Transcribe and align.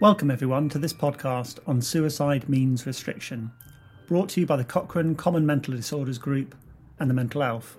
Welcome, 0.00 0.30
everyone, 0.30 0.68
to 0.68 0.78
this 0.78 0.92
podcast 0.92 1.58
on 1.66 1.82
suicide 1.82 2.48
means 2.48 2.86
restriction, 2.86 3.50
brought 4.06 4.28
to 4.28 4.40
you 4.40 4.46
by 4.46 4.54
the 4.54 4.62
Cochrane 4.62 5.16
Common 5.16 5.44
Mental 5.44 5.74
Disorders 5.74 6.18
Group 6.18 6.54
and 7.00 7.10
the 7.10 7.14
Mental 7.14 7.42
Elf. 7.42 7.76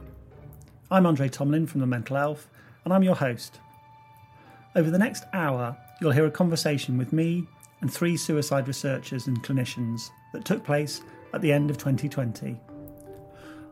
I'm 0.91 1.05
Andre 1.05 1.29
Tomlin 1.29 1.65
from 1.65 1.79
the 1.79 1.87
Mental 1.87 2.17
Elf, 2.17 2.49
and 2.83 2.93
I'm 2.93 3.03
your 3.03 3.15
host. 3.15 3.61
Over 4.75 4.91
the 4.91 4.99
next 4.99 5.23
hour, 5.31 5.77
you'll 6.01 6.11
hear 6.11 6.25
a 6.25 6.31
conversation 6.31 6.97
with 6.97 7.13
me 7.13 7.47
and 7.79 7.89
three 7.89 8.17
suicide 8.17 8.67
researchers 8.67 9.27
and 9.27 9.41
clinicians 9.41 10.09
that 10.33 10.43
took 10.43 10.61
place 10.65 10.99
at 11.33 11.39
the 11.39 11.53
end 11.53 11.69
of 11.69 11.77
2020. 11.77 12.59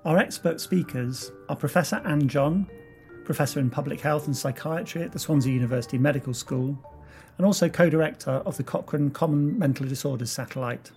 Our 0.06 0.18
expert 0.20 0.62
speakers 0.62 1.34
are 1.50 1.56
Professor 1.58 2.02
Anne 2.06 2.30
John, 2.30 2.66
Professor 3.26 3.60
in 3.60 3.70
Public 3.70 4.00
Health 4.00 4.28
and 4.28 4.38
Psychiatry 4.38 5.04
at 5.04 5.12
the 5.12 5.20
Swansea 5.20 5.52
University 5.52 5.98
Medical 5.98 6.34
School, 6.34 6.82
and 7.38 7.46
also 7.46 7.70
co 7.70 7.90
director 7.90 8.32
of 8.32 8.58
the 8.58 8.64
Cochrane 8.64 9.12
Common 9.12 9.58
Mental 9.58 9.88
Disorders 9.88 10.32
Satellite. 10.32 10.92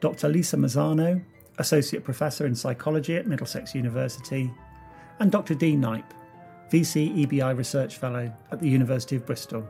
Dr. 0.00 0.28
Lisa 0.28 0.56
Marzano, 0.56 1.22
Associate 1.58 2.02
Professor 2.02 2.46
in 2.46 2.54
Psychology 2.54 3.16
at 3.16 3.26
Middlesex 3.26 3.74
University, 3.74 4.50
and 5.18 5.30
Dr. 5.30 5.54
Dee 5.54 5.76
Knipe, 5.76 6.14
VC 6.70 7.26
EBI 7.26 7.56
Research 7.56 7.96
Fellow 7.96 8.32
at 8.50 8.60
the 8.60 8.68
University 8.68 9.16
of 9.16 9.26
Bristol. 9.26 9.66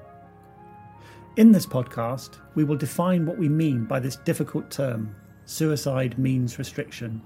In 1.36 1.52
this 1.52 1.66
podcast, 1.66 2.38
we 2.54 2.64
will 2.64 2.76
define 2.76 3.26
what 3.26 3.38
we 3.38 3.48
mean 3.48 3.84
by 3.84 4.00
this 4.00 4.16
difficult 4.16 4.70
term 4.70 5.14
suicide 5.46 6.18
means 6.18 6.58
restriction. 6.58 7.20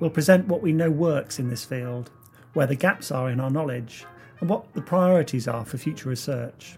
We'll 0.00 0.10
present 0.10 0.48
what 0.48 0.62
we 0.62 0.72
know 0.72 0.90
works 0.90 1.38
in 1.38 1.48
this 1.48 1.64
field, 1.64 2.10
where 2.52 2.66
the 2.66 2.74
gaps 2.74 3.10
are 3.10 3.30
in 3.30 3.40
our 3.40 3.50
knowledge, 3.50 4.04
and 4.40 4.50
what 4.50 4.72
the 4.74 4.82
priorities 4.82 5.48
are 5.48 5.64
for 5.64 5.78
future 5.78 6.08
research. 6.08 6.76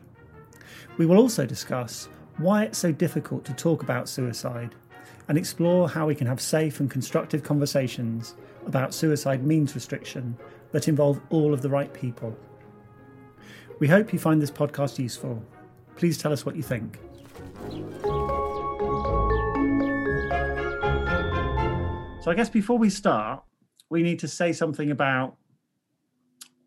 We 0.97 1.07
will 1.07 1.19
also 1.19 1.45
discuss 1.45 2.09
why 2.39 2.65
it's 2.65 2.79
so 2.79 2.93
difficult 2.93 3.45
to 3.47 3.53
talk 3.53 3.83
about 3.83 4.09
suicide 4.09 4.75
and 5.29 5.37
explore 5.37 5.89
how 5.89 6.07
we 6.07 6.15
can 6.15 6.27
have 6.27 6.41
safe 6.41 6.79
and 6.79 6.91
constructive 6.91 7.43
conversations 7.43 8.37
about 8.67 8.95
suicide 8.95 9.45
means 9.45 9.75
restriction 9.75 10.37
that 10.71 10.87
involve 10.87 11.21
all 11.31 11.53
of 11.53 11.63
the 11.63 11.69
right 11.69 11.93
people. 11.93 12.37
We 13.81 13.89
hope 13.89 14.13
you 14.13 14.19
find 14.21 14.41
this 14.41 14.51
podcast 14.53 14.99
useful. 14.99 15.43
Please 15.97 16.17
tell 16.17 16.33
us 16.33 16.47
what 16.47 16.55
you 16.55 16.63
think. 16.63 17.01
So, 22.23 22.31
I 22.31 22.35
guess 22.35 22.49
before 22.49 22.79
we 22.79 22.89
start, 22.89 23.43
we 23.91 24.03
need 24.03 24.21
to 24.21 24.29
say 24.29 24.53
something 24.53 24.91
about 24.91 25.37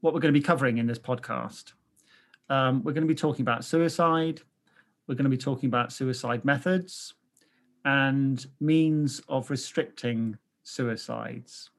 what 0.02 0.14
we're 0.14 0.20
going 0.20 0.34
to 0.34 0.40
be 0.40 0.44
covering 0.44 0.78
in 0.78 0.86
this 0.86 1.00
podcast. 1.00 1.74
Um, 2.50 2.84
we're 2.84 2.94
going 2.94 3.08
to 3.08 3.08
be 3.08 3.16
talking 3.16 3.44
about 3.44 3.66
suicide. 3.66 4.42
We're 5.08 5.16
going 5.16 5.26
to 5.26 5.30
be 5.30 5.38
talking 5.38 5.68
about 5.68 5.92
suicide 5.92 6.44
methods 6.46 7.14
and 7.86 8.46
means 8.60 9.22
of 9.30 9.50
restricting 9.50 10.38
suicides. 10.64 11.70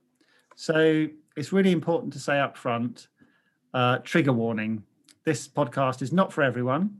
So 0.56 1.06
it's 1.36 1.52
really 1.52 1.72
important 1.72 2.12
to 2.14 2.18
say 2.18 2.40
up 2.40 2.56
front 2.56 3.08
uh, 3.74 3.98
trigger 3.98 4.32
warning. 4.32 4.82
This 5.24 5.46
podcast 5.46 6.02
is 6.02 6.12
not 6.12 6.32
for 6.32 6.42
everyone. 6.42 6.96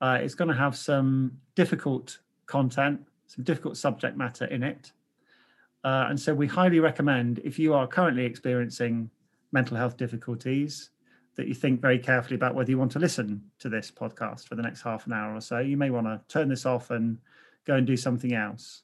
Uh, 0.00 0.18
it's 0.20 0.34
going 0.34 0.48
to 0.48 0.54
have 0.54 0.76
some 0.76 1.38
difficult 1.54 2.18
content, 2.44 3.00
some 3.26 3.44
difficult 3.44 3.76
subject 3.76 4.16
matter 4.16 4.44
in 4.44 4.62
it. 4.62 4.92
Uh, 5.84 6.06
and 6.10 6.20
so 6.20 6.34
we 6.34 6.46
highly 6.46 6.80
recommend 6.80 7.40
if 7.44 7.58
you 7.58 7.72
are 7.72 7.86
currently 7.86 8.24
experiencing 8.24 9.10
mental 9.52 9.76
health 9.76 9.96
difficulties, 9.96 10.90
that 11.36 11.48
you 11.48 11.54
think 11.54 11.80
very 11.80 11.98
carefully 11.98 12.36
about 12.36 12.54
whether 12.54 12.70
you 12.70 12.78
want 12.78 12.92
to 12.92 12.98
listen 12.98 13.42
to 13.58 13.68
this 13.68 13.90
podcast 13.90 14.48
for 14.48 14.54
the 14.54 14.62
next 14.62 14.82
half 14.82 15.06
an 15.06 15.12
hour 15.12 15.34
or 15.34 15.40
so. 15.40 15.58
You 15.58 15.76
may 15.76 15.90
want 15.90 16.06
to 16.06 16.20
turn 16.28 16.48
this 16.48 16.66
off 16.66 16.90
and 16.90 17.18
go 17.66 17.74
and 17.74 17.86
do 17.86 17.96
something 17.96 18.32
else. 18.32 18.82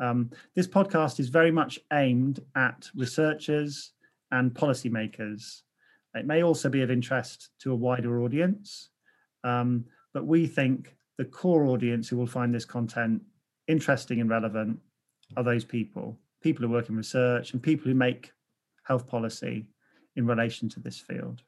Um, 0.00 0.30
this 0.54 0.66
podcast 0.66 1.20
is 1.20 1.28
very 1.28 1.50
much 1.50 1.78
aimed 1.92 2.40
at 2.56 2.90
researchers 2.94 3.92
and 4.30 4.52
policymakers. 4.52 5.62
It 6.14 6.26
may 6.26 6.42
also 6.42 6.68
be 6.68 6.82
of 6.82 6.90
interest 6.90 7.50
to 7.60 7.72
a 7.72 7.76
wider 7.76 8.22
audience, 8.22 8.88
um, 9.44 9.84
but 10.12 10.26
we 10.26 10.46
think 10.46 10.96
the 11.18 11.24
core 11.24 11.66
audience 11.66 12.08
who 12.08 12.16
will 12.16 12.26
find 12.26 12.54
this 12.54 12.64
content 12.64 13.22
interesting 13.68 14.20
and 14.20 14.30
relevant 14.30 14.78
are 15.36 15.44
those 15.44 15.64
people 15.64 16.18
people 16.44 16.66
who 16.66 16.70
work 16.70 16.90
in 16.90 16.96
research 16.96 17.54
and 17.54 17.62
people 17.62 17.86
who 17.86 17.94
make 17.94 18.30
health 18.84 19.08
policy 19.08 19.66
in 20.14 20.26
relation 20.26 20.68
to 20.68 20.78
this 20.78 20.98
field. 20.98 21.42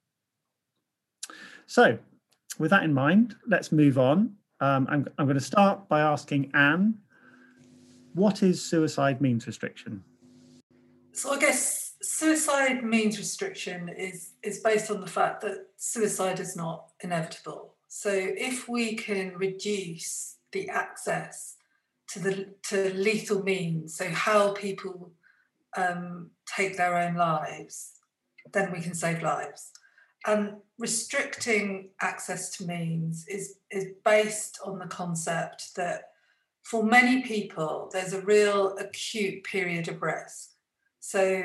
So, 1.67 1.99
with 2.59 2.71
that 2.71 2.85
in 2.85 2.95
mind, 2.95 3.37
let's 3.47 3.73
move 3.73 3.99
on. 3.99 4.35
Um, 4.61 4.87
I'm, 4.91 5.07
I'm 5.19 5.27
going 5.27 5.39
to 5.39 5.45
start 5.45 5.89
by 5.89 6.01
asking 6.01 6.51
Anne, 6.55 6.95
what 8.15 8.43
is 8.43 8.63
suicide 8.63 9.21
means 9.21 9.47
restriction? 9.47 10.03
So, 11.13 11.33
I 11.33 11.39
guess 11.39 11.95
suicide 12.03 12.85
means 12.85 13.19
restriction 13.19 13.89
is, 13.89 14.31
is 14.43 14.61
based 14.61 14.91
on 14.91 15.01
the 15.01 15.07
fact 15.07 15.43
that 15.43 15.67
suicide 15.77 16.41
is 16.41 16.57
not 16.57 16.93
inevitable. 17.01 17.75
So, 17.89 18.11
if 18.13 18.69
we 18.69 18.95
can 18.95 19.37
reduce 19.37 20.37
the 20.53 20.69
access 20.69 21.57
to 22.09 22.21
the 22.21 22.55
to 22.63 22.95
lethal 22.95 23.43
means, 23.43 23.97
so 23.97 24.09
how 24.09 24.53
people 24.53 25.13
um, 25.77 26.31
take 26.47 26.77
their 26.77 26.97
own 26.97 27.17
lives, 27.17 27.93
then 28.53 28.73
we 28.73 28.81
can 28.81 28.95
save 28.95 29.23
lives. 29.23 29.73
And 30.27 30.57
restricting 30.79 31.91
access 32.01 32.51
to 32.57 32.67
means 32.67 33.27
is, 33.29 33.59
is 33.71 33.93
based 34.05 34.59
on 34.65 34.79
the 34.79 34.87
concept 34.87 35.75
that 35.77 36.11
for 36.65 36.83
many 36.83 37.23
people, 37.23 37.89
there's 37.93 38.13
a 38.13 38.21
real 38.23 38.77
acute 38.79 39.45
period 39.45 39.89
of 39.89 40.03
risk. 40.03 40.51
So, 40.99 41.45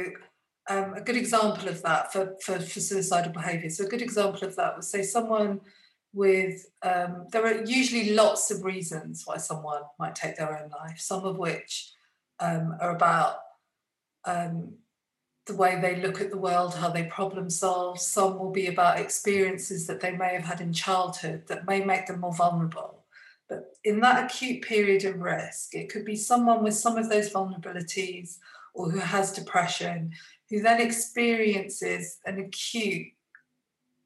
um, 0.69 0.93
a 0.95 1.01
good 1.01 1.15
example 1.15 1.69
of 1.69 1.81
that 1.83 2.11
for, 2.11 2.35
for, 2.43 2.59
for 2.59 2.79
suicidal 2.79 3.31
behaviour. 3.31 3.69
So, 3.69 3.85
a 3.85 3.89
good 3.89 4.01
example 4.01 4.47
of 4.47 4.55
that 4.55 4.75
was 4.75 4.89
say 4.89 5.03
someone 5.03 5.61
with, 6.13 6.65
um, 6.81 7.27
there 7.31 7.45
are 7.45 7.63
usually 7.63 8.13
lots 8.13 8.49
of 8.49 8.63
reasons 8.63 9.23
why 9.25 9.37
someone 9.37 9.81
might 9.99 10.15
take 10.15 10.37
their 10.37 10.57
own 10.57 10.71
life, 10.71 10.99
some 10.99 11.23
of 11.23 11.37
which 11.37 11.93
um, 12.39 12.75
are 12.81 12.95
about 12.95 13.35
um, 14.25 14.73
the 15.45 15.55
way 15.55 15.79
they 15.81 15.95
look 15.95 16.21
at 16.21 16.29
the 16.29 16.37
world, 16.37 16.75
how 16.75 16.89
they 16.89 17.03
problem 17.03 17.49
solve. 17.49 17.99
Some 17.99 18.37
will 18.37 18.51
be 18.51 18.67
about 18.67 18.99
experiences 18.99 19.87
that 19.87 19.99
they 19.99 20.11
may 20.11 20.33
have 20.33 20.45
had 20.45 20.61
in 20.61 20.73
childhood 20.73 21.43
that 21.47 21.67
may 21.67 21.83
make 21.83 22.07
them 22.07 22.19
more 22.19 22.33
vulnerable. 22.33 23.03
But 23.49 23.75
in 23.83 23.99
that 24.01 24.25
acute 24.25 24.61
period 24.61 25.03
of 25.03 25.19
risk, 25.19 25.73
it 25.73 25.89
could 25.89 26.05
be 26.05 26.15
someone 26.15 26.63
with 26.63 26.75
some 26.75 26.97
of 26.97 27.09
those 27.09 27.31
vulnerabilities 27.31 28.37
or 28.73 28.89
who 28.89 28.99
has 28.99 29.33
depression, 29.33 30.13
who 30.49 30.61
then 30.61 30.79
experiences 30.79 32.19
an 32.25 32.39
acute, 32.39 33.07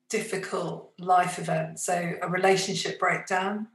difficult 0.10 0.94
life 0.98 1.38
event, 1.38 1.80
so 1.80 2.14
a 2.22 2.30
relationship 2.30 3.00
breakdown. 3.00 3.68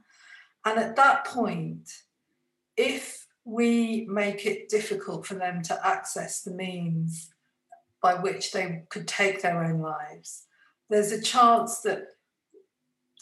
And 0.65 0.77
at 0.77 0.95
that 0.95 1.25
point, 1.25 1.89
if 2.75 3.27
we 3.45 4.05
make 4.09 4.45
it 4.45 4.69
difficult 4.69 5.25
for 5.25 5.35
them 5.35 5.61
to 5.63 5.87
access 5.87 6.41
the 6.41 6.51
means 6.51 7.30
by 8.01 8.15
which 8.15 8.51
they 8.51 8.83
could 8.89 9.07
take 9.07 9.41
their 9.41 9.63
own 9.63 9.79
lives. 9.79 10.45
There's 10.89 11.11
a 11.11 11.21
chance 11.21 11.79
that 11.81 12.07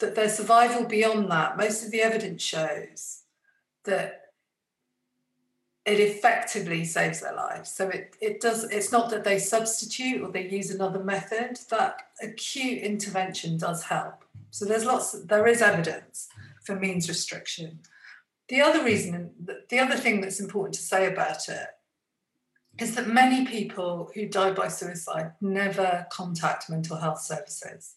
that 0.00 0.14
their 0.14 0.30
survival 0.30 0.86
beyond 0.86 1.30
that, 1.30 1.58
most 1.58 1.84
of 1.84 1.90
the 1.90 2.00
evidence 2.00 2.42
shows 2.42 3.24
that 3.84 4.20
it 5.84 6.00
effectively 6.00 6.84
saves 6.84 7.20
their 7.20 7.34
lives. 7.34 7.70
So 7.70 7.88
it, 7.88 8.16
it 8.20 8.40
does 8.40 8.64
it's 8.64 8.92
not 8.92 9.10
that 9.10 9.24
they 9.24 9.38
substitute 9.38 10.22
or 10.22 10.30
they 10.30 10.48
use 10.48 10.70
another 10.70 11.02
method, 11.02 11.58
that 11.70 12.02
acute 12.22 12.82
intervention 12.82 13.56
does 13.56 13.84
help. 13.84 14.24
So 14.50 14.64
there's 14.64 14.84
lots 14.84 15.12
there 15.12 15.46
is 15.46 15.62
evidence 15.62 16.28
for 16.64 16.76
means 16.76 17.08
restriction. 17.08 17.80
The 18.48 18.60
other 18.60 18.84
reason 18.84 19.30
the 19.68 19.78
other 19.78 19.96
thing 19.96 20.20
that's 20.20 20.40
important 20.40 20.74
to 20.74 20.82
say 20.82 21.12
about 21.12 21.48
it 21.48 21.68
is 22.78 22.94
that 22.94 23.08
many 23.08 23.44
people 23.44 24.10
who 24.14 24.26
die 24.26 24.52
by 24.52 24.68
suicide 24.68 25.32
never 25.40 26.06
contact 26.10 26.70
mental 26.70 26.96
health 26.96 27.20
services. 27.20 27.96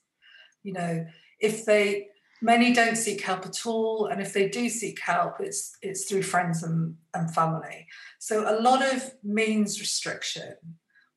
You 0.64 0.74
know, 0.74 1.06
if 1.40 1.66
they 1.66 2.08
many 2.42 2.74
don't 2.74 2.98
seek 2.98 3.22
help 3.22 3.46
at 3.46 3.66
all, 3.66 4.08
and 4.08 4.22
if 4.22 4.34
they 4.34 4.50
do 4.50 4.70
seek 4.70 5.00
help, 5.00 5.40
it's 5.40 5.78
it's 5.82 6.06
through 6.06 6.24
friends 6.24 6.64
and, 6.64 6.96
and 7.14 7.34
family. 7.34 7.88
So 8.20 8.42
a 8.50 8.60
lot 8.62 8.84
of 8.84 9.14
means 9.24 9.80
restriction, 9.80 10.56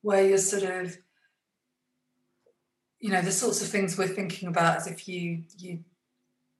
where 0.03 0.27
you're 0.27 0.39
sort 0.39 0.63
of, 0.63 0.97
you 3.01 3.11
know, 3.11 3.23
the 3.23 3.33
sorts 3.33 3.63
of 3.63 3.69
things 3.69 3.99
we're 3.99 4.07
thinking 4.09 4.49
about 4.49 4.77
as 4.77 4.87
if 4.87 5.09
you 5.09 5.43
you 5.59 5.81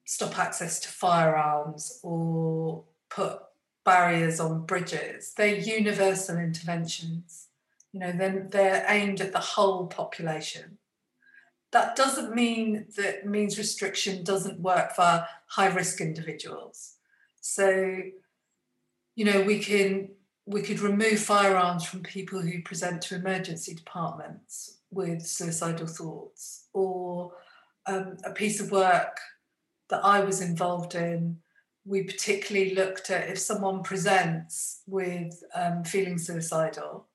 stop 0.05 0.39
access 0.39 0.81
to 0.81 0.89
firearms 0.89 2.01
or 2.03 2.85
put 3.11 3.41
barriers 3.87 4.41
on 4.41 4.67
bridges. 4.67 5.33
They're 5.35 5.57
universal 5.57 6.37
interventions. 6.39 7.49
You 7.93 8.01
know, 8.01 8.13
then 8.13 8.49
they're 8.51 8.85
aimed 8.89 9.23
at 9.23 9.33
the 9.33 9.39
whole 9.55 9.87
population. 9.87 10.79
that 11.73 11.97
doesn't 11.97 12.35
mean 12.35 12.87
that 12.97 13.27
means 13.27 13.59
restriction 13.59 14.25
doesn't 14.25 14.61
work 14.61 14.93
for 14.95 15.27
high 15.47 15.69
risk 15.69 16.01
individuals. 16.01 16.95
So, 17.41 18.01
you 19.15 19.25
know, 19.25 19.43
we 19.43 19.59
can 19.59 20.11
we 20.47 20.63
could 20.63 20.81
remove 20.81 21.19
firearms 21.19 21.85
from 21.85 22.03
people 22.03 22.41
who 22.41 22.63
present 22.63 23.03
to 23.03 23.17
emergency 23.17 23.75
departments 23.75 24.79
with 24.91 25.27
suicidal 25.27 25.87
thoughts, 25.89 26.69
or 26.73 27.33
um, 27.87 28.17
a 28.25 28.31
piece 28.31 28.61
of 28.61 28.71
work 28.71 29.19
that 29.91 30.05
I 30.05 30.21
was 30.21 30.41
involved 30.41 30.95
in. 30.95 31.39
We 31.87 32.03
particularly 32.03 32.75
looked 32.75 33.11
at 33.11 33.31
if 33.31 33.39
someone 33.39 33.83
presents 33.83 34.83
with 34.87 35.43
um, 35.55 35.85
feeling 35.85 36.19
suicidal, 36.19 37.07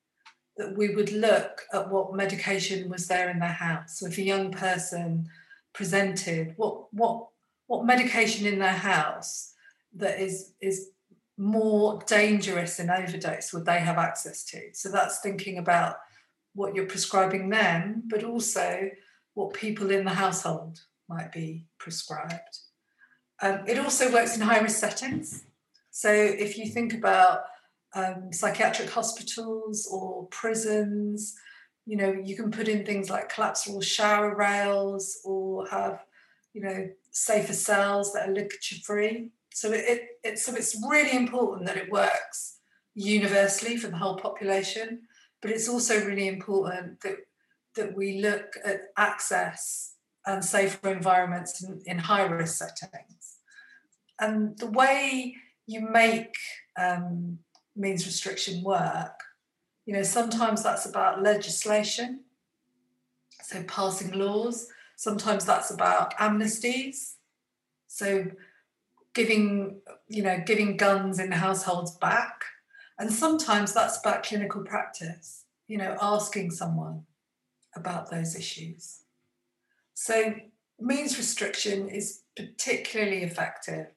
that 0.58 0.78
we 0.78 0.96
would 0.96 1.12
look 1.12 1.64
at 1.74 1.90
what 1.90 2.16
medication 2.16 2.90
was 2.90 3.08
there 3.08 3.30
in 3.30 3.40
their 3.40 3.50
house. 3.50 4.00
So 4.00 4.08
if 4.08 4.18
a 4.18 4.24
young 4.24 4.52
person 4.52 5.28
presented, 5.74 6.54
what 6.58 6.94
what 6.94 7.28
what 7.68 7.86
medication 7.86 8.46
in 8.46 8.60
their 8.60 8.70
house 8.70 9.54
that 9.96 10.20
is 10.20 10.54
is 10.62 10.90
more 11.38 12.02
dangerous 12.06 12.80
in 12.80 12.90
overdose 12.90 13.52
would 13.54 13.66
they 13.66 13.80
have 13.80 13.98
access 13.98 14.44
to? 14.46 14.60
So 14.74 14.90
that's 14.90 15.20
thinking 15.20 15.58
about 15.58 15.98
what 16.54 16.76
you're 16.76 16.86
prescribing 16.86 17.50
them, 17.50 18.04
but 18.08 18.24
also 18.24 18.90
what 19.34 19.54
people 19.54 19.92
in 19.92 20.04
the 20.06 20.12
household 20.12 20.80
might 21.08 21.32
be 21.32 21.66
prescribed. 21.78 22.58
Um, 23.42 23.64
it 23.68 23.80
also 23.80 24.12
works 24.12 24.36
in 24.36 24.42
high 24.42 24.60
risk 24.60 24.80
settings. 24.80 25.44
So 25.90 26.12
if 26.12 26.58
you 26.58 26.68
think 26.68 26.94
about 26.94 27.42
um, 27.94 28.32
psychiatric 28.32 28.90
hospitals 28.90 29.88
or 29.92 30.28
prisons. 30.28 31.36
You 31.86 31.98
know, 31.98 32.12
you 32.24 32.36
can 32.36 32.52
put 32.52 32.68
in 32.68 32.86
things 32.86 33.10
like 33.10 33.34
collapsible 33.34 33.82
shower 33.82 34.36
rails 34.36 35.20
or 35.24 35.68
have, 35.68 36.06
you 36.54 36.62
know, 36.62 36.90
safer 37.12 37.54
cells 37.54 38.14
that 38.14 38.30
are 38.30 38.34
ligature 38.34 38.78
free. 38.84 39.30
So 39.54 39.72
it, 39.72 39.84
it, 39.88 40.02
it 40.24 40.40
so 40.40 40.56
it's 40.56 40.78
really 40.88 41.16
important 41.16 41.68
that 41.68 41.78
it 41.78 41.92
works 41.92 42.60
universally 42.94 43.78
for 43.78 43.88
the 43.88 43.98
whole 43.98 44.16
population, 44.16 45.02
but 45.42 45.52
it's 45.52 45.68
also 45.68 46.06
really 46.06 46.28
important 46.28 47.02
that 47.02 47.18
that 47.76 47.96
we 47.96 48.22
look 48.22 48.56
at 48.66 48.82
access 48.98 49.96
and 50.26 50.44
safer 50.44 50.92
environments 50.92 51.64
in, 51.64 51.82
in 51.86 51.98
high 51.98 52.24
risk 52.24 52.58
settings. 52.78 53.31
And 54.22 54.58
the 54.60 54.68
way 54.68 55.36
you 55.66 55.82
make 55.82 56.36
um, 56.80 57.40
means 57.76 58.06
restriction 58.06 58.64
work. 58.64 59.20
You 59.86 59.94
know, 59.94 60.04
sometimes 60.04 60.62
that's 60.64 60.86
about 60.86 61.24
legislation, 61.24 62.22
so 63.44 63.64
passing 63.64 64.12
laws. 64.12 64.68
Sometimes 64.96 65.46
that's 65.46 65.72
about 65.72 66.16
amnesties, 66.18 67.16
so 67.88 68.26
giving, 69.16 69.82
you 70.08 70.22
know, 70.22 70.44
giving 70.46 70.78
guns 70.78 71.20
in 71.20 71.32
households 71.32 71.98
back. 71.98 72.44
And 73.00 73.12
sometimes 73.12 73.74
that's 73.74 74.00
about 74.00 74.22
clinical 74.22 74.64
practice, 74.64 75.46
you 75.68 75.80
know, 75.80 75.98
asking 76.00 76.52
someone 76.52 77.06
about 77.76 78.12
those 78.12 78.36
issues. 78.36 79.02
So 79.96 80.36
means 80.80 81.18
restriction 81.18 81.90
is 81.90 82.22
particularly 82.36 83.24
effective 83.24 83.88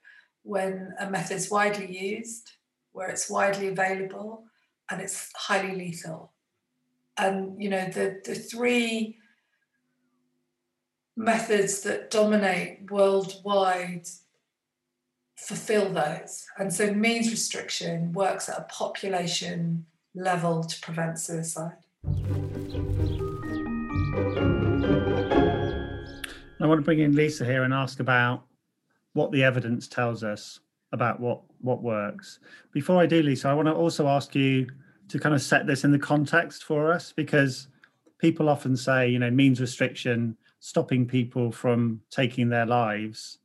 when 0.45 0.95
a 1.01 1.11
method 1.11 1.37
is 1.37 1.51
widely 1.51 1.91
used 1.91 2.53
where 2.95 3.09
it's 3.09 3.29
widely 3.29 3.69
available 3.69 4.45
and 4.91 5.03
it's 5.03 5.31
highly 5.35 5.75
lethal. 5.75 6.33
And 7.19 7.61
you 7.61 7.69
know, 7.69 7.87
the, 7.87 8.21
the 8.25 8.35
three 8.35 9.19
methods 11.17 11.81
that 11.83 12.11
dominate 12.11 12.91
worldwide 12.91 14.07
fulfill 15.37 15.93
those. 15.93 16.47
And 16.57 16.73
so 16.73 16.93
means 16.95 17.31
restriction 17.31 18.13
works 18.13 18.49
at 18.49 18.59
a 18.59 18.63
population 18.63 19.87
level 20.15 20.63
to 20.63 20.81
prevent 20.81 21.19
suicide. 21.19 21.73
I 26.61 26.67
want 26.67 26.79
to 26.79 26.85
bring 26.85 27.01
in 27.01 27.17
Lisa 27.17 27.45
here 27.45 27.65
and 27.65 27.75
ask 27.75 27.99
about 27.99 28.47
what 29.15 29.33
the 29.33 29.43
evidence 29.43 29.89
tells 29.89 30.23
us 30.23 30.61
about 30.93 31.19
what 31.19 31.41
what 31.61 31.83
works. 31.83 32.39
Before 32.73 33.01
I 33.01 33.07
do, 33.07 33.23
Lisa, 33.23 33.49
I 33.49 33.55
want 33.55 33.67
to 33.67 33.75
also 33.75 34.07
ask 34.07 34.35
you 34.35 34.69
to 35.09 35.19
kind 35.19 35.35
of 35.35 35.43
set 35.43 35.67
this 35.67 35.85
in 35.85 35.91
the 35.91 35.99
context 35.99 36.65
for 36.65 36.93
us 36.93 37.13
because 37.13 37.69
people 38.19 38.49
often 38.49 38.77
say, 38.77 39.09
you 39.09 39.19
know, 39.19 39.31
means 39.31 39.61
restriction, 39.61 40.37
stopping 40.61 41.07
people 41.07 41.51
from 41.51 42.01
taking 42.11 42.49
their 42.49 42.67
lives 42.67 43.39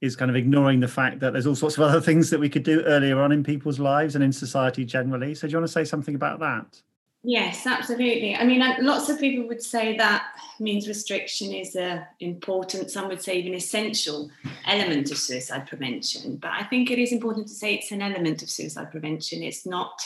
is 0.00 0.14
kind 0.14 0.30
of 0.30 0.36
ignoring 0.36 0.80
the 0.80 0.88
fact 0.88 1.20
that 1.20 1.32
there's 1.32 1.46
all 1.46 1.54
sorts 1.54 1.76
of 1.76 1.82
other 1.82 2.00
things 2.00 2.30
that 2.30 2.38
we 2.38 2.48
could 2.48 2.62
do 2.62 2.82
earlier 2.82 3.20
on 3.20 3.32
in 3.32 3.42
people's 3.42 3.78
lives 3.78 4.14
and 4.14 4.22
in 4.22 4.32
society 4.32 4.84
generally. 4.84 5.34
So 5.34 5.46
do 5.46 5.52
you 5.52 5.58
want 5.58 5.66
to 5.66 5.72
say 5.72 5.84
something 5.84 6.14
about 6.14 6.38
that? 6.40 6.82
Yes, 7.28 7.66
absolutely. 7.66 8.36
I 8.36 8.44
mean, 8.44 8.62
lots 8.82 9.08
of 9.08 9.18
people 9.18 9.48
would 9.48 9.60
say 9.60 9.96
that 9.96 10.28
means 10.60 10.86
restriction 10.86 11.52
is 11.52 11.74
a 11.74 12.06
important, 12.20 12.88
some 12.88 13.08
would 13.08 13.20
say 13.20 13.34
even 13.34 13.52
essential 13.52 14.30
element 14.64 15.10
of 15.10 15.18
suicide 15.18 15.66
prevention. 15.66 16.36
But 16.36 16.52
I 16.52 16.62
think 16.62 16.88
it 16.88 17.00
is 17.00 17.10
important 17.10 17.48
to 17.48 17.54
say 17.54 17.74
it's 17.74 17.90
an 17.90 18.00
element 18.00 18.44
of 18.44 18.48
suicide 18.48 18.92
prevention. 18.92 19.42
It's 19.42 19.66
not 19.66 20.00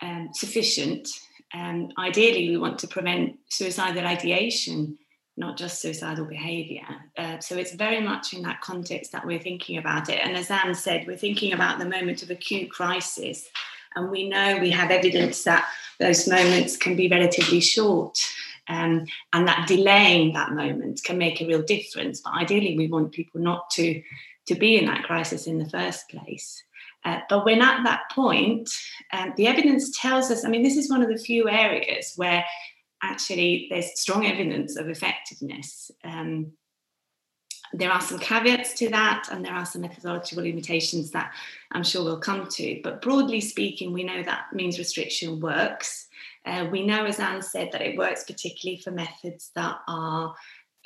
um, 0.00 0.28
sufficient. 0.34 1.08
Um, 1.52 1.88
ideally, 1.98 2.48
we 2.48 2.58
want 2.58 2.78
to 2.78 2.86
prevent 2.86 3.40
suicidal 3.48 4.06
ideation, 4.06 4.98
not 5.36 5.58
just 5.58 5.82
suicidal 5.82 6.26
behaviour. 6.26 6.86
Uh, 7.18 7.40
so 7.40 7.56
it's 7.56 7.74
very 7.74 8.00
much 8.00 8.34
in 8.34 8.42
that 8.42 8.60
context 8.60 9.10
that 9.10 9.26
we're 9.26 9.40
thinking 9.40 9.78
about 9.78 10.08
it. 10.08 10.20
And 10.22 10.36
as 10.36 10.48
Anne 10.48 10.76
said, 10.76 11.08
we're 11.08 11.16
thinking 11.16 11.54
about 11.54 11.80
the 11.80 11.88
moment 11.88 12.22
of 12.22 12.30
acute 12.30 12.70
crisis. 12.70 13.48
And 13.96 14.10
we 14.10 14.28
know 14.28 14.58
we 14.60 14.70
have 14.70 14.90
evidence 14.90 15.42
that 15.44 15.68
those 15.98 16.28
moments 16.28 16.76
can 16.76 16.94
be 16.94 17.08
relatively 17.08 17.60
short. 17.60 18.18
Um, 18.68 19.06
and 19.32 19.48
that 19.48 19.66
delaying 19.68 20.32
that 20.34 20.52
moment 20.52 21.00
can 21.04 21.18
make 21.18 21.40
a 21.40 21.46
real 21.46 21.62
difference. 21.62 22.20
But 22.20 22.34
ideally, 22.34 22.76
we 22.76 22.88
want 22.88 23.12
people 23.12 23.40
not 23.40 23.70
to, 23.70 24.02
to 24.48 24.54
be 24.54 24.76
in 24.76 24.86
that 24.86 25.04
crisis 25.04 25.46
in 25.46 25.58
the 25.58 25.70
first 25.70 26.08
place. 26.08 26.62
Uh, 27.04 27.20
but 27.28 27.44
when 27.44 27.62
at 27.62 27.84
that 27.84 28.02
point, 28.10 28.68
um, 29.12 29.32
the 29.36 29.46
evidence 29.46 29.96
tells 29.98 30.30
us 30.30 30.44
I 30.44 30.48
mean, 30.48 30.64
this 30.64 30.76
is 30.76 30.90
one 30.90 31.02
of 31.02 31.08
the 31.08 31.16
few 31.18 31.48
areas 31.48 32.12
where 32.16 32.44
actually 33.02 33.68
there's 33.70 33.98
strong 33.98 34.26
evidence 34.26 34.76
of 34.76 34.88
effectiveness. 34.88 35.90
Um, 36.02 36.52
there 37.72 37.90
are 37.90 38.00
some 38.00 38.18
caveats 38.18 38.74
to 38.74 38.88
that, 38.90 39.28
and 39.30 39.44
there 39.44 39.54
are 39.54 39.66
some 39.66 39.82
methodological 39.82 40.44
limitations 40.44 41.10
that 41.10 41.32
I'm 41.72 41.84
sure 41.84 42.04
we'll 42.04 42.20
come 42.20 42.46
to. 42.46 42.80
But 42.82 43.02
broadly 43.02 43.40
speaking, 43.40 43.92
we 43.92 44.04
know 44.04 44.22
that 44.22 44.52
means 44.52 44.78
restriction 44.78 45.40
works. 45.40 46.08
Uh, 46.44 46.66
we 46.70 46.86
know, 46.86 47.04
as 47.04 47.18
Anne 47.18 47.42
said, 47.42 47.70
that 47.72 47.82
it 47.82 47.98
works 47.98 48.24
particularly 48.24 48.80
for 48.80 48.92
methods 48.92 49.50
that 49.56 49.78
are 49.88 50.34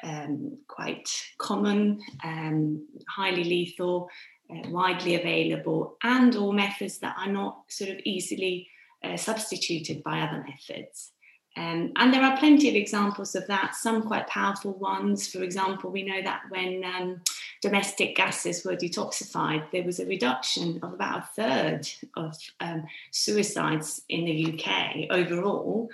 um, 0.02 0.58
quite 0.68 1.08
common, 1.38 2.00
um, 2.24 2.86
highly 3.08 3.44
lethal, 3.44 4.08
uh, 4.50 4.68
widely 4.70 5.14
available, 5.14 5.96
and 6.02 6.34
or 6.36 6.52
methods 6.52 6.98
that 6.98 7.16
are 7.18 7.30
not 7.30 7.64
sort 7.68 7.90
of 7.90 7.98
easily 8.04 8.68
uh, 9.04 9.16
substituted 9.16 10.02
by 10.02 10.20
other 10.20 10.44
methods. 10.46 11.12
Um, 11.56 11.92
and 11.96 12.14
there 12.14 12.22
are 12.22 12.38
plenty 12.38 12.68
of 12.68 12.76
examples 12.76 13.34
of 13.34 13.46
that, 13.48 13.74
some 13.74 14.02
quite 14.02 14.28
powerful 14.28 14.72
ones. 14.72 15.26
For 15.26 15.42
example, 15.42 15.90
we 15.90 16.04
know 16.04 16.22
that 16.22 16.42
when 16.48 16.84
um, 16.84 17.20
domestic 17.60 18.14
gases 18.14 18.64
were 18.64 18.76
detoxified, 18.76 19.70
there 19.72 19.82
was 19.82 19.98
a 19.98 20.06
reduction 20.06 20.78
of 20.82 20.92
about 20.92 21.18
a 21.18 21.28
third 21.34 21.88
of 22.16 22.36
um, 22.60 22.84
suicides 23.10 24.02
in 24.08 24.24
the 24.24 24.54
UK 24.54 25.10
overall. 25.10 25.88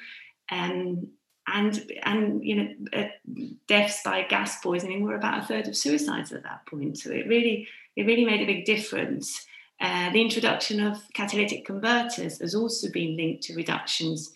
Um, 0.50 1.08
and 1.48 1.92
and 2.02 2.44
you 2.44 2.56
know 2.56 2.68
uh, 2.92 3.44
deaths 3.68 4.00
by 4.04 4.22
gas 4.22 4.60
poisoning 4.60 5.04
were 5.04 5.14
about 5.14 5.44
a 5.44 5.46
third 5.46 5.68
of 5.68 5.76
suicides 5.76 6.32
at 6.32 6.42
that 6.42 6.66
point. 6.66 6.98
So 6.98 7.10
it 7.10 7.28
really 7.28 7.68
it 7.94 8.04
really 8.04 8.24
made 8.24 8.42
a 8.42 8.46
big 8.46 8.64
difference. 8.64 9.46
Uh, 9.80 10.10
the 10.10 10.20
introduction 10.20 10.84
of 10.84 10.98
catalytic 11.14 11.64
converters 11.64 12.40
has 12.40 12.54
also 12.54 12.90
been 12.90 13.16
linked 13.16 13.42
to 13.44 13.54
reductions 13.54 14.32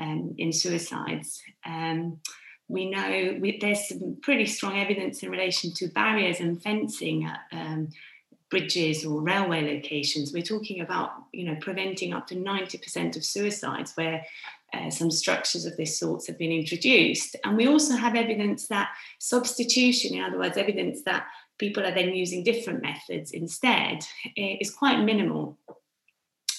um, 0.00 0.34
in 0.38 0.52
suicides. 0.52 1.42
Um, 1.64 2.20
we 2.68 2.90
know 2.90 3.36
we, 3.40 3.58
there's 3.60 3.88
some 3.88 4.16
pretty 4.22 4.46
strong 4.46 4.78
evidence 4.78 5.22
in 5.22 5.30
relation 5.30 5.72
to 5.74 5.88
barriers 5.88 6.40
and 6.40 6.62
fencing 6.62 7.24
at 7.24 7.40
um, 7.52 7.88
bridges 8.50 9.04
or 9.04 9.20
railway 9.20 9.74
locations. 9.74 10.32
We're 10.32 10.42
talking 10.42 10.80
about, 10.80 11.10
you 11.32 11.44
know, 11.44 11.56
preventing 11.60 12.12
up 12.12 12.26
to 12.28 12.36
90% 12.36 13.16
of 13.16 13.24
suicides 13.24 13.92
where 13.96 14.24
uh, 14.72 14.90
some 14.90 15.10
structures 15.10 15.64
of 15.66 15.76
this 15.76 15.98
sort 15.98 16.26
have 16.26 16.38
been 16.38 16.52
introduced. 16.52 17.36
And 17.44 17.56
we 17.56 17.66
also 17.66 17.96
have 17.96 18.14
evidence 18.14 18.68
that 18.68 18.90
substitution, 19.18 20.16
in 20.16 20.24
other 20.24 20.38
words, 20.38 20.56
evidence 20.56 21.02
that 21.04 21.26
people 21.58 21.84
are 21.84 21.94
then 21.94 22.14
using 22.14 22.42
different 22.42 22.82
methods 22.82 23.30
instead, 23.30 24.04
is 24.36 24.70
quite 24.70 25.02
minimal. 25.02 25.58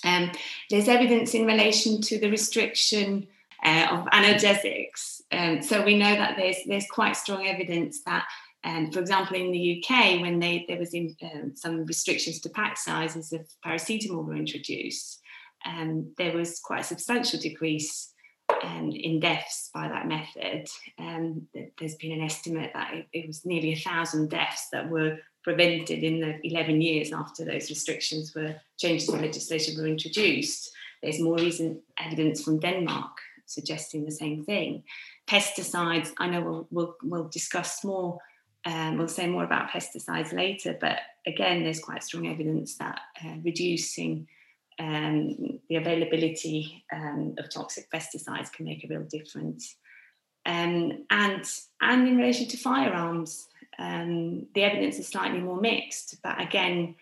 Um, 0.05 0.31
there's 0.69 0.87
evidence 0.87 1.33
in 1.33 1.45
relation 1.45 2.01
to 2.01 2.19
the 2.19 2.29
restriction 2.29 3.27
uh, 3.63 3.87
of 3.91 4.05
analgesics. 4.07 5.21
Um, 5.31 5.61
so 5.61 5.83
we 5.83 5.97
know 5.97 6.15
that 6.15 6.37
there's 6.37 6.57
there's 6.67 6.87
quite 6.89 7.17
strong 7.17 7.47
evidence 7.47 8.01
that, 8.03 8.25
um, 8.63 8.91
for 8.91 8.99
example, 8.99 9.35
in 9.35 9.51
the 9.51 9.83
UK, 9.83 10.21
when 10.21 10.39
they 10.39 10.65
there 10.67 10.77
was 10.77 10.93
in, 10.93 11.15
um, 11.23 11.53
some 11.55 11.85
restrictions 11.85 12.39
to 12.41 12.49
pack 12.49 12.77
sizes 12.77 13.33
of 13.33 13.47
paracetamol 13.65 14.25
were 14.25 14.35
introduced, 14.35 15.21
um, 15.65 16.13
there 16.17 16.35
was 16.35 16.59
quite 16.59 16.81
a 16.81 16.83
substantial 16.83 17.39
decrease 17.39 18.13
um, 18.63 18.91
in 18.91 19.19
deaths 19.19 19.71
by 19.73 19.87
that 19.87 20.07
method. 20.07 20.67
Um, 20.99 21.47
there's 21.79 21.95
been 21.95 22.11
an 22.11 22.21
estimate 22.21 22.71
that 22.73 22.93
it, 22.93 23.07
it 23.13 23.27
was 23.27 23.45
nearly 23.45 23.73
a 23.73 23.77
thousand 23.77 24.29
deaths 24.29 24.67
that 24.71 24.89
were 24.89 25.17
prevented 25.45 26.03
in 26.03 26.19
the 26.21 26.39
11 26.41 26.81
years 26.81 27.13
after 27.13 27.45
those 27.45 27.69
restrictions 27.69 28.33
were 28.33 28.55
changes 28.79 29.07
in 29.07 29.21
legislation 29.21 29.77
were 29.77 29.87
introduced. 29.87 30.71
There's 31.03 31.21
more 31.21 31.35
recent 31.35 31.81
evidence 32.03 32.43
from 32.43 32.59
Denmark 32.59 33.11
suggesting 33.45 34.03
the 34.03 34.11
same 34.11 34.43
thing. 34.43 34.83
Pesticides, 35.27 36.11
I 36.17 36.29
know 36.29 36.41
we'll, 36.41 36.67
we'll, 36.71 36.95
we'll 37.03 37.29
discuss 37.29 37.83
more, 37.83 38.17
um, 38.65 38.97
we'll 38.97 39.07
say 39.07 39.27
more 39.27 39.43
about 39.43 39.69
pesticides 39.69 40.33
later, 40.33 40.75
but 40.81 40.97
again, 41.27 41.63
there's 41.63 41.79
quite 41.79 42.03
strong 42.03 42.25
evidence 42.25 42.77
that 42.77 42.99
uh, 43.23 43.35
reducing 43.43 44.27
um, 44.79 45.59
the 45.69 45.75
availability 45.75 46.83
um, 46.91 47.35
of 47.37 47.51
toxic 47.51 47.87
pesticides 47.91 48.51
can 48.51 48.65
make 48.65 48.83
a 48.83 48.87
real 48.87 49.03
difference. 49.03 49.75
Um, 50.47 51.05
and, 51.11 51.45
and 51.81 52.07
in 52.07 52.17
relation 52.17 52.47
to 52.47 52.57
firearms, 52.57 53.47
um, 53.77 54.47
the 54.55 54.63
evidence 54.63 54.99
is 54.99 55.07
slightly 55.07 55.39
more 55.39 55.59
mixed, 55.59 56.17
but 56.23 56.39
again, 56.41 56.95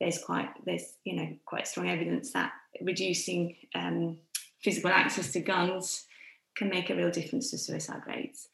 there's 0.00 0.18
quite 0.18 0.48
there's 0.64 0.94
you 1.04 1.16
know 1.16 1.28
quite 1.44 1.66
strong 1.66 1.88
evidence 1.88 2.32
that 2.32 2.52
reducing 2.80 3.56
um, 3.74 4.18
physical 4.62 4.90
access 4.90 5.32
to 5.32 5.40
guns 5.40 6.06
can 6.56 6.68
make 6.68 6.90
a 6.90 6.94
real 6.94 7.10
difference 7.10 7.50
to 7.50 7.58
suicide 7.58 8.02
rates. 8.06 8.48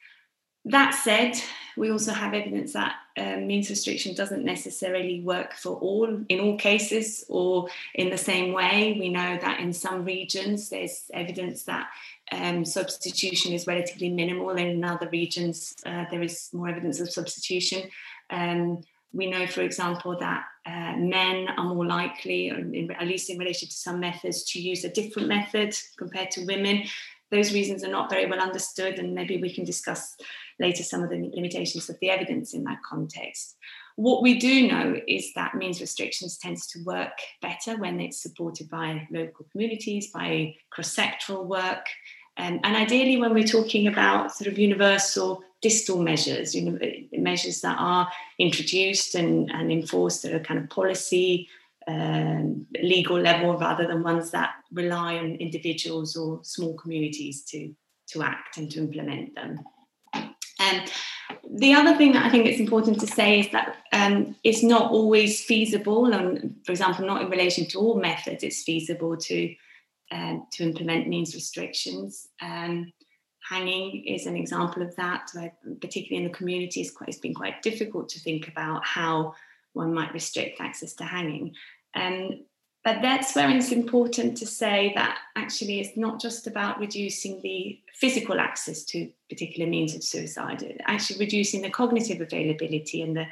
That 0.67 0.95
said, 0.95 1.41
we 1.77 1.93
also 1.93 2.13
have 2.13 2.35
evidence 2.35 2.73
that 2.73 2.95
um, 3.17 3.47
means 3.47 3.71
restriction 3.71 4.15
doesn't 4.15 4.45
necessarily 4.45 5.21
work 5.21 5.55
for 5.55 5.77
all 5.77 6.23
in 6.29 6.41
all 6.41 6.59
cases 6.59 7.25
or 7.29 7.69
in 7.95 8.11
the 8.11 8.19
same 8.19 8.53
way. 8.53 8.97
We 8.99 9.09
know 9.09 9.39
that 9.41 9.61
in 9.61 9.73
some 9.73 10.05
regions 10.05 10.69
there's 10.71 11.05
evidence 11.15 11.63
that 11.65 11.89
um, 12.33 12.65
substitution 12.65 13.53
is 13.53 13.69
relatively 13.69 14.09
minimal, 14.09 14.51
and 14.51 14.61
in 14.61 14.85
other 14.85 15.09
regions 15.11 15.75
uh, 15.87 16.07
there 16.11 16.23
is 16.23 16.51
more 16.53 16.69
evidence 16.69 16.99
of 16.99 17.13
substitution. 17.13 17.89
Um, 18.31 18.83
we 19.13 19.31
know, 19.31 19.47
for 19.47 19.63
example, 19.63 20.19
that 20.19 20.45
uh, 20.67 20.97
men 20.97 21.49
are 21.57 21.75
more 21.75 21.87
likely, 21.87 22.49
in, 22.49 22.91
at 22.91 23.07
least 23.07 23.31
in 23.31 23.39
relation 23.39 23.69
to 23.69 23.75
some 23.75 24.01
methods, 24.01 24.43
to 24.51 24.61
use 24.61 24.85
a 24.85 24.91
different 24.91 25.29
method 25.29 25.77
compared 25.97 26.33
to 26.33 26.45
women. 26.45 26.85
Those 27.31 27.53
reasons 27.53 27.83
are 27.83 27.91
not 27.91 28.11
very 28.11 28.27
well 28.27 28.41
understood, 28.41 28.99
and 28.99 29.15
maybe 29.15 29.37
we 29.41 29.53
can 29.53 29.65
discuss 29.65 30.17
later 30.59 30.83
some 30.83 31.03
of 31.03 31.11
the 31.11 31.31
limitations 31.35 31.89
of 31.89 31.99
the 32.01 32.11
evidence 32.11 32.55
in 32.55 32.65
that 32.65 32.79
context. 32.89 33.57
What 33.97 34.23
we 34.23 34.39
do 34.39 34.69
know 34.69 35.01
is 35.09 35.33
that 35.35 35.55
means 35.55 35.81
restrictions 35.81 36.37
tends 36.37 36.67
to 36.69 36.85
work 36.85 37.19
better 37.41 37.79
when 37.79 38.01
it's 38.01 38.21
supported 38.21 38.69
by 38.69 39.09
local 39.11 39.47
communities, 39.51 40.11
by 40.11 40.55
cross-sectoral 40.71 41.47
work, 41.47 41.87
um, 42.39 42.61
and 42.63 42.77
ideally 42.77 43.17
when 43.17 43.33
we're 43.33 43.45
talking 43.45 43.87
about 43.87 44.33
sort 44.33 44.49
of 44.49 44.59
universal 44.59 45.43
distal 45.63 46.03
measures, 46.03 46.55
you 46.55 46.63
know, 46.63 46.79
measures 47.13 47.63
that 47.63 47.77
are 47.79 48.11
introduced 48.39 49.15
and, 49.15 49.51
and 49.51 49.73
enforced 49.73 50.25
at 50.27 50.35
a 50.35 50.41
kind 50.41 50.61
of 50.61 50.69
policy 50.69 51.49
um, 51.89 52.67
legal 52.83 53.19
level 53.19 53.57
rather 53.57 53.87
than 53.87 54.03
ones 54.03 54.33
that 54.33 54.51
rely 54.73 55.17
on 55.17 55.37
individuals 55.37 56.17
or 56.17 56.41
small 56.43 56.75
communities 56.75 57.43
to, 57.45 57.75
to 58.09 58.23
act 58.23 58.59
and 58.59 58.71
to 58.73 58.81
implement 58.81 59.35
them. 59.35 59.61
Um, 60.59 60.85
the 61.59 61.75
other 61.75 61.97
thing 61.97 62.13
that 62.13 62.25
I 62.25 62.31
think 62.31 62.47
it's 62.47 62.61
important 62.61 63.01
to 63.01 63.07
say 63.07 63.41
is 63.41 63.51
that 63.53 63.77
um, 63.93 64.37
it's 64.43 64.63
not 64.63 64.91
always 64.91 65.45
feasible, 65.45 66.07
and 66.07 66.57
for 66.65 66.73
example, 66.73 67.07
not 67.07 67.23
in 67.23 67.31
relation 67.31 67.67
to 67.69 67.79
all 67.79 68.01
methods, 68.01 68.43
it's 68.43 68.63
feasible 68.63 69.17
to 69.17 69.55
um, 70.13 70.47
to 70.53 70.63
implement 70.63 71.09
means 71.09 71.35
restrictions. 71.35 72.29
Um, 72.41 72.93
hanging 73.49 74.05
is 74.07 74.27
an 74.27 74.37
example 74.37 74.83
of 74.83 74.95
that, 74.97 75.31
where, 75.35 75.53
particularly 75.81 76.25
in 76.25 76.31
the 76.31 76.37
community, 76.37 76.81
it's, 76.81 76.91
quite, 76.91 77.09
it's 77.09 77.19
been 77.19 77.35
quite 77.35 77.63
difficult 77.63 78.09
to 78.11 78.21
think 78.21 78.49
about 78.49 78.85
how 78.85 79.35
one 79.73 79.95
might 79.95 80.13
restrict 80.13 80.61
access 80.61 80.95
to 80.95 81.05
hanging. 81.05 81.55
Um, 81.95 82.45
but 82.87 83.03
that's 83.03 83.35
where 83.35 83.51
it's 83.51 83.73
important 83.73 84.37
to 84.37 84.47
say 84.47 84.93
that 84.95 85.19
actually 85.35 85.81
it's 85.81 85.97
not 85.97 86.21
just 86.21 86.47
about 86.47 86.79
reducing 86.79 87.41
the 87.43 87.81
physical 87.93 88.39
access 88.39 88.85
to 88.85 89.11
particular 89.29 89.69
means 89.69 89.97
of 89.97 90.05
suicide, 90.05 90.81
actually 90.87 91.19
reducing 91.19 91.63
the 91.63 91.69
cognitive 91.69 92.21
availability 92.21 93.03
and 93.03 93.17
the 93.17 93.27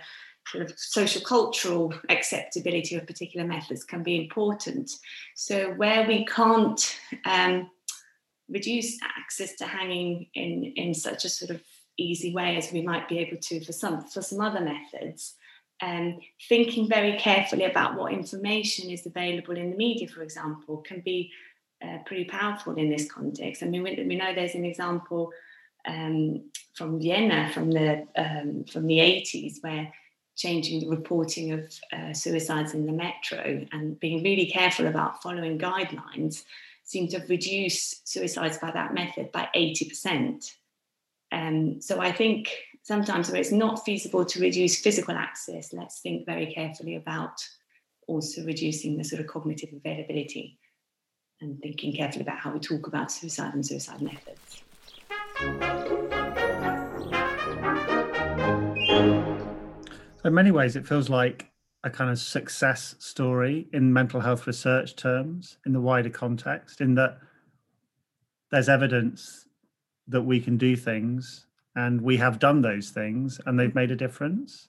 sort 0.48 0.64
of 0.64 0.76
social 0.76 1.22
cultural 1.22 1.94
acceptability 2.08 2.96
of 2.96 3.06
particular 3.06 3.46
methods 3.46 3.84
can 3.84 4.02
be 4.02 4.20
important. 4.20 4.90
So 5.36 5.70
where 5.74 6.04
we 6.04 6.24
can't 6.24 7.00
um, 7.24 7.70
reduce 8.48 8.98
access 9.04 9.54
to 9.58 9.66
hanging 9.66 10.26
in, 10.34 10.72
in 10.74 10.94
such 10.94 11.24
a 11.24 11.28
sort 11.28 11.52
of 11.52 11.62
easy 11.96 12.34
way 12.34 12.56
as 12.56 12.72
we 12.72 12.82
might 12.82 13.08
be 13.08 13.20
able 13.20 13.36
to 13.36 13.64
for 13.64 13.70
some 13.70 14.02
for 14.02 14.20
some 14.20 14.40
other 14.40 14.60
methods, 14.60 15.36
um, 15.82 16.18
thinking 16.48 16.88
very 16.88 17.18
carefully 17.18 17.64
about 17.64 17.96
what 17.96 18.12
information 18.12 18.90
is 18.90 19.06
available 19.06 19.56
in 19.56 19.70
the 19.70 19.76
media, 19.76 20.08
for 20.08 20.22
example, 20.22 20.78
can 20.78 21.00
be 21.00 21.30
uh, 21.82 21.98
pretty 22.06 22.24
powerful 22.24 22.74
in 22.76 22.88
this 22.90 23.10
context. 23.10 23.62
I 23.62 23.66
mean, 23.66 23.82
we, 23.82 24.02
we 24.06 24.16
know 24.16 24.34
there's 24.34 24.54
an 24.54 24.64
example 24.64 25.30
um, 25.86 26.50
from 26.74 27.00
Vienna 27.00 27.50
from 27.52 27.70
the 27.70 28.06
um, 28.16 28.64
from 28.64 28.86
the 28.86 28.98
80s 28.98 29.62
where 29.62 29.92
changing 30.36 30.80
the 30.80 30.88
reporting 30.88 31.52
of 31.52 31.72
uh, 31.92 32.12
suicides 32.12 32.74
in 32.74 32.86
the 32.86 32.92
metro 32.92 33.64
and 33.70 34.00
being 34.00 34.22
really 34.24 34.46
careful 34.46 34.86
about 34.86 35.22
following 35.22 35.58
guidelines 35.58 36.44
seemed 36.82 37.10
to 37.10 37.18
have 37.18 37.30
reduced 37.30 38.06
suicides 38.08 38.58
by 38.58 38.70
that 38.70 38.92
method 38.92 39.30
by 39.30 39.48
80%. 39.54 40.50
Um, 41.30 41.80
so 41.80 42.00
I 42.00 42.12
think 42.12 42.50
sometimes 42.84 43.30
where 43.30 43.40
it's 43.40 43.50
not 43.50 43.84
feasible 43.84 44.24
to 44.26 44.40
reduce 44.40 44.78
physical 44.80 45.16
access, 45.16 45.72
let's 45.72 46.00
think 46.00 46.26
very 46.26 46.52
carefully 46.52 46.96
about 46.96 47.32
also 48.06 48.44
reducing 48.44 48.98
the 48.98 49.04
sort 49.04 49.20
of 49.20 49.26
cognitive 49.26 49.70
availability 49.74 50.58
and 51.40 51.58
thinking 51.60 51.94
carefully 51.94 52.22
about 52.22 52.38
how 52.38 52.52
we 52.52 52.60
talk 52.60 52.86
about 52.86 53.10
suicide 53.10 53.54
and 53.54 53.66
suicide 53.66 54.02
methods. 54.02 54.62
So 60.20 60.28
in 60.28 60.34
many 60.34 60.50
ways, 60.50 60.76
it 60.76 60.86
feels 60.86 61.08
like 61.08 61.50
a 61.84 61.90
kind 61.90 62.10
of 62.10 62.18
success 62.18 62.96
story 62.98 63.66
in 63.72 63.92
mental 63.92 64.20
health 64.20 64.46
research 64.46 64.94
terms 64.94 65.56
in 65.64 65.72
the 65.72 65.80
wider 65.80 66.10
context, 66.10 66.82
in 66.82 66.94
that 66.96 67.18
there's 68.50 68.68
evidence 68.68 69.46
that 70.08 70.22
we 70.22 70.38
can 70.38 70.58
do 70.58 70.76
things 70.76 71.43
and 71.76 72.00
we 72.00 72.16
have 72.16 72.38
done 72.38 72.62
those 72.62 72.90
things 72.90 73.40
and 73.46 73.58
they've 73.58 73.74
made 73.74 73.90
a 73.90 73.96
difference. 73.96 74.68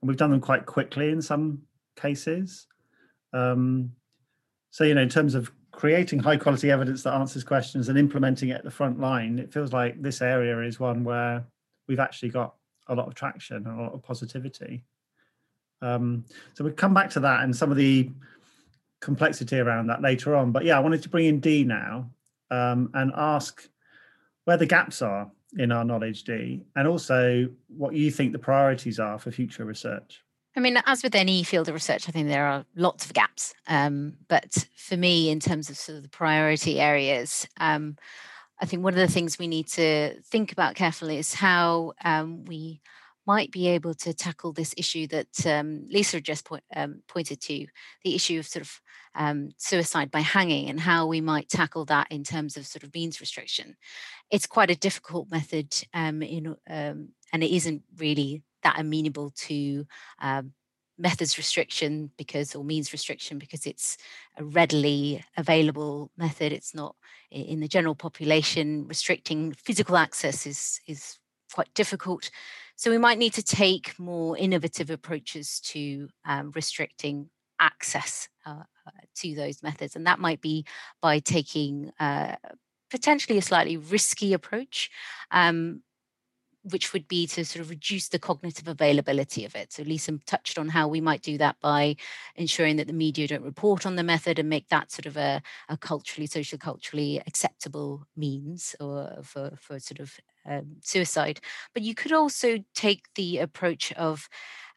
And 0.00 0.08
we've 0.08 0.18
done 0.18 0.30
them 0.30 0.40
quite 0.40 0.66
quickly 0.66 1.10
in 1.10 1.22
some 1.22 1.62
cases. 1.96 2.66
Um, 3.32 3.92
so, 4.70 4.84
you 4.84 4.94
know, 4.94 5.02
in 5.02 5.08
terms 5.08 5.34
of 5.34 5.50
creating 5.70 6.18
high 6.18 6.36
quality 6.36 6.70
evidence 6.70 7.02
that 7.02 7.14
answers 7.14 7.44
questions 7.44 7.88
and 7.88 7.98
implementing 7.98 8.50
it 8.50 8.56
at 8.56 8.64
the 8.64 8.70
front 8.70 9.00
line, 9.00 9.38
it 9.38 9.52
feels 9.52 9.72
like 9.72 10.00
this 10.02 10.20
area 10.20 10.60
is 10.60 10.78
one 10.78 11.04
where 11.04 11.44
we've 11.88 12.00
actually 12.00 12.28
got 12.28 12.54
a 12.88 12.94
lot 12.94 13.06
of 13.06 13.14
traction 13.14 13.56
and 13.56 13.80
a 13.80 13.82
lot 13.82 13.92
of 13.92 14.02
positivity. 14.02 14.84
Um, 15.80 16.24
so 16.54 16.64
we'll 16.64 16.74
come 16.74 16.94
back 16.94 17.10
to 17.10 17.20
that 17.20 17.42
and 17.42 17.54
some 17.54 17.70
of 17.70 17.76
the 17.76 18.10
complexity 19.00 19.58
around 19.58 19.88
that 19.88 20.02
later 20.02 20.36
on. 20.36 20.52
But 20.52 20.64
yeah, 20.64 20.76
I 20.76 20.80
wanted 20.80 21.02
to 21.02 21.08
bring 21.08 21.26
in 21.26 21.40
Dee 21.40 21.64
now 21.64 22.10
um, 22.50 22.90
and 22.94 23.12
ask 23.16 23.68
where 24.44 24.56
the 24.56 24.66
gaps 24.66 25.02
are 25.02 25.30
in 25.58 25.72
our 25.72 25.84
knowledge, 25.84 26.24
Dee 26.24 26.64
and 26.76 26.88
also 26.88 27.48
what 27.68 27.94
you 27.94 28.10
think 28.10 28.32
the 28.32 28.38
priorities 28.38 28.98
are 28.98 29.18
for 29.18 29.30
future 29.30 29.64
research. 29.64 30.22
I 30.56 30.60
mean, 30.60 30.78
as 30.84 31.02
with 31.02 31.14
any 31.14 31.42
field 31.44 31.68
of 31.68 31.74
research, 31.74 32.08
I 32.08 32.12
think 32.12 32.28
there 32.28 32.46
are 32.46 32.64
lots 32.76 33.06
of 33.06 33.14
gaps. 33.14 33.54
Um, 33.68 34.14
but 34.28 34.66
for 34.76 34.96
me, 34.96 35.30
in 35.30 35.40
terms 35.40 35.70
of 35.70 35.78
sort 35.78 35.96
of 35.96 36.02
the 36.02 36.10
priority 36.10 36.78
areas, 36.78 37.48
um, 37.58 37.96
I 38.60 38.66
think 38.66 38.84
one 38.84 38.92
of 38.92 39.00
the 39.00 39.12
things 39.12 39.38
we 39.38 39.48
need 39.48 39.66
to 39.68 40.20
think 40.22 40.52
about 40.52 40.74
carefully 40.74 41.16
is 41.16 41.34
how 41.34 41.94
um, 42.04 42.44
we 42.44 42.82
might 43.26 43.50
be 43.50 43.68
able 43.68 43.94
to 43.94 44.12
tackle 44.12 44.52
this 44.52 44.74
issue 44.76 45.06
that 45.06 45.46
um, 45.46 45.86
Lisa 45.88 46.20
just 46.20 46.46
um, 46.76 47.02
pointed 47.08 47.40
to 47.40 47.66
the 48.04 48.14
issue 48.14 48.38
of 48.38 48.46
sort 48.46 48.62
of 48.62 48.80
um, 49.14 49.50
suicide 49.56 50.10
by 50.10 50.20
hanging 50.20 50.68
and 50.68 50.80
how 50.80 51.06
we 51.06 51.20
might 51.20 51.48
tackle 51.48 51.84
that 51.86 52.10
in 52.10 52.24
terms 52.24 52.56
of 52.56 52.66
sort 52.66 52.82
of 52.82 52.94
means 52.94 53.20
restriction. 53.20 53.76
It's 54.30 54.46
quite 54.46 54.70
a 54.70 54.76
difficult 54.76 55.30
method, 55.30 55.74
um, 55.94 56.22
in, 56.22 56.56
um, 56.68 57.08
and 57.32 57.42
it 57.42 57.54
isn't 57.54 57.82
really 57.96 58.42
that 58.62 58.78
amenable 58.78 59.30
to 59.30 59.86
um, 60.20 60.52
methods 60.98 61.36
restriction 61.36 62.10
because 62.16 62.54
or 62.54 62.64
means 62.64 62.92
restriction 62.92 63.38
because 63.38 63.66
it's 63.66 63.96
a 64.36 64.44
readily 64.44 65.24
available 65.36 66.10
method. 66.16 66.52
It's 66.52 66.74
not 66.74 66.94
in 67.30 67.60
the 67.60 67.68
general 67.68 67.94
population 67.94 68.86
restricting 68.86 69.52
physical 69.52 69.96
access 69.96 70.46
is 70.46 70.80
is 70.86 71.18
quite 71.52 71.72
difficult. 71.74 72.30
So 72.76 72.90
we 72.90 72.98
might 72.98 73.18
need 73.18 73.34
to 73.34 73.42
take 73.42 73.98
more 73.98 74.36
innovative 74.36 74.90
approaches 74.90 75.60
to 75.60 76.08
um, 76.24 76.52
restricting 76.54 77.28
access 77.60 78.28
uh, 78.46 78.62
to 79.14 79.34
those 79.34 79.62
methods 79.62 79.96
and 79.96 80.06
that 80.06 80.18
might 80.18 80.40
be 80.40 80.64
by 81.00 81.18
taking 81.18 81.92
uh, 82.00 82.36
potentially 82.90 83.38
a 83.38 83.42
slightly 83.42 83.76
risky 83.76 84.32
approach 84.32 84.90
um, 85.30 85.82
which 86.64 86.92
would 86.92 87.08
be 87.08 87.26
to 87.26 87.44
sort 87.44 87.60
of 87.60 87.70
reduce 87.70 88.08
the 88.08 88.18
cognitive 88.18 88.68
availability 88.68 89.44
of 89.44 89.56
it. 89.56 89.72
So 89.72 89.82
Lisa 89.82 90.18
touched 90.26 90.58
on 90.58 90.68
how 90.68 90.86
we 90.86 91.00
might 91.00 91.22
do 91.22 91.36
that 91.38 91.56
by 91.60 91.96
ensuring 92.36 92.76
that 92.76 92.86
the 92.86 92.92
media 92.92 93.26
don't 93.26 93.42
report 93.42 93.84
on 93.84 93.96
the 93.96 94.04
method 94.04 94.38
and 94.38 94.48
make 94.48 94.68
that 94.68 94.92
sort 94.92 95.06
of 95.06 95.16
a, 95.16 95.42
a 95.68 95.76
culturally, 95.76 96.26
social 96.26 96.58
culturally 96.58 97.20
acceptable 97.26 98.06
means 98.16 98.76
or 98.78 99.18
for, 99.22 99.52
for 99.58 99.80
sort 99.80 99.98
of 99.98 100.14
um, 100.46 100.76
suicide. 100.82 101.40
But 101.74 101.82
you 101.82 101.94
could 101.94 102.12
also 102.12 102.58
take 102.74 103.06
the 103.16 103.38
approach 103.38 103.92
of 103.94 104.28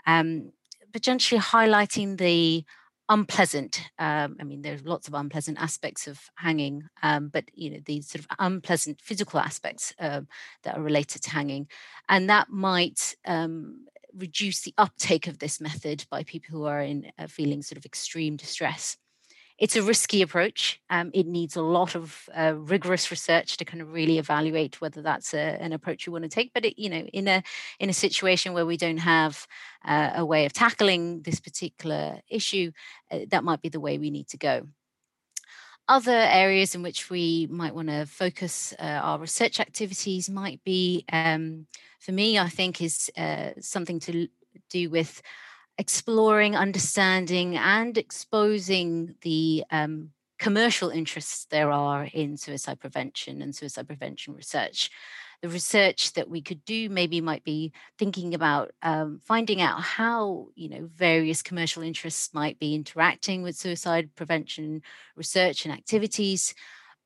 um, 0.08 0.52
potentially 0.92 1.40
highlighting 1.40 2.18
the 2.18 2.64
unpleasant 3.10 3.90
um, 4.00 4.36
i 4.40 4.44
mean 4.44 4.62
there's 4.62 4.84
lots 4.84 5.08
of 5.08 5.14
unpleasant 5.14 5.60
aspects 5.62 6.08
of 6.08 6.20
hanging 6.36 6.84
um, 7.04 7.28
but 7.28 7.46
you 7.54 7.70
know 7.70 7.80
these 7.86 8.08
sort 8.08 8.20
of 8.20 8.28
unpleasant 8.40 9.00
physical 9.02 9.40
aspects 9.40 9.94
um, 10.00 10.28
that 10.64 10.78
are 10.78 10.82
related 10.82 11.22
to 11.24 11.30
hanging. 11.30 11.68
And 12.10 12.30
that 12.30 12.50
might 12.50 13.16
um, 13.26 13.86
reduce 14.16 14.62
the 14.62 14.74
uptake 14.78 15.28
of 15.28 15.40
this 15.40 15.60
method 15.62 16.06
by 16.10 16.24
people 16.24 16.58
who 16.58 16.66
are 16.66 16.82
in 16.82 17.12
uh, 17.20 17.28
feeling 17.28 17.62
sort 17.62 17.78
of 17.78 17.86
extreme 17.86 18.36
distress 18.36 18.98
it's 19.58 19.76
a 19.76 19.82
risky 19.82 20.22
approach. 20.22 20.82
Um, 20.90 21.12
it 21.14 21.26
needs 21.26 21.56
a 21.56 21.62
lot 21.62 21.96
of 21.96 22.28
uh, 22.38 22.56
rigorous 22.56 23.10
research 23.10 23.56
to 23.58 23.66
kind 23.66 23.82
of 23.82 23.94
really 23.94 24.18
evaluate 24.18 24.82
whether 24.82 25.02
that's 25.02 25.34
a, 25.34 25.58
an 25.62 25.72
approach 25.72 26.06
you 26.06 26.12
want 26.12 26.24
to 26.24 26.30
take. 26.30 26.54
But 26.54 26.66
it, 26.66 26.78
you 26.78 26.90
know, 26.90 27.08
in 27.14 27.28
a 27.28 27.42
in 27.80 27.90
a 27.90 27.94
situation 27.94 28.54
where 28.54 28.66
we 28.66 28.78
don't 28.78 28.98
have 28.98 29.48
uh, 29.86 30.12
a 30.16 30.26
way 30.26 30.46
of 30.46 30.52
tackling 30.52 31.22
this 31.22 31.40
particular 31.40 32.20
issue, 32.30 32.72
uh, 33.12 33.20
that 33.30 33.44
might 33.44 33.62
be 33.62 33.70
the 33.70 33.80
way 33.80 33.98
we 33.98 34.10
need 34.10 34.28
to 34.30 34.38
go. 34.38 34.68
Other 35.88 36.12
areas 36.12 36.74
in 36.76 36.82
which 36.82 37.10
we 37.10 37.48
might 37.50 37.76
want 37.76 37.90
to 37.90 38.06
focus 38.08 38.74
uh, 38.80 39.00
our 39.04 39.20
research 39.20 39.60
activities 39.60 40.30
might 40.30 40.64
be, 40.64 41.06
um, 41.14 41.68
for 42.00 42.12
me, 42.12 42.40
I 42.40 42.50
think, 42.50 42.82
is 42.82 43.12
uh, 43.16 43.52
something 43.60 44.00
to 44.02 44.28
do 44.70 44.90
with 44.90 45.22
exploring, 45.78 46.56
understanding, 46.56 47.58
and 47.58 47.98
exposing 47.98 49.16
the 49.22 49.64
um, 49.72 50.12
commercial 50.40 50.90
interests 50.90 51.46
there 51.50 51.72
are 51.72 52.08
in 52.14 52.38
suicide 52.38 52.80
prevention 52.80 53.42
and 53.42 53.56
suicide 53.56 53.88
prevention 53.88 54.34
research. 54.34 54.90
The 55.42 55.50
research 55.50 56.14
that 56.14 56.30
we 56.30 56.42
could 56.42 56.64
do 56.66 56.90
maybe 56.90 57.22
might 57.22 57.44
be 57.44 57.72
thinking 58.00 58.34
about 58.34 58.72
um, 58.82 59.20
finding 59.24 59.62
out 59.62 59.82
how 59.82 60.48
you 60.56 60.70
know 60.70 60.90
various 60.94 61.42
commercial 61.42 61.84
interests 61.84 62.34
might 62.34 62.58
be 62.58 62.74
interacting 62.74 63.44
with 63.44 63.56
suicide 63.56 64.10
prevention 64.16 64.82
research 65.16 65.66
and 65.66 65.74
activities. 65.74 66.56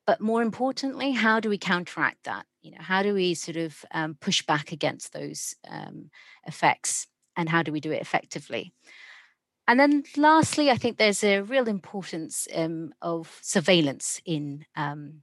But 0.06 0.20
more 0.20 0.42
importantly, 0.42 1.12
how 1.12 1.40
do 1.40 1.48
we 1.48 1.58
counteract 1.58 2.24
that? 2.24 2.46
You 2.62 2.72
know, 2.72 2.80
how 2.80 3.02
do 3.02 3.14
we 3.14 3.34
sort 3.34 3.56
of 3.56 3.84
um, 3.92 4.16
push 4.20 4.42
back 4.42 4.72
against 4.72 5.12
those 5.12 5.54
um, 5.68 6.10
effects? 6.46 7.06
And 7.40 7.48
how 7.48 7.62
do 7.62 7.72
we 7.72 7.80
do 7.80 7.90
it 7.90 8.02
effectively? 8.02 8.72
And 9.66 9.80
then 9.80 10.04
lastly, 10.16 10.70
I 10.70 10.76
think 10.76 10.98
there's 10.98 11.24
a 11.24 11.40
real 11.40 11.68
importance 11.68 12.46
um, 12.54 12.92
of 13.00 13.38
surveillance 13.40 14.20
in 14.26 14.66
um, 14.76 15.22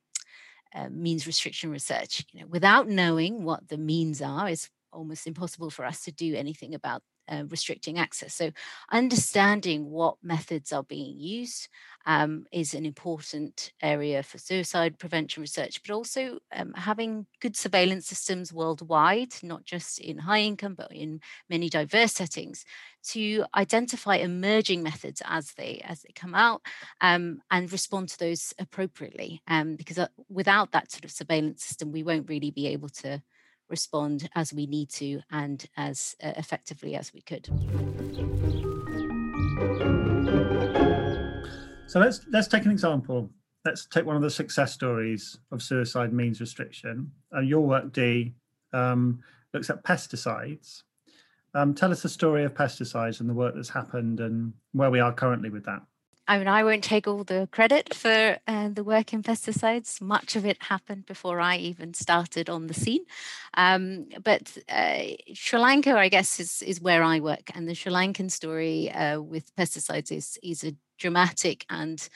uh, 0.74 0.90
means 0.90 1.28
restriction 1.28 1.70
research. 1.70 2.26
You 2.32 2.42
know, 2.42 2.48
without 2.48 2.88
knowing 2.88 3.44
what 3.44 3.68
the 3.68 3.78
means 3.78 4.22
are, 4.22 4.50
it's 4.50 4.70
almost 4.92 5.28
impossible 5.28 5.70
for 5.70 5.86
us 5.86 6.02
to 6.06 6.12
do 6.12 6.34
anything 6.34 6.74
about 6.74 7.04
uh, 7.30 7.44
restricting 7.50 7.98
access. 7.98 8.34
So, 8.34 8.52
understanding 8.92 9.90
what 9.90 10.18
methods 10.22 10.72
are 10.72 10.84
being 10.84 11.20
used 11.20 11.70
um, 12.06 12.46
is 12.52 12.74
an 12.74 12.86
important 12.86 13.74
area 13.82 14.24
for 14.24 14.38
suicide 14.38 14.98
prevention 14.98 15.42
research, 15.42 15.82
but 15.84 15.94
also 15.94 16.40
um, 16.56 16.74
having 16.74 17.26
good 17.42 17.58
surveillance 17.58 18.08
systems 18.08 18.54
worldwide, 18.54 19.34
not 19.44 19.66
just 19.66 20.00
in 20.00 20.18
high 20.18 20.40
income, 20.40 20.74
but 20.74 20.92
in 20.92 21.20
many 21.50 21.70
diverse 21.70 22.14
settings, 22.14 22.64
to 23.04 23.44
identify 23.56 24.16
emerging 24.16 24.84
methods 24.84 25.22
as 25.26 25.52
they 25.54 25.82
as 25.84 26.02
they 26.02 26.12
come 26.16 26.34
out 26.34 26.62
um, 27.02 27.42
and 27.52 27.72
respond 27.72 28.10
to 28.10 28.20
those 28.20 28.54
appropriately. 28.58 29.42
Um, 29.48 29.76
because 29.76 29.98
uh, 29.98 30.08
without 30.30 30.72
that 30.72 30.92
sort 30.92 31.04
of 31.04 31.12
surveillance 31.12 31.64
system, 31.64 31.92
we 31.92 32.04
won't 32.04 32.30
really 32.30 32.52
be 32.52 32.68
able 32.68 32.90
to 32.90 33.22
respond 33.70 34.30
as 34.36 34.54
we 34.54 34.66
need 34.66 34.90
to 34.90 35.22
and 35.32 35.66
as 35.78 36.16
uh, 36.24 36.34
effectively 36.38 36.96
as 36.96 37.14
we 37.14 37.22
could. 37.22 37.48
So 41.88 42.00
let's 42.00 42.26
let's 42.32 42.48
take 42.48 42.66
an 42.66 42.72
example. 42.72 43.30
Let's 43.66 43.86
take 43.86 44.06
one 44.06 44.16
of 44.16 44.22
the 44.22 44.30
success 44.30 44.74
stories 44.74 45.38
of 45.52 45.62
suicide 45.62 46.14
means 46.14 46.40
restriction. 46.40 47.12
Uh, 47.36 47.42
your 47.42 47.62
work, 47.62 47.92
Dee, 47.92 48.34
um, 48.74 49.20
looks 49.54 49.70
at 49.70 49.84
pesticides. 49.84 50.84
Um, 51.54 51.74
tell 51.74 51.92
us 51.92 52.02
the 52.02 52.10
story 52.10 52.44
of 52.44 52.54
pesticides 52.54 53.20
and 53.20 53.30
the 53.30 53.34
work 53.34 53.56
that's 53.56 53.70
happened 53.70 54.20
and 54.20 54.54
where 54.74 54.92
we 54.92 55.00
are 55.00 55.14
currently 55.14 55.50
with 55.50 55.66
that. 55.66 55.82
I 56.28 56.38
mean, 56.38 56.48
I 56.48 56.64
won't 56.64 56.84
take 56.84 57.08
all 57.08 57.24
the 57.24 57.48
credit 57.52 57.94
for 57.94 58.38
uh, 58.48 58.70
the 58.70 58.84
work 58.84 59.14
in 59.14 59.24
pesticides. 59.24 60.02
Much 60.02 60.36
of 60.36 60.46
it 60.46 60.62
happened 60.62 61.06
before 61.06 61.40
I 61.40 61.56
even 61.58 61.94
started 61.94 62.50
on 62.50 62.68
the 62.68 62.74
scene. 62.74 63.06
Um, 63.54 64.08
but 64.24 64.58
uh, 64.68 65.04
Sri 65.34 65.60
Lanka, 65.60 65.98
I 65.98 66.10
guess, 66.10 66.40
is, 66.40 66.62
is 66.62 66.82
where 66.82 67.02
I 67.02 67.22
work. 67.22 67.50
And 67.56 67.68
the 67.68 67.76
Sri 67.76 67.92
Lankan 67.92 68.30
story 68.30 68.92
uh, 68.92 69.22
with 69.22 69.56
pesticides 69.56 70.12
is, 70.12 70.38
is 70.44 70.66
a 70.66 70.76
dramatic 70.98 71.66
and 71.70 72.08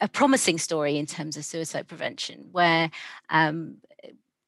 a 0.00 0.08
promising 0.08 0.58
story 0.58 0.96
in 0.96 1.06
terms 1.06 1.36
of 1.36 1.44
suicide 1.44 1.86
prevention, 1.86 2.48
where 2.50 2.90
um, 3.30 3.76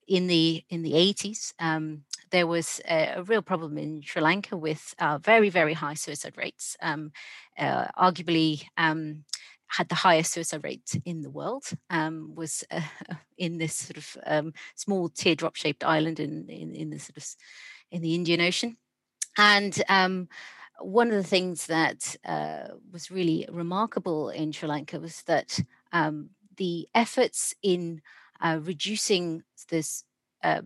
in 0.09 0.27
the 0.27 0.65
in 0.69 0.83
the 0.83 0.93
80s, 0.93 1.55
um, 1.61 2.03
there 2.31 2.47
was 2.47 2.81
a, 2.89 3.15
a, 3.17 3.23
real 3.23 3.43
problem 3.43 3.77
in 3.79 4.03
Sri 4.03 4.23
Lanka 4.23 4.57
with 4.57 4.95
uh, 4.99 5.19
very, 5.19 5.51
very 5.51 5.75
high 5.75 5.95
suicide 5.95 6.35
rates, 6.37 6.77
um, 6.81 7.13
uh, 7.59 7.87
arguably 7.99 8.65
um, 8.77 9.25
had 9.67 9.89
the 9.89 9.95
highest 9.95 10.33
suicide 10.33 10.65
rate 10.65 11.01
in 11.05 11.23
the 11.23 11.31
world, 11.31 11.65
um, 11.91 12.35
was 12.35 12.65
uh, 12.71 12.81
in 13.39 13.59
this 13.59 13.75
sort 13.75 13.97
of 13.97 14.17
um, 14.27 14.53
small 14.75 15.09
teardrop 15.09 15.57
shaped 15.57 15.85
island 15.85 16.21
in, 16.21 16.49
in, 16.49 16.75
in, 16.75 16.91
the 16.91 16.99
sort 16.99 17.17
of 17.17 17.27
in 17.91 18.03
the 18.03 18.15
Indian 18.15 18.41
Ocean. 18.41 18.77
And 19.37 19.81
um, 19.89 20.29
one 20.81 21.09
of 21.09 21.15
the 21.15 21.23
things 21.23 21.67
that 21.67 22.17
uh, 22.25 22.69
was 22.93 23.11
really 23.11 23.47
remarkable 23.51 24.31
in 24.31 24.53
Sri 24.53 24.69
Lanka 24.69 24.99
was 24.99 25.23
that 25.23 25.61
um, 25.93 26.31
the 26.57 26.89
efforts 26.95 27.55
in 27.63 28.03
uh, 28.41 28.59
reducing 28.63 29.43
this 29.69 30.05
uh, 30.43 30.63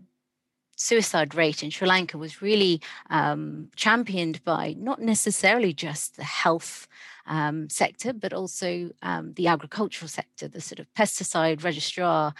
suicide 0.76 1.34
rate 1.34 1.62
in 1.62 1.70
Sri 1.70 1.86
Lanka 1.86 2.18
was 2.18 2.42
really 2.42 2.80
um, 3.10 3.70
championed 3.76 4.42
by 4.44 4.74
not 4.78 5.00
necessarily 5.00 5.72
just 5.72 6.16
the 6.16 6.24
health 6.24 6.88
um, 7.26 7.68
sector, 7.70 8.12
but 8.12 8.32
also 8.32 8.90
um, 9.02 9.32
the 9.34 9.46
agricultural 9.46 10.08
sector, 10.08 10.48
the 10.48 10.60
sort 10.60 10.78
of 10.78 10.92
pesticide 10.94 11.64
registrar. 11.64 12.34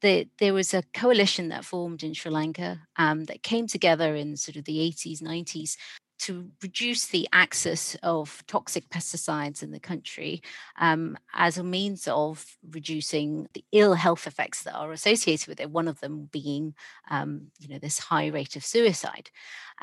The, 0.00 0.28
there 0.38 0.54
was 0.54 0.72
a 0.72 0.82
coalition 0.94 1.48
that 1.48 1.64
formed 1.64 2.02
in 2.02 2.14
Sri 2.14 2.30
Lanka 2.30 2.80
um, 2.96 3.24
that 3.24 3.42
came 3.42 3.66
together 3.66 4.14
in 4.14 4.36
sort 4.36 4.56
of 4.56 4.64
the 4.64 4.78
80s, 4.78 5.22
90s 5.22 5.76
to 6.20 6.50
reduce 6.62 7.06
the 7.06 7.26
access 7.32 7.96
of 8.02 8.42
toxic 8.46 8.88
pesticides 8.90 9.62
in 9.62 9.70
the 9.70 9.80
country 9.80 10.42
um, 10.78 11.16
as 11.34 11.56
a 11.56 11.64
means 11.64 12.06
of 12.08 12.44
reducing 12.70 13.48
the 13.54 13.64
ill 13.72 13.94
health 13.94 14.26
effects 14.26 14.62
that 14.62 14.74
are 14.74 14.92
associated 14.92 15.48
with 15.48 15.60
it. 15.60 15.70
One 15.70 15.88
of 15.88 16.00
them 16.00 16.28
being, 16.30 16.74
um, 17.10 17.50
you 17.58 17.68
know, 17.68 17.78
this 17.78 17.98
high 17.98 18.26
rate 18.26 18.54
of 18.56 18.64
suicide. 18.64 19.30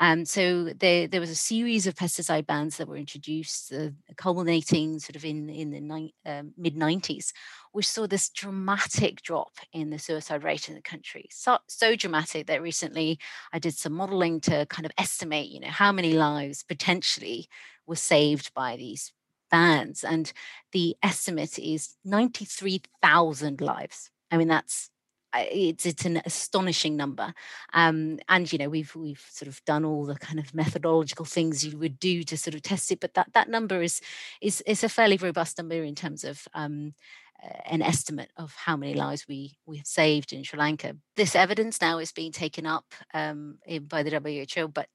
Um, 0.00 0.24
so 0.24 0.64
there, 0.64 1.08
there 1.08 1.20
was 1.20 1.30
a 1.30 1.34
series 1.34 1.86
of 1.86 1.96
pesticide 1.96 2.46
bans 2.46 2.76
that 2.76 2.86
were 2.86 2.96
introduced, 2.96 3.72
uh, 3.72 3.90
culminating 4.16 5.00
sort 5.00 5.16
of 5.16 5.24
in, 5.24 5.48
in 5.48 5.70
the 5.70 5.80
ni- 5.80 6.14
uh, 6.24 6.44
mid 6.56 6.76
90s, 6.76 7.32
which 7.78 7.86
saw 7.88 8.08
this 8.08 8.28
dramatic 8.28 9.22
drop 9.22 9.52
in 9.72 9.90
the 9.90 10.00
suicide 10.00 10.42
rate 10.42 10.68
in 10.68 10.74
the 10.74 10.82
country. 10.82 11.28
So, 11.30 11.58
so 11.68 11.94
dramatic 11.94 12.48
that 12.48 12.60
recently 12.60 13.20
I 13.52 13.60
did 13.60 13.74
some 13.74 13.92
modeling 13.92 14.40
to 14.40 14.66
kind 14.66 14.84
of 14.84 14.90
estimate, 14.98 15.48
you 15.48 15.60
know, 15.60 15.68
how 15.68 15.92
many 15.92 16.14
lives 16.14 16.64
potentially 16.64 17.48
were 17.86 17.94
saved 17.94 18.52
by 18.52 18.74
these 18.74 19.12
bans. 19.48 20.02
And 20.02 20.32
the 20.72 20.96
estimate 21.04 21.56
is 21.56 21.94
93,000 22.04 23.60
lives. 23.60 24.10
I 24.32 24.38
mean, 24.38 24.48
that's 24.48 24.90
it's 25.34 25.84
it's 25.84 26.04
an 26.06 26.22
astonishing 26.24 26.96
number 26.96 27.34
um, 27.74 28.18
and 28.30 28.50
you 28.50 28.58
know 28.58 28.70
we've 28.70 28.96
we've 28.96 29.26
sort 29.30 29.46
of 29.46 29.62
done 29.66 29.84
all 29.84 30.06
the 30.06 30.14
kind 30.14 30.38
of 30.38 30.54
methodological 30.54 31.26
things 31.26 31.64
you 31.66 31.76
would 31.76 31.98
do 31.98 32.22
to 32.22 32.34
sort 32.34 32.54
of 32.54 32.62
test 32.62 32.90
it 32.90 32.98
but 32.98 33.12
that 33.12 33.30
that 33.34 33.50
number 33.50 33.82
is 33.82 34.00
is 34.40 34.62
is 34.62 34.82
a 34.82 34.88
fairly 34.88 35.18
robust 35.18 35.58
number 35.58 35.82
in 35.82 35.94
terms 35.94 36.24
of 36.24 36.48
um, 36.54 36.94
an 37.66 37.82
estimate 37.82 38.30
of 38.36 38.54
how 38.54 38.76
many 38.76 38.94
lives 38.94 39.26
we 39.28 39.56
we 39.66 39.76
have 39.76 39.86
saved 39.86 40.32
in 40.32 40.42
Sri 40.42 40.58
Lanka. 40.58 40.96
This 41.16 41.36
evidence 41.36 41.80
now 41.80 41.98
is 41.98 42.12
being 42.12 42.32
taken 42.32 42.66
up 42.66 42.94
um, 43.14 43.58
by 43.88 44.02
the 44.02 44.10
WHO, 44.10 44.68
but 44.68 44.88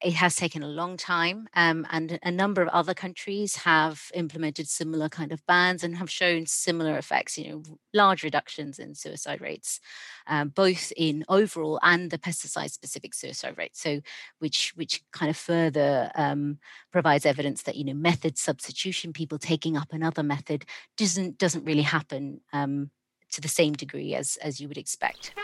it 0.00 0.14
has 0.14 0.36
taken 0.36 0.62
a 0.62 0.68
long 0.68 0.96
time 0.96 1.48
um, 1.54 1.86
and 1.90 2.18
a 2.22 2.30
number 2.30 2.62
of 2.62 2.68
other 2.68 2.94
countries 2.94 3.56
have 3.56 4.10
implemented 4.14 4.68
similar 4.68 5.08
kind 5.08 5.32
of 5.32 5.44
bans 5.46 5.84
and 5.84 5.96
have 5.96 6.10
shown 6.10 6.46
similar 6.46 6.96
effects 6.96 7.36
you 7.36 7.48
know 7.48 7.62
large 7.92 8.22
reductions 8.22 8.78
in 8.78 8.94
suicide 8.94 9.40
rates 9.40 9.80
um, 10.26 10.48
both 10.48 10.92
in 10.96 11.24
overall 11.28 11.78
and 11.82 12.10
the 12.10 12.18
pesticide 12.18 12.70
specific 12.70 13.14
suicide 13.14 13.56
rate. 13.58 13.76
So 13.76 14.00
which 14.38 14.72
which 14.76 15.02
kind 15.12 15.30
of 15.30 15.36
further 15.36 16.10
um, 16.14 16.58
provides 16.92 17.26
evidence 17.26 17.62
that 17.62 17.76
you 17.76 17.84
know 17.84 17.94
method 17.94 18.38
substitution 18.38 19.12
people 19.12 19.38
taking 19.38 19.76
up 19.76 19.92
another 19.92 20.22
method 20.22 20.64
doesn't 20.96 21.38
doesn't 21.38 21.64
really 21.64 21.82
happen 21.82 22.40
um, 22.52 22.90
to 23.32 23.40
the 23.40 23.48
same 23.48 23.72
degree 23.72 24.14
as 24.14 24.36
as 24.42 24.60
you 24.60 24.68
would 24.68 24.78
expect 24.78 25.34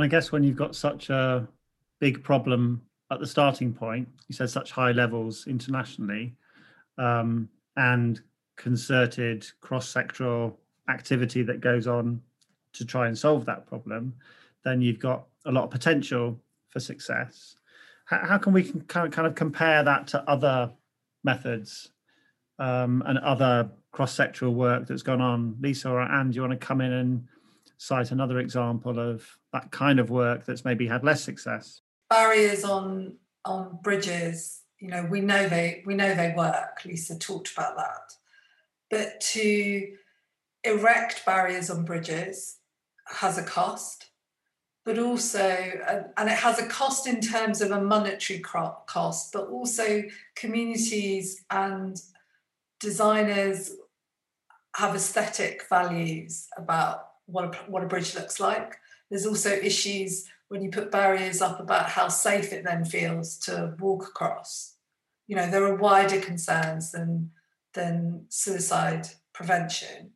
And 0.00 0.06
I 0.06 0.08
guess 0.08 0.32
when 0.32 0.42
you've 0.42 0.56
got 0.56 0.74
such 0.74 1.10
a 1.10 1.46
big 1.98 2.24
problem 2.24 2.80
at 3.10 3.20
the 3.20 3.26
starting 3.26 3.74
point, 3.74 4.08
you 4.28 4.34
said 4.34 4.48
such 4.48 4.70
high 4.70 4.92
levels 4.92 5.46
internationally, 5.46 6.34
um, 6.96 7.50
and 7.76 8.18
concerted 8.56 9.46
cross-sectoral 9.60 10.56
activity 10.88 11.42
that 11.42 11.60
goes 11.60 11.86
on 11.86 12.22
to 12.72 12.86
try 12.86 13.08
and 13.08 13.18
solve 13.18 13.44
that 13.44 13.66
problem, 13.66 14.14
then 14.64 14.80
you've 14.80 14.98
got 14.98 15.26
a 15.44 15.52
lot 15.52 15.64
of 15.64 15.70
potential 15.70 16.40
for 16.70 16.80
success. 16.80 17.56
How, 18.06 18.26
how 18.26 18.38
can 18.38 18.54
we 18.54 18.72
kind 18.88 19.26
of 19.26 19.34
compare 19.34 19.82
that 19.84 20.06
to 20.06 20.22
other 20.22 20.72
methods 21.24 21.90
um, 22.58 23.02
and 23.04 23.18
other 23.18 23.68
cross-sectoral 23.92 24.54
work 24.54 24.86
that's 24.86 25.02
gone 25.02 25.20
on? 25.20 25.56
Lisa 25.60 25.90
or 25.90 26.00
Anne, 26.00 26.30
do 26.30 26.36
you 26.36 26.40
want 26.40 26.58
to 26.58 26.66
come 26.66 26.80
in 26.80 26.90
and 26.90 27.28
cite 27.80 28.10
another 28.10 28.38
example 28.38 28.98
of 28.98 29.26
that 29.54 29.70
kind 29.70 29.98
of 29.98 30.10
work 30.10 30.44
that's 30.44 30.66
maybe 30.66 30.86
had 30.86 31.02
less 31.02 31.24
success? 31.24 31.80
Barriers 32.10 32.62
on 32.62 33.16
on 33.46 33.78
bridges, 33.82 34.60
you 34.78 34.88
know, 34.88 35.06
we 35.10 35.22
know 35.22 35.48
they 35.48 35.82
we 35.86 35.94
know 35.94 36.14
they 36.14 36.34
work. 36.36 36.82
Lisa 36.84 37.18
talked 37.18 37.52
about 37.52 37.76
that, 37.76 38.12
but 38.90 39.20
to 39.20 39.96
erect 40.62 41.24
barriers 41.24 41.70
on 41.70 41.86
bridges 41.86 42.58
has 43.06 43.38
a 43.38 43.42
cost, 43.42 44.10
but 44.84 44.98
also 44.98 45.40
and 46.18 46.28
it 46.28 46.36
has 46.36 46.58
a 46.58 46.66
cost 46.66 47.06
in 47.06 47.22
terms 47.22 47.62
of 47.62 47.70
a 47.70 47.80
monetary 47.80 48.40
cost, 48.40 49.32
but 49.32 49.48
also 49.48 50.02
communities 50.36 51.46
and 51.50 51.96
designers 52.78 53.70
have 54.76 54.94
aesthetic 54.94 55.62
values 55.70 56.46
about 56.58 57.09
what 57.30 57.54
a, 57.54 57.58
what 57.70 57.82
a 57.82 57.86
bridge 57.86 58.14
looks 58.14 58.40
like. 58.40 58.76
There's 59.10 59.26
also 59.26 59.50
issues 59.50 60.26
when 60.48 60.62
you 60.62 60.70
put 60.70 60.90
barriers 60.90 61.40
up 61.40 61.60
about 61.60 61.88
how 61.88 62.08
safe 62.08 62.52
it 62.52 62.64
then 62.64 62.84
feels 62.84 63.38
to 63.38 63.74
walk 63.78 64.06
across. 64.06 64.74
You 65.26 65.36
know, 65.36 65.48
there 65.48 65.64
are 65.64 65.76
wider 65.76 66.20
concerns 66.20 66.92
than 66.92 67.30
than 67.74 68.26
suicide 68.28 69.06
prevention. 69.32 70.10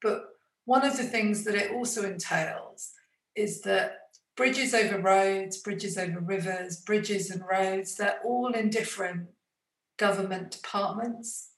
But 0.00 0.24
one 0.64 0.84
of 0.84 0.96
the 0.96 1.02
things 1.02 1.44
that 1.44 1.56
it 1.56 1.72
also 1.72 2.04
entails 2.04 2.92
is 3.34 3.62
that 3.62 3.98
bridges 4.36 4.74
over 4.74 4.98
roads, 5.00 5.58
bridges 5.58 5.98
over 5.98 6.20
rivers, 6.20 6.76
bridges 6.80 7.30
and 7.30 7.42
roads, 7.50 7.96
they're 7.96 8.20
all 8.24 8.52
in 8.52 8.70
different 8.70 9.28
government 9.98 10.52
departments. 10.52 11.50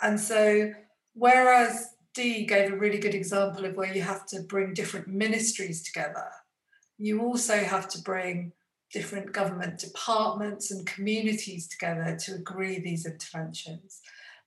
And 0.00 0.18
so, 0.18 0.72
whereas 1.14 1.95
Dee 2.16 2.46
gave 2.46 2.72
a 2.72 2.76
really 2.76 2.98
good 2.98 3.14
example 3.14 3.66
of 3.66 3.76
where 3.76 3.94
you 3.94 4.00
have 4.00 4.24
to 4.28 4.40
bring 4.40 4.72
different 4.72 5.06
ministries 5.06 5.82
together. 5.82 6.28
You 6.96 7.20
also 7.20 7.58
have 7.58 7.88
to 7.90 8.00
bring 8.00 8.52
different 8.90 9.32
government 9.32 9.78
departments 9.78 10.70
and 10.70 10.86
communities 10.86 11.68
together 11.68 12.16
to 12.24 12.34
agree 12.34 12.80
these 12.80 13.04
interventions. 13.04 14.00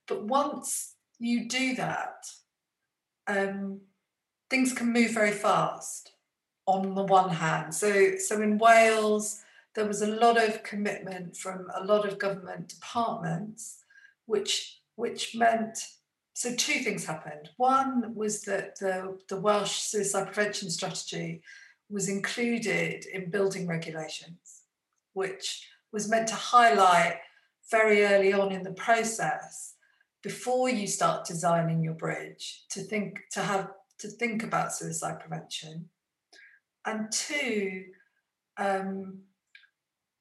But 0.08 0.24
once 0.24 0.96
you 1.20 1.48
do 1.48 1.76
that, 1.76 2.26
um, 3.28 3.82
things 4.48 4.72
can 4.72 4.92
move 4.92 5.12
very 5.12 5.30
fast 5.30 6.12
on 6.66 6.96
the 6.96 7.04
one 7.04 7.30
hand. 7.30 7.72
So, 7.72 8.16
so 8.16 8.42
in 8.42 8.58
Wales, 8.58 9.42
there 9.76 9.86
was 9.86 10.02
a 10.02 10.08
lot 10.08 10.42
of 10.42 10.64
commitment 10.64 11.36
from 11.36 11.68
a 11.80 11.84
lot 11.84 12.04
of 12.04 12.18
government 12.18 12.68
departments, 12.68 13.78
which, 14.26 14.80
which 14.96 15.36
meant 15.36 15.78
so 16.40 16.54
two 16.54 16.78
things 16.78 17.04
happened. 17.04 17.50
One 17.58 18.14
was 18.14 18.40
that 18.44 18.78
the, 18.78 19.18
the 19.28 19.38
Welsh 19.38 19.72
suicide 19.72 20.32
prevention 20.32 20.70
strategy 20.70 21.42
was 21.90 22.08
included 22.08 23.04
in 23.04 23.28
building 23.28 23.66
regulations, 23.66 24.62
which 25.12 25.68
was 25.92 26.08
meant 26.08 26.28
to 26.28 26.34
highlight 26.34 27.18
very 27.70 28.06
early 28.06 28.32
on 28.32 28.52
in 28.52 28.62
the 28.62 28.72
process 28.72 29.74
before 30.22 30.70
you 30.70 30.86
start 30.86 31.26
designing 31.26 31.84
your 31.84 31.92
bridge 31.92 32.62
to 32.70 32.80
think 32.80 33.18
to 33.32 33.42
have 33.42 33.68
to 33.98 34.08
think 34.08 34.42
about 34.42 34.74
suicide 34.74 35.20
prevention 35.20 35.90
and 36.86 37.12
two 37.12 37.84
um, 38.56 39.18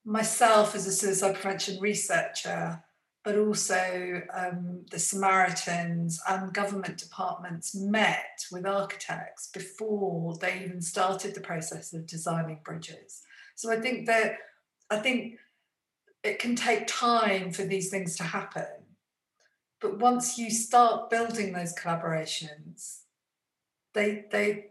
myself 0.03 0.75
as 0.75 0.85
a 0.85 0.91
suicide 0.91 1.35
prevention 1.35 1.79
researcher 1.79 2.83
but 3.23 3.37
also 3.37 4.21
um, 4.33 4.85
the 4.91 4.99
Samaritans 4.99 6.21
and 6.27 6.53
government 6.53 6.97
departments 6.97 7.75
met 7.75 8.45
with 8.51 8.65
architects 8.65 9.49
before 9.51 10.35
they 10.37 10.63
even 10.63 10.81
started 10.81 11.35
the 11.35 11.41
process 11.41 11.93
of 11.93 12.07
designing 12.07 12.59
bridges. 12.63 13.21
So 13.55 13.71
I 13.71 13.79
think 13.81 14.07
that 14.07 14.37
I 14.89 14.97
think 14.97 15.37
it 16.23 16.39
can 16.39 16.55
take 16.55 16.87
time 16.87 17.51
for 17.51 17.63
these 17.63 17.89
things 17.89 18.15
to 18.17 18.23
happen. 18.23 18.65
But 19.81 19.99
once 19.99 20.37
you 20.37 20.49
start 20.49 21.09
building 21.09 21.53
those 21.53 21.75
collaborations, 21.75 23.01
they 23.93 24.25
they 24.31 24.67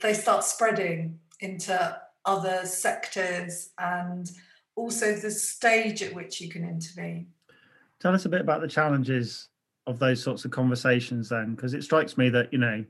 they 0.00 0.14
start 0.14 0.44
spreading 0.44 1.20
into 1.40 2.00
other 2.24 2.64
sectors 2.66 3.70
and 3.78 4.30
also 4.74 5.14
the 5.14 5.30
stage 5.30 6.02
at 6.02 6.14
which 6.14 6.40
you 6.40 6.48
can 6.48 6.64
intervene. 6.64 7.28
Tell 8.00 8.14
us 8.14 8.24
a 8.24 8.28
bit 8.28 8.40
about 8.40 8.60
the 8.60 8.68
challenges 8.68 9.48
of 9.86 9.98
those 9.98 10.22
sorts 10.22 10.44
of 10.44 10.50
conversations 10.50 11.28
then, 11.28 11.54
because 11.54 11.74
it 11.74 11.82
strikes 11.82 12.16
me 12.16 12.28
that, 12.30 12.52
you 12.52 12.58
know, 12.58 12.84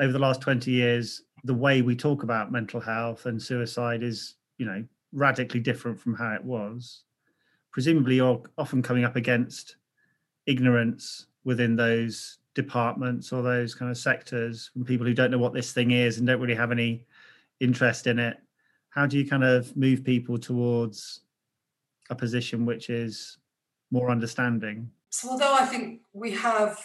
over 0.00 0.12
the 0.12 0.18
last 0.18 0.40
20 0.40 0.70
years, 0.70 1.22
the 1.44 1.54
way 1.54 1.82
we 1.82 1.94
talk 1.94 2.22
about 2.22 2.50
mental 2.50 2.80
health 2.80 3.26
and 3.26 3.40
suicide 3.40 4.02
is, 4.02 4.34
you 4.58 4.66
know, 4.66 4.84
radically 5.12 5.60
different 5.60 6.00
from 6.00 6.14
how 6.14 6.32
it 6.32 6.42
was. 6.42 7.04
Presumably, 7.70 8.16
you're 8.16 8.42
often 8.58 8.82
coming 8.82 9.04
up 9.04 9.16
against 9.16 9.76
ignorance 10.46 11.26
within 11.44 11.76
those 11.76 12.38
departments 12.54 13.32
or 13.32 13.42
those 13.42 13.74
kind 13.74 13.90
of 13.90 13.96
sectors 13.96 14.70
from 14.72 14.84
people 14.84 15.06
who 15.06 15.14
don't 15.14 15.30
know 15.30 15.38
what 15.38 15.54
this 15.54 15.72
thing 15.72 15.90
is 15.90 16.18
and 16.18 16.26
don't 16.26 16.40
really 16.40 16.54
have 16.54 16.72
any 16.72 17.06
interest 17.60 18.06
in 18.06 18.18
it. 18.18 18.36
How 18.90 19.06
do 19.06 19.18
you 19.18 19.28
kind 19.28 19.44
of 19.44 19.74
move 19.76 20.04
people 20.04 20.38
towards 20.38 21.20
a 22.10 22.14
position 22.14 22.66
which 22.66 22.90
is 22.90 23.38
more 23.92 24.10
understanding? 24.10 24.90
So, 25.10 25.30
although 25.30 25.54
I 25.54 25.66
think 25.66 26.00
we 26.12 26.32
have 26.32 26.80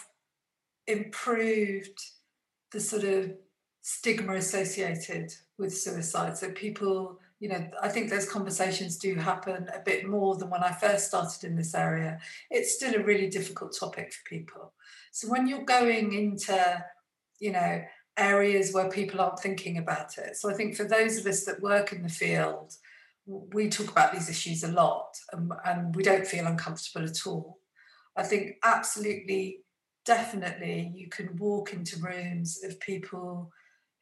improved 0.86 2.00
the 2.70 2.80
sort 2.80 3.04
of 3.04 3.32
stigma 3.80 4.34
associated 4.34 5.32
with 5.58 5.76
suicide, 5.76 6.36
so 6.36 6.52
people, 6.52 7.18
you 7.40 7.48
know, 7.48 7.68
I 7.82 7.88
think 7.88 8.10
those 8.10 8.30
conversations 8.30 8.98
do 8.98 9.14
happen 9.16 9.68
a 9.74 9.80
bit 9.80 10.06
more 10.06 10.36
than 10.36 10.50
when 10.50 10.62
I 10.62 10.72
first 10.72 11.08
started 11.08 11.44
in 11.44 11.56
this 11.56 11.74
area. 11.74 12.20
It's 12.50 12.74
still 12.74 12.94
a 12.94 13.02
really 13.02 13.28
difficult 13.28 13.76
topic 13.76 14.12
for 14.12 14.28
people. 14.28 14.74
So, 15.10 15.28
when 15.28 15.48
you're 15.48 15.64
going 15.64 16.12
into, 16.12 16.84
you 17.40 17.52
know, 17.52 17.82
areas 18.18 18.74
where 18.74 18.90
people 18.90 19.20
aren't 19.20 19.38
thinking 19.38 19.78
about 19.78 20.18
it. 20.18 20.36
So 20.36 20.50
I 20.50 20.54
think 20.54 20.74
for 20.74 20.82
those 20.82 21.18
of 21.18 21.26
us 21.26 21.44
that 21.44 21.62
work 21.62 21.92
in 21.92 22.02
the 22.02 22.08
field, 22.08 22.74
we 23.28 23.68
talk 23.68 23.90
about 23.90 24.12
these 24.12 24.30
issues 24.30 24.64
a 24.64 24.72
lot 24.72 25.14
and, 25.32 25.52
and 25.66 25.94
we 25.94 26.02
don't 26.02 26.26
feel 26.26 26.46
uncomfortable 26.46 27.06
at 27.06 27.26
all. 27.26 27.58
I 28.16 28.22
think 28.22 28.56
absolutely, 28.64 29.60
definitely, 30.04 30.92
you 30.94 31.08
can 31.08 31.36
walk 31.36 31.72
into 31.74 32.00
rooms 32.00 32.60
of 32.64 32.80
people 32.80 33.52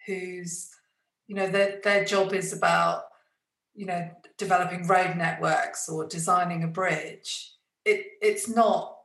whose, 0.07 0.71
you 1.27 1.35
know, 1.35 1.49
their, 1.49 1.81
their 1.83 2.05
job 2.05 2.33
is 2.33 2.53
about, 2.53 3.03
you 3.75 3.87
know, 3.87 4.09
developing 4.39 4.87
road 4.87 5.17
networks 5.17 5.89
or 5.89 6.07
designing 6.07 6.63
a 6.63 6.69
bridge. 6.69 7.53
It, 7.85 8.07
it's 8.23 8.49
not 8.49 8.97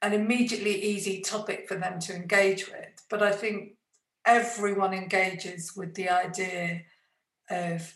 an 0.00 0.12
immediately 0.12 0.80
easy 0.80 1.20
topic 1.20 1.66
for 1.68 1.74
them 1.74 1.98
to 2.00 2.14
engage 2.14 2.68
with. 2.68 3.04
But 3.10 3.22
I 3.22 3.32
think 3.32 3.72
everyone 4.24 4.94
engages 4.94 5.74
with 5.76 5.94
the 5.94 6.08
idea 6.08 6.82
of, 7.50 7.92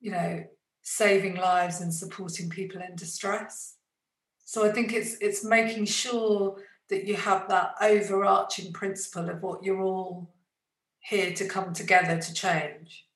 you 0.00 0.12
know, 0.12 0.44
saving 0.82 1.36
lives 1.36 1.80
and 1.80 1.92
supporting 1.92 2.48
people 2.48 2.80
in 2.82 2.96
distress. 2.96 3.76
So 4.44 4.64
I 4.66 4.72
think 4.72 4.92
it's 4.92 5.16
it's 5.20 5.44
making 5.44 5.86
sure 5.86 6.56
that 6.90 7.06
you 7.06 7.16
have 7.16 7.48
that 7.48 7.74
overarching 7.80 8.72
principle 8.72 9.30
of 9.30 9.42
what 9.42 9.62
you're 9.62 9.80
all 9.80 10.34
here 11.00 11.32
to 11.32 11.48
come 11.48 11.72
together 11.72 12.20
to 12.20 12.34
change. 12.34 13.06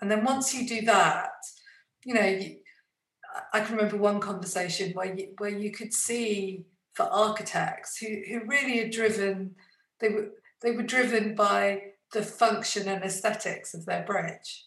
And 0.00 0.10
then 0.10 0.24
once 0.24 0.54
you 0.54 0.66
do 0.66 0.82
that, 0.86 1.30
you 2.04 2.14
know, 2.14 2.24
you, 2.24 2.56
I 3.52 3.60
can 3.60 3.76
remember 3.76 3.96
one 3.96 4.20
conversation 4.20 4.92
where 4.92 5.14
you, 5.14 5.34
where 5.38 5.50
you 5.50 5.70
could 5.70 5.92
see 5.92 6.64
for 6.94 7.04
architects 7.04 7.98
who, 7.98 8.22
who 8.28 8.46
really 8.46 8.80
are 8.80 8.88
driven, 8.88 9.54
they 10.00 10.08
were 10.08 10.28
they 10.62 10.70
were 10.70 10.82
driven 10.82 11.34
by 11.34 11.82
the 12.12 12.22
function 12.22 12.88
and 12.88 13.04
aesthetics 13.04 13.74
of 13.74 13.84
their 13.84 14.04
bridge. 14.04 14.64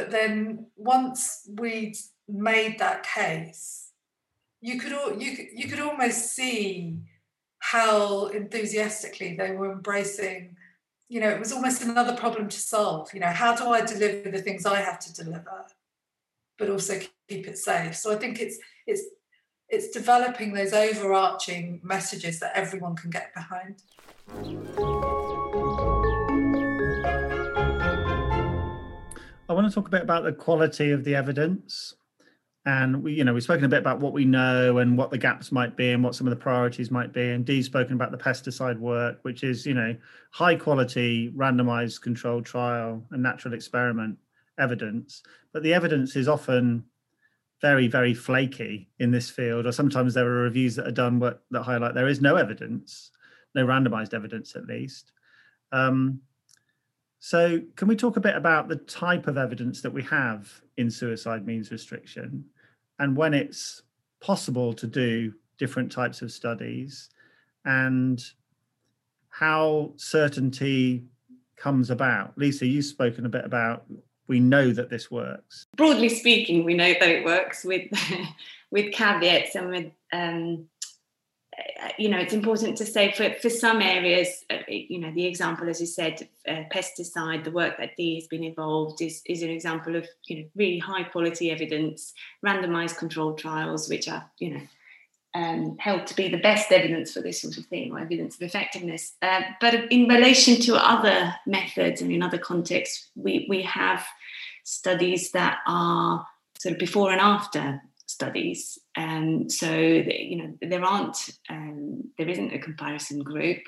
But 0.00 0.10
then 0.10 0.64
once 0.76 1.46
we'd 1.58 1.94
made 2.26 2.78
that 2.78 3.02
case, 3.02 3.90
you 4.62 4.80
could 4.80 4.94
all 4.94 5.20
you 5.20 5.36
could, 5.36 5.48
you 5.52 5.68
could 5.68 5.78
almost 5.78 6.34
see 6.34 6.96
how 7.58 8.28
enthusiastically 8.28 9.36
they 9.36 9.50
were 9.50 9.70
embracing 9.70 10.56
you 11.10 11.20
know 11.20 11.28
it 11.28 11.38
was 11.38 11.52
almost 11.52 11.82
another 11.82 12.16
problem 12.16 12.48
to 12.48 12.58
solve 12.58 13.12
you 13.12 13.20
know 13.20 13.26
how 13.26 13.54
do 13.54 13.68
i 13.68 13.82
deliver 13.82 14.30
the 14.30 14.40
things 14.40 14.64
i 14.64 14.80
have 14.80 14.98
to 14.98 15.12
deliver 15.12 15.66
but 16.58 16.70
also 16.70 16.98
keep 17.28 17.46
it 17.46 17.58
safe? 17.58 17.94
So 17.94 18.10
i 18.10 18.16
think 18.16 18.40
it's 18.40 18.58
it's 18.86 19.02
it's 19.68 19.90
developing 19.90 20.54
those 20.54 20.72
overarching 20.72 21.80
messages 21.82 22.40
that 22.40 22.52
everyone 22.54 22.96
can 22.96 23.10
get 23.10 23.34
behind 23.34 23.82
want 29.60 29.72
to 29.72 29.74
talk 29.74 29.88
a 29.88 29.90
bit 29.90 30.02
about 30.02 30.24
the 30.24 30.32
quality 30.32 30.90
of 30.90 31.04
the 31.04 31.14
evidence. 31.14 31.94
And 32.66 33.02
we 33.02 33.14
you 33.14 33.24
know 33.24 33.32
we've 33.32 33.42
spoken 33.42 33.64
a 33.64 33.68
bit 33.68 33.78
about 33.78 34.00
what 34.00 34.12
we 34.12 34.24
know 34.24 34.78
and 34.78 34.96
what 34.96 35.10
the 35.10 35.18
gaps 35.18 35.50
might 35.50 35.76
be 35.76 35.92
and 35.92 36.04
what 36.04 36.14
some 36.14 36.26
of 36.26 36.30
the 36.30 36.36
priorities 36.36 36.90
might 36.90 37.12
be. 37.12 37.30
And 37.30 37.44
dee's 37.44 37.66
spoken 37.66 37.94
about 37.94 38.10
the 38.10 38.18
pesticide 38.18 38.78
work 38.78 39.18
which 39.22 39.42
is 39.42 39.64
you 39.64 39.74
know 39.74 39.96
high 40.30 40.56
quality 40.56 41.32
randomized 41.34 42.02
controlled 42.02 42.44
trial 42.44 43.02
and 43.10 43.22
natural 43.22 43.54
experiment 43.54 44.18
evidence. 44.58 45.22
But 45.52 45.62
the 45.62 45.72
evidence 45.72 46.16
is 46.16 46.28
often 46.28 46.84
very 47.62 47.88
very 47.88 48.12
flaky 48.12 48.90
in 48.98 49.10
this 49.10 49.30
field 49.30 49.66
or 49.66 49.72
sometimes 49.72 50.12
there 50.12 50.26
are 50.26 50.42
reviews 50.42 50.76
that 50.76 50.86
are 50.86 50.92
done 50.92 51.18
that 51.18 51.62
highlight 51.62 51.94
there 51.94 52.08
is 52.08 52.20
no 52.20 52.36
evidence 52.36 53.10
no 53.54 53.66
randomized 53.66 54.14
evidence 54.14 54.54
at 54.54 54.66
least. 54.66 55.12
Um, 55.72 56.20
so, 57.20 57.60
can 57.76 57.86
we 57.86 57.96
talk 57.96 58.16
a 58.16 58.20
bit 58.20 58.34
about 58.34 58.68
the 58.68 58.76
type 58.76 59.26
of 59.26 59.36
evidence 59.36 59.82
that 59.82 59.92
we 59.92 60.02
have 60.04 60.50
in 60.78 60.90
suicide 60.90 61.46
means 61.46 61.70
restriction 61.70 62.44
and 62.98 63.16
when 63.16 63.34
it's 63.34 63.82
possible 64.20 64.72
to 64.74 64.86
do 64.86 65.32
different 65.58 65.92
types 65.92 66.22
of 66.22 66.32
studies 66.32 67.10
and 67.64 68.22
how 69.28 69.92
certainty 69.96 71.04
comes 71.56 71.90
about? 71.90 72.36
Lisa, 72.36 72.66
you've 72.66 72.84
spoken 72.84 73.26
a 73.26 73.28
bit 73.28 73.44
about 73.44 73.84
we 74.26 74.40
know 74.40 74.70
that 74.70 74.88
this 74.88 75.10
works. 75.10 75.66
Broadly 75.76 76.08
speaking, 76.08 76.64
we 76.64 76.74
know 76.74 76.92
that 76.92 77.08
it 77.08 77.24
works 77.24 77.64
with 77.64 77.90
with 78.70 78.92
caveats 78.92 79.56
and 79.56 79.68
with 79.68 79.92
um, 80.12 80.66
you 81.98 82.08
know, 82.08 82.18
it's 82.18 82.32
important 82.32 82.76
to 82.78 82.86
say 82.86 83.12
for, 83.12 83.30
for 83.40 83.50
some 83.50 83.80
areas, 83.80 84.44
uh, 84.50 84.58
you 84.68 84.98
know, 84.98 85.12
the 85.12 85.26
example, 85.26 85.68
as 85.68 85.80
you 85.80 85.86
said, 85.86 86.28
uh, 86.48 86.62
pesticide, 86.72 87.44
the 87.44 87.50
work 87.50 87.78
that 87.78 87.96
Dee 87.96 88.16
has 88.16 88.26
been 88.26 88.44
involved 88.44 89.00
is, 89.00 89.22
is 89.26 89.42
an 89.42 89.50
example 89.50 89.96
of, 89.96 90.06
you 90.26 90.36
know, 90.36 90.44
really 90.56 90.78
high 90.78 91.04
quality 91.04 91.50
evidence, 91.50 92.12
randomized 92.44 92.98
controlled 92.98 93.38
trials, 93.38 93.88
which 93.88 94.08
are, 94.08 94.30
you 94.38 94.54
know, 94.54 94.60
um, 95.34 95.76
held 95.78 96.06
to 96.08 96.16
be 96.16 96.28
the 96.28 96.38
best 96.38 96.72
evidence 96.72 97.12
for 97.12 97.20
this 97.20 97.40
sort 97.40 97.56
of 97.56 97.64
thing 97.66 97.92
or 97.92 98.00
evidence 98.00 98.34
of 98.34 98.42
effectiveness. 98.42 99.14
Uh, 99.22 99.42
but 99.60 99.90
in 99.92 100.08
relation 100.08 100.60
to 100.62 100.74
other 100.76 101.34
methods 101.46 102.02
and 102.02 102.10
in 102.10 102.22
other 102.22 102.38
contexts, 102.38 103.10
we, 103.14 103.46
we 103.48 103.62
have 103.62 104.04
studies 104.64 105.30
that 105.32 105.58
are 105.66 106.26
sort 106.58 106.72
of 106.72 106.78
before 106.78 107.12
and 107.12 107.20
after 107.20 107.80
studies. 108.20 108.78
Um, 108.96 109.48
so 109.48 109.70
you 109.72 110.36
know 110.36 110.58
there 110.60 110.84
aren't 110.84 111.18
um, 111.48 112.04
there 112.18 112.28
isn't 112.28 112.52
a 112.52 112.58
comparison 112.58 113.20
group. 113.20 113.62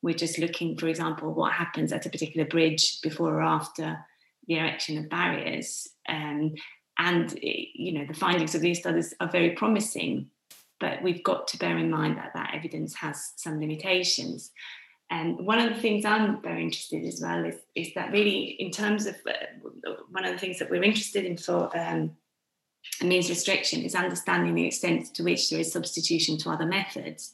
We're 0.00 0.22
just 0.24 0.38
looking, 0.38 0.78
for 0.78 0.88
example, 0.88 1.34
what 1.34 1.52
happens 1.52 1.92
at 1.92 2.06
a 2.06 2.10
particular 2.10 2.46
bridge 2.46 3.00
before 3.02 3.34
or 3.34 3.42
after 3.42 3.98
the 4.46 4.58
erection 4.58 4.96
of 4.96 5.10
barriers. 5.10 5.88
Um, 6.08 6.54
and 6.98 7.38
you 7.42 7.92
know 7.92 8.06
the 8.06 8.14
findings 8.24 8.54
of 8.54 8.62
these 8.62 8.80
studies 8.80 9.14
are 9.20 9.30
very 9.30 9.50
promising, 9.50 10.30
but 10.80 11.02
we've 11.02 11.22
got 11.22 11.46
to 11.48 11.58
bear 11.58 11.76
in 11.76 11.90
mind 11.90 12.16
that 12.16 12.32
that 12.34 12.54
evidence 12.54 12.94
has 12.94 13.32
some 13.36 13.60
limitations. 13.60 14.50
And 15.10 15.46
one 15.46 15.58
of 15.58 15.74
the 15.74 15.80
things 15.80 16.04
I'm 16.04 16.42
very 16.42 16.62
interested 16.62 17.02
in 17.02 17.08
as 17.08 17.20
well 17.22 17.44
is, 17.44 17.56
is 17.74 17.94
that 17.94 18.12
really, 18.12 18.56
in 18.58 18.70
terms 18.70 19.06
of 19.06 19.16
uh, 19.26 19.92
one 20.10 20.24
of 20.26 20.32
the 20.32 20.38
things 20.38 20.58
that 20.58 20.70
we're 20.70 20.82
interested 20.82 21.24
in 21.24 21.38
for 21.38 21.74
um, 21.78 22.10
means 23.02 23.28
restriction 23.28 23.82
is 23.82 23.94
understanding 23.94 24.54
the 24.54 24.66
extent 24.66 25.14
to 25.14 25.22
which 25.22 25.50
there 25.50 25.60
is 25.60 25.72
substitution 25.72 26.38
to 26.38 26.50
other 26.50 26.66
methods. 26.66 27.32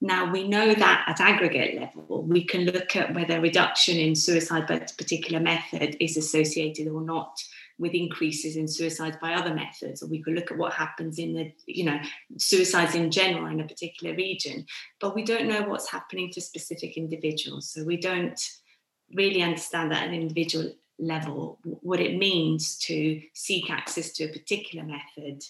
Now, 0.00 0.32
we 0.32 0.48
know 0.48 0.74
that 0.74 1.04
at 1.06 1.20
aggregate 1.20 1.80
level, 1.80 2.24
we 2.24 2.44
can 2.44 2.62
look 2.62 2.96
at 2.96 3.14
whether 3.14 3.40
reduction 3.40 3.98
in 3.98 4.16
suicide 4.16 4.66
by 4.66 4.74
a 4.74 4.80
particular 4.80 5.38
method 5.38 5.96
is 6.00 6.16
associated 6.16 6.88
or 6.88 7.02
not 7.02 7.40
with 7.78 7.94
increases 7.94 8.56
in 8.56 8.66
suicides 8.66 9.16
by 9.20 9.34
other 9.34 9.54
methods, 9.54 10.02
or 10.02 10.08
we 10.08 10.20
could 10.20 10.34
look 10.34 10.50
at 10.50 10.58
what 10.58 10.72
happens 10.72 11.18
in 11.18 11.34
the, 11.34 11.52
you 11.66 11.84
know, 11.84 12.00
suicides 12.36 12.96
in 12.96 13.12
general 13.12 13.46
in 13.46 13.60
a 13.60 13.66
particular 13.66 14.14
region. 14.16 14.66
But 15.00 15.14
we 15.14 15.24
don't 15.24 15.48
know 15.48 15.62
what's 15.62 15.90
happening 15.90 16.30
to 16.32 16.40
specific 16.40 16.96
individuals. 16.96 17.70
So 17.70 17.84
we 17.84 17.96
don't 17.96 18.40
really 19.14 19.42
understand 19.42 19.92
that 19.92 20.02
at 20.02 20.08
an 20.08 20.14
individual 20.14 20.72
level 21.02 21.58
what 21.64 22.00
it 22.00 22.16
means 22.16 22.78
to 22.78 23.20
seek 23.34 23.70
access 23.70 24.12
to 24.12 24.24
a 24.24 24.28
particular 24.28 24.86
method 24.86 25.42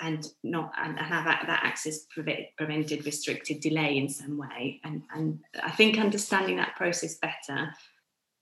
and 0.00 0.26
not 0.42 0.72
and 0.82 0.98
have 0.98 1.24
that, 1.24 1.44
that 1.46 1.60
access 1.62 2.06
pre- 2.10 2.48
prevented 2.56 3.04
restricted 3.04 3.60
delay 3.60 3.96
in 3.98 4.08
some 4.08 4.38
way. 4.38 4.80
And 4.82 5.02
and 5.14 5.40
i 5.62 5.70
think 5.70 5.98
understanding 5.98 6.56
that 6.56 6.74
process 6.76 7.16
better 7.18 7.72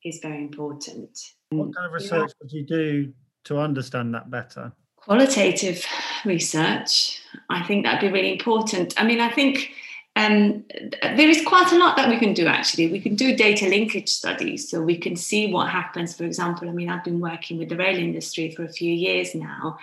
is 0.05 0.21
very 0.23 0.39
important. 0.39 1.19
What 1.51 1.75
kind 1.75 1.87
of 1.87 1.93
research 1.93 2.31
yeah. 2.31 2.35
would 2.41 2.53
you 2.53 2.67
do 2.67 3.13
to 3.45 3.59
understand 3.59 4.15
that 4.15 4.31
better? 4.31 4.73
Qualitative 4.97 5.85
research. 6.25 7.21
I 7.51 7.65
think 7.65 7.85
that'd 7.85 8.01
be 8.01 8.13
really 8.13 8.33
important. 8.33 9.01
I 9.01 9.05
mean 9.05 9.21
i 9.21 9.31
think 9.31 9.73
um, 10.15 10.65
there 11.03 11.29
is 11.29 11.43
quite 11.47 11.73
a 11.73 11.79
lot 11.79 11.97
that 11.97 12.09
we 12.09 12.19
can 12.19 12.35
do 12.35 12.47
actually. 12.47 12.91
We 12.93 13.01
can 13.01 13.15
do 13.15 13.35
data 13.35 13.67
linkage 13.67 14.11
studies 14.11 14.69
so 14.69 14.83
we 14.83 14.99
can 14.99 15.17
see 15.17 15.51
what 15.51 15.71
happens. 15.71 16.15
For 16.15 16.25
example, 16.25 16.69
I 16.69 16.73
mean, 16.73 16.91
I've 16.91 17.05
been 17.05 17.21
working 17.21 17.59
with 17.59 17.71
the 17.71 17.77
rail 17.77 17.97
industry 17.97 18.51
for 18.51 18.65
a 18.65 18.73
few 18.73 18.93
years 18.93 19.35
now, 19.35 19.79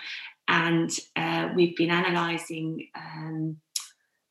and 0.46 0.90
uh, 1.16 1.48
we've 1.54 1.76
been 1.76 1.90
analysing 1.90 2.88
um, 2.94 3.56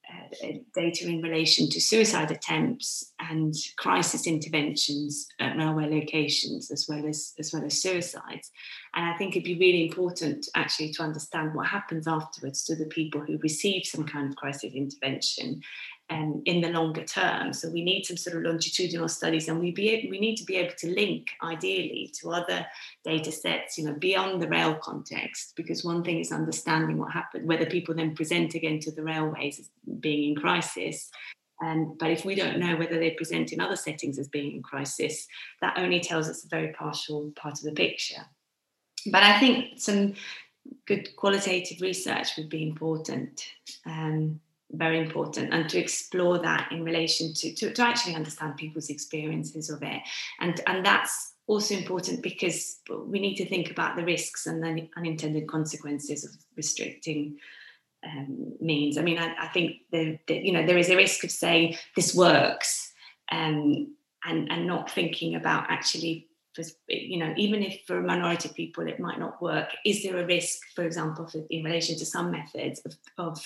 uh, 0.09 0.47
data 0.73 1.07
in 1.07 1.21
relation 1.21 1.69
to 1.69 1.81
suicide 1.81 2.31
attempts 2.31 3.13
and 3.19 3.53
crisis 3.77 4.27
interventions 4.27 5.27
at 5.39 5.57
railway 5.57 5.87
locations 5.89 6.71
as 6.71 6.87
well 6.89 7.05
as 7.05 7.33
as 7.39 7.53
well 7.53 7.63
as 7.63 7.81
suicides. 7.81 8.51
And 8.95 9.05
i 9.05 9.17
think 9.17 9.35
it'd 9.35 9.43
be 9.43 9.59
really 9.59 9.87
important 9.87 10.47
actually 10.55 10.91
to 10.93 11.03
understand 11.03 11.53
what 11.53 11.67
happens 11.67 12.07
afterwards 12.07 12.63
to 12.65 12.75
the 12.75 12.85
people 12.85 13.21
who 13.21 13.37
receive 13.39 13.85
some 13.85 14.05
kind 14.05 14.29
of 14.29 14.35
crisis 14.35 14.73
intervention 14.73 15.61
um, 16.09 16.41
in 16.45 16.61
the 16.61 16.69
longer 16.69 17.03
term. 17.03 17.53
So 17.53 17.69
we 17.69 17.83
need 17.83 18.05
some 18.05 18.17
sort 18.17 18.37
of 18.37 18.43
longitudinal 18.43 19.07
studies, 19.07 19.47
and 19.47 19.59
we 19.59 19.71
be 19.71 20.07
we 20.09 20.19
need 20.19 20.35
to 20.37 20.43
be 20.43 20.55
able 20.57 20.75
to 20.79 20.89
link 20.89 21.27
ideally 21.43 22.11
to 22.19 22.31
other 22.31 22.65
data 23.03 23.31
sets, 23.31 23.77
you 23.77 23.85
know, 23.85 23.93
beyond 23.93 24.41
the 24.41 24.47
rail 24.47 24.75
context. 24.75 25.53
Because 25.55 25.83
one 25.83 26.03
thing 26.03 26.19
is 26.19 26.31
understanding 26.31 26.97
what 26.97 27.11
happened, 27.11 27.47
whether 27.47 27.65
people 27.65 27.95
then 27.95 28.15
present 28.15 28.55
again 28.55 28.79
to 28.81 28.91
the 28.91 29.03
railways 29.03 29.59
as 29.59 29.69
being 29.99 30.29
in 30.29 30.35
crisis. 30.35 31.09
Um, 31.61 31.97
but 31.99 32.09
if 32.09 32.23
we 32.23 32.35
don't 32.35 32.59
know 32.59 32.77
whether 32.77 32.97
they 32.97 33.11
present 33.11 33.51
in 33.51 33.59
other 33.59 33.75
settings 33.75 34.17
as 34.17 34.29
being 34.29 34.53
in 34.55 34.63
crisis, 34.63 35.27
that 35.61 35.77
only 35.77 35.99
tells 35.99 36.29
us 36.29 36.45
a 36.45 36.47
very 36.47 36.71
partial 36.71 37.31
part 37.35 37.55
of 37.55 37.63
the 37.63 37.73
picture. 37.73 38.21
But 39.11 39.23
I 39.23 39.39
think 39.39 39.79
some 39.79 40.13
good 40.85 41.15
qualitative 41.17 41.81
research 41.81 42.29
would 42.37 42.49
be 42.49 42.63
important. 42.63 43.43
Um, 43.85 44.39
very 44.71 44.99
important 44.99 45.53
and 45.53 45.69
to 45.69 45.79
explore 45.79 46.37
that 46.39 46.71
in 46.71 46.83
relation 46.83 47.33
to, 47.33 47.53
to, 47.55 47.73
to 47.73 47.81
actually 47.81 48.15
understand 48.15 48.55
people's 48.55 48.89
experiences 48.89 49.69
of 49.69 49.81
it 49.81 50.01
and 50.39 50.61
and 50.67 50.85
that's 50.85 51.33
also 51.47 51.73
important 51.73 52.21
because 52.21 52.79
we 53.07 53.19
need 53.19 53.35
to 53.35 53.45
think 53.45 53.71
about 53.71 53.95
the 53.95 54.05
risks 54.05 54.45
and 54.45 54.63
the 54.63 54.87
unintended 54.95 55.47
consequences 55.47 56.23
of 56.23 56.31
restricting 56.55 57.39
um, 58.05 58.53
means. 58.61 58.99
I 58.99 59.01
mean, 59.01 59.17
I, 59.17 59.33
I 59.37 59.47
think 59.47 59.77
the, 59.91 60.19
the, 60.27 60.35
you 60.35 60.53
know 60.53 60.65
there 60.65 60.77
is 60.77 60.91
a 60.91 60.95
risk 60.95 61.23
of 61.23 61.31
saying 61.31 61.75
this 61.95 62.13
works 62.13 62.93
um, 63.31 63.95
and 64.23 64.51
and 64.51 64.67
not 64.67 64.91
thinking 64.91 65.35
about 65.35 65.65
actually 65.69 66.29
you 66.87 67.19
know, 67.19 67.33
even 67.37 67.63
if 67.63 67.81
for 67.85 67.99
a 67.99 68.03
minority 68.03 68.49
of 68.49 68.55
people 68.55 68.87
it 68.87 68.99
might 68.99 69.19
not 69.19 69.41
work, 69.41 69.69
is 69.85 70.03
there 70.03 70.17
a 70.17 70.25
risk, 70.25 70.59
for 70.75 70.83
example, 70.83 71.25
for, 71.25 71.41
in 71.49 71.63
relation 71.63 71.97
to 71.97 72.05
some 72.05 72.31
methods 72.31 72.81
of, 72.81 72.95
of 73.17 73.41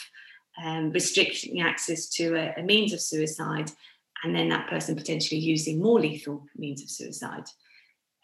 um, 0.61 0.91
restricting 0.91 1.61
access 1.61 2.09
to 2.09 2.35
a, 2.35 2.53
a, 2.57 2.63
means 2.63 2.93
of 2.93 3.01
suicide, 3.01 3.71
and 4.23 4.35
then 4.35 4.49
that 4.49 4.69
person 4.69 4.95
potentially 4.95 5.39
using 5.39 5.81
more 5.81 5.99
lethal 5.99 6.45
means 6.55 6.81
of 6.81 6.89
suicide? 6.89 7.45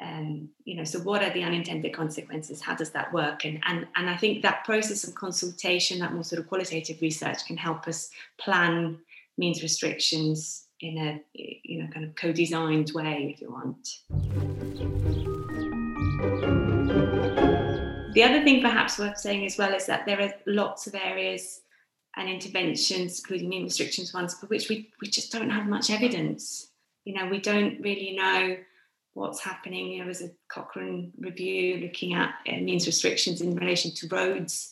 Um, 0.02 0.50
you 0.64 0.76
know, 0.76 0.86
so 0.86 1.00
what 1.00 1.22
are 1.22 1.34
the 1.34 1.44
unintended 1.44 1.94
consequences? 1.94 2.62
How 2.62 2.74
does 2.76 2.92
that 2.92 3.12
work? 3.14 3.46
And 3.46 3.60
and 3.66 3.88
and 3.96 4.10
I 4.10 4.16
think 4.16 4.42
that 4.44 4.64
process 4.64 5.04
of 5.04 5.16
consultation, 5.16 6.00
that 6.00 6.14
more 6.14 6.24
sort 6.24 6.40
of 6.40 6.48
qualitative 6.48 7.02
research, 7.02 7.46
can 7.46 7.58
help 7.58 7.88
us 7.88 8.10
plan 8.40 9.00
means 9.38 9.64
restrictions 9.64 10.68
in 10.82 10.98
a 10.98 11.22
you 11.34 11.82
know 11.82 11.90
kind 11.92 12.06
of 12.06 12.16
co-designed 12.16 12.92
way 12.94 13.32
if 13.34 13.42
you 13.42 13.52
want 13.52 14.00
the 18.14 18.24
other 18.24 18.44
thing 18.44 18.62
perhaps 18.62 18.98
worth 18.98 19.18
saying 19.18 19.46
as 19.46 19.58
well 19.58 19.74
is 19.74 19.86
that 19.86 20.06
there 20.06 20.22
are 20.22 20.34
lots 20.46 20.88
of 20.88 20.96
areas 20.96 21.62
and 22.20 22.30
interventions 22.30 23.20
including 23.20 23.50
mean 23.50 23.64
restrictions 23.64 24.14
ones 24.14 24.36
for 24.36 24.46
which 24.48 24.70
we, 24.70 24.92
we 25.02 25.08
just 25.08 25.32
don't 25.32 25.50
have 25.50 25.66
much 25.66 25.90
evidence. 25.90 26.72
You 27.06 27.16
know 27.16 27.28
we 27.28 27.40
don't 27.40 27.82
really 27.82 28.16
know 28.16 28.58
what's 29.14 29.40
happening. 29.40 29.98
There 29.98 30.08
was 30.08 30.22
a 30.22 30.30
cochrane 30.50 31.12
review 31.18 31.78
looking 31.78 32.14
at 32.14 32.36
uh, 32.48 32.58
means 32.58 32.86
restrictions 32.86 33.42
in 33.42 33.56
relation 33.56 33.92
to 33.96 34.08
roads 34.08 34.72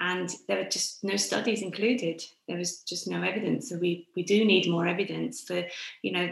and 0.00 0.34
there 0.48 0.56
were 0.56 0.68
just 0.68 1.04
no 1.04 1.16
studies 1.16 1.60
included. 1.60 2.24
There 2.48 2.56
was 2.56 2.80
just 2.80 3.06
no 3.06 3.22
evidence. 3.22 3.68
So 3.68 3.76
we 3.76 4.08
we 4.16 4.22
do 4.22 4.44
need 4.44 4.68
more 4.68 4.86
evidence 4.86 5.42
for 5.42 5.62
you 6.02 6.12
know 6.12 6.28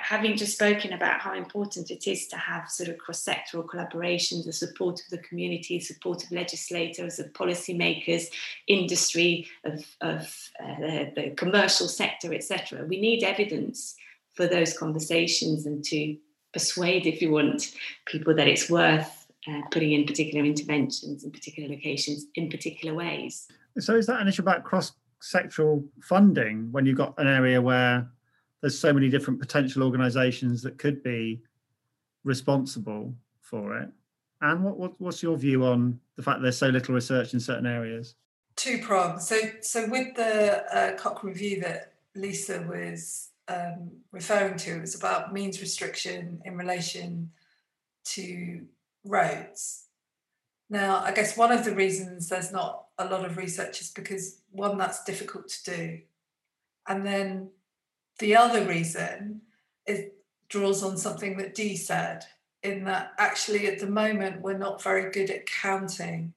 having 0.00 0.36
just 0.36 0.54
spoken 0.54 0.92
about 0.92 1.20
how 1.20 1.34
important 1.34 1.90
it 1.90 2.06
is 2.06 2.28
to 2.28 2.36
have 2.36 2.70
sort 2.70 2.88
of 2.88 2.98
cross-sectoral 2.98 3.66
collaborations 3.66 4.44
the 4.44 4.52
support 4.52 5.00
of 5.00 5.06
the 5.10 5.18
community 5.18 5.80
support 5.80 6.22
of 6.24 6.30
legislators 6.30 7.18
of 7.18 7.32
policymakers 7.32 8.26
industry 8.68 9.48
of, 9.64 9.84
of 10.00 10.34
uh, 10.62 10.80
the, 10.80 11.12
the 11.16 11.30
commercial 11.30 11.88
sector 11.88 12.32
etc 12.32 12.84
we 12.86 13.00
need 13.00 13.22
evidence 13.22 13.96
for 14.34 14.46
those 14.46 14.76
conversations 14.76 15.66
and 15.66 15.84
to 15.84 16.16
persuade 16.52 17.06
if 17.06 17.22
you 17.22 17.30
want 17.30 17.72
people 18.06 18.34
that 18.34 18.48
it's 18.48 18.70
worth 18.70 19.21
uh, 19.48 19.60
putting 19.70 19.92
in 19.92 20.06
particular 20.06 20.44
interventions 20.44 21.24
in 21.24 21.30
particular 21.30 21.68
locations 21.68 22.26
in 22.34 22.48
particular 22.48 22.94
ways. 22.94 23.48
So, 23.78 23.96
is 23.96 24.06
that 24.06 24.20
an 24.20 24.28
issue 24.28 24.42
about 24.42 24.64
cross 24.64 24.92
sectoral 25.20 25.84
funding 26.00 26.70
when 26.72 26.86
you've 26.86 26.96
got 26.96 27.14
an 27.18 27.28
area 27.28 27.60
where 27.60 28.08
there's 28.60 28.78
so 28.78 28.92
many 28.92 29.08
different 29.08 29.40
potential 29.40 29.82
organisations 29.82 30.62
that 30.62 30.78
could 30.78 31.02
be 31.02 31.40
responsible 32.24 33.14
for 33.40 33.76
it? 33.78 33.88
And 34.40 34.64
what, 34.64 34.76
what, 34.76 35.00
what's 35.00 35.22
your 35.22 35.36
view 35.36 35.64
on 35.64 35.98
the 36.16 36.22
fact 36.22 36.42
there's 36.42 36.58
so 36.58 36.68
little 36.68 36.94
research 36.94 37.32
in 37.32 37.40
certain 37.40 37.66
areas? 37.66 38.16
Two 38.56 38.78
prongs. 38.78 39.26
So, 39.26 39.36
so 39.60 39.88
with 39.88 40.14
the 40.14 40.64
uh, 40.76 40.96
Cochrane 40.96 41.32
review 41.32 41.60
that 41.60 41.94
Lisa 42.14 42.62
was 42.68 43.30
um, 43.48 43.90
referring 44.10 44.56
to, 44.58 44.76
it 44.76 44.80
was 44.80 44.94
about 44.94 45.32
means 45.32 45.60
restriction 45.60 46.42
in 46.44 46.56
relation 46.56 47.30
to 48.04 48.66
roads. 49.04 49.86
Now, 50.70 51.00
I 51.00 51.12
guess 51.12 51.36
one 51.36 51.52
of 51.52 51.64
the 51.64 51.74
reasons 51.74 52.28
there's 52.28 52.52
not 52.52 52.86
a 52.98 53.04
lot 53.04 53.24
of 53.24 53.36
research 53.36 53.80
is 53.80 53.90
because 53.90 54.40
one, 54.50 54.78
that's 54.78 55.04
difficult 55.04 55.48
to 55.48 55.70
do. 55.76 56.00
And 56.88 57.04
then 57.06 57.50
the 58.18 58.36
other 58.36 58.66
reason 58.66 59.42
it 59.86 60.14
draws 60.48 60.82
on 60.82 60.96
something 60.96 61.36
that 61.38 61.54
Dee 61.54 61.76
said, 61.76 62.24
in 62.62 62.84
that 62.84 63.12
actually 63.18 63.66
at 63.66 63.80
the 63.80 63.86
moment 63.86 64.40
we're 64.40 64.56
not 64.56 64.82
very 64.82 65.10
good 65.10 65.30
at 65.30 65.46
counting 65.46 66.32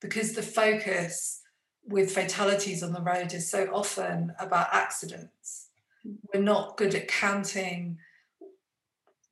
because 0.00 0.32
the 0.32 0.42
focus 0.42 1.40
with 1.86 2.12
fatalities 2.12 2.82
on 2.82 2.92
the 2.92 3.00
road 3.00 3.32
is 3.32 3.48
so 3.48 3.68
often 3.72 4.34
about 4.38 4.68
accidents. 4.72 5.68
Mm. 6.06 6.16
We're 6.32 6.42
not 6.42 6.76
good 6.76 6.94
at 6.94 7.08
counting 7.08 7.98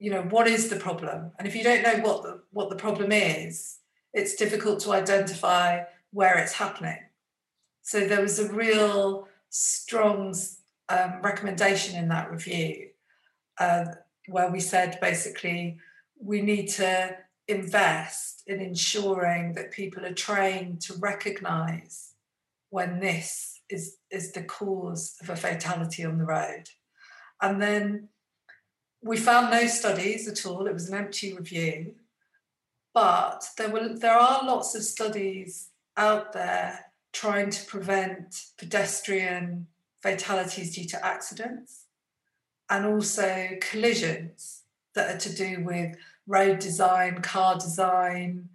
you 0.00 0.10
know 0.10 0.22
what 0.22 0.48
is 0.48 0.68
the 0.68 0.76
problem? 0.76 1.30
And 1.38 1.46
if 1.46 1.54
you 1.54 1.62
don't 1.62 1.82
know 1.82 1.98
what 1.98 2.22
the, 2.22 2.40
what 2.50 2.70
the 2.70 2.76
problem 2.76 3.12
is 3.12 3.76
it's 4.12 4.34
difficult 4.34 4.80
to 4.80 4.92
identify 4.92 5.84
where 6.12 6.38
it's 6.38 6.54
happening. 6.54 6.98
So 7.82 8.08
there 8.08 8.20
was 8.20 8.40
a 8.40 8.52
real 8.52 9.28
strong 9.50 10.34
um, 10.88 11.20
recommendation 11.22 11.96
in 11.96 12.08
that 12.08 12.30
review 12.30 12.88
uh, 13.58 13.84
where 14.26 14.50
we 14.50 14.58
said 14.58 14.98
basically 15.00 15.78
we 16.18 16.40
need 16.40 16.68
to 16.68 17.16
invest 17.46 18.42
in 18.46 18.60
ensuring 18.60 19.54
that 19.54 19.70
people 19.70 20.04
are 20.04 20.14
trained 20.14 20.80
to 20.82 20.94
recognize 20.94 22.14
when 22.70 23.00
this 23.00 23.60
is 23.68 23.98
is 24.10 24.32
the 24.32 24.42
cause 24.42 25.16
of 25.20 25.30
a 25.30 25.36
fatality 25.36 26.04
on 26.04 26.18
the 26.18 26.24
road. 26.24 26.64
And 27.40 27.60
then 27.62 28.08
we 29.02 29.16
found 29.16 29.50
no 29.50 29.66
studies 29.66 30.28
at 30.28 30.44
all. 30.46 30.66
It 30.66 30.74
was 30.74 30.88
an 30.88 30.98
empty 30.98 31.32
review, 31.32 31.94
but 32.92 33.44
there 33.56 33.70
were 33.70 33.94
there 33.94 34.18
are 34.18 34.44
lots 34.44 34.74
of 34.74 34.82
studies 34.82 35.68
out 35.96 36.32
there 36.32 36.86
trying 37.12 37.50
to 37.50 37.66
prevent 37.66 38.44
pedestrian 38.56 39.66
fatalities 40.00 40.74
due 40.74 40.84
to 40.86 41.04
accidents 41.04 41.86
and 42.68 42.86
also 42.86 43.48
collisions 43.60 44.62
that 44.94 45.14
are 45.14 45.18
to 45.18 45.34
do 45.34 45.62
with 45.64 45.96
road 46.26 46.60
design, 46.60 47.20
car 47.20 47.56
design, 47.56 48.48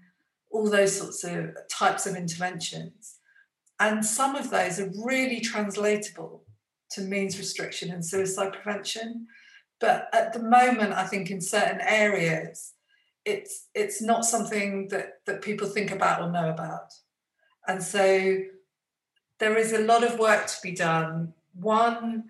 all 0.49 0.69
those 0.69 0.97
sorts 0.97 1.23
of 1.23 1.55
types 1.69 2.05
of 2.05 2.15
interventions. 2.15 3.17
And 3.79 4.05
some 4.05 4.35
of 4.35 4.49
those 4.49 4.79
are 4.79 4.91
really 5.03 5.41
translatable 5.41 6.45
to 6.91 7.01
means 7.01 7.37
restriction 7.37 7.91
and 7.91 8.05
suicide 8.05 8.53
prevention. 8.53 9.27
But 9.79 10.09
at 10.13 10.33
the 10.33 10.39
moment, 10.39 10.93
I 10.93 11.05
think 11.05 11.29
in 11.29 11.41
certain 11.41 11.81
areas, 11.81 12.73
it's 13.25 13.67
it's 13.73 14.01
not 14.01 14.25
something 14.25 14.87
that 14.89 15.19
that 15.25 15.41
people 15.41 15.67
think 15.67 15.91
about 15.91 16.21
or 16.21 16.31
know 16.31 16.49
about, 16.49 16.93
and 17.67 17.83
so 17.83 18.37
there 19.39 19.57
is 19.57 19.73
a 19.73 19.79
lot 19.79 20.03
of 20.03 20.19
work 20.19 20.47
to 20.47 20.57
be 20.63 20.71
done. 20.71 21.33
One 21.53 22.25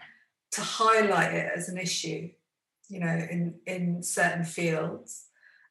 to 0.52 0.62
highlight 0.62 1.34
it 1.34 1.52
as 1.56 1.70
an 1.70 1.78
issue, 1.78 2.30
you 2.90 3.00
know, 3.00 3.28
in 3.30 3.56
in 3.68 4.02
certain 4.02 4.46
fields, 4.46 5.26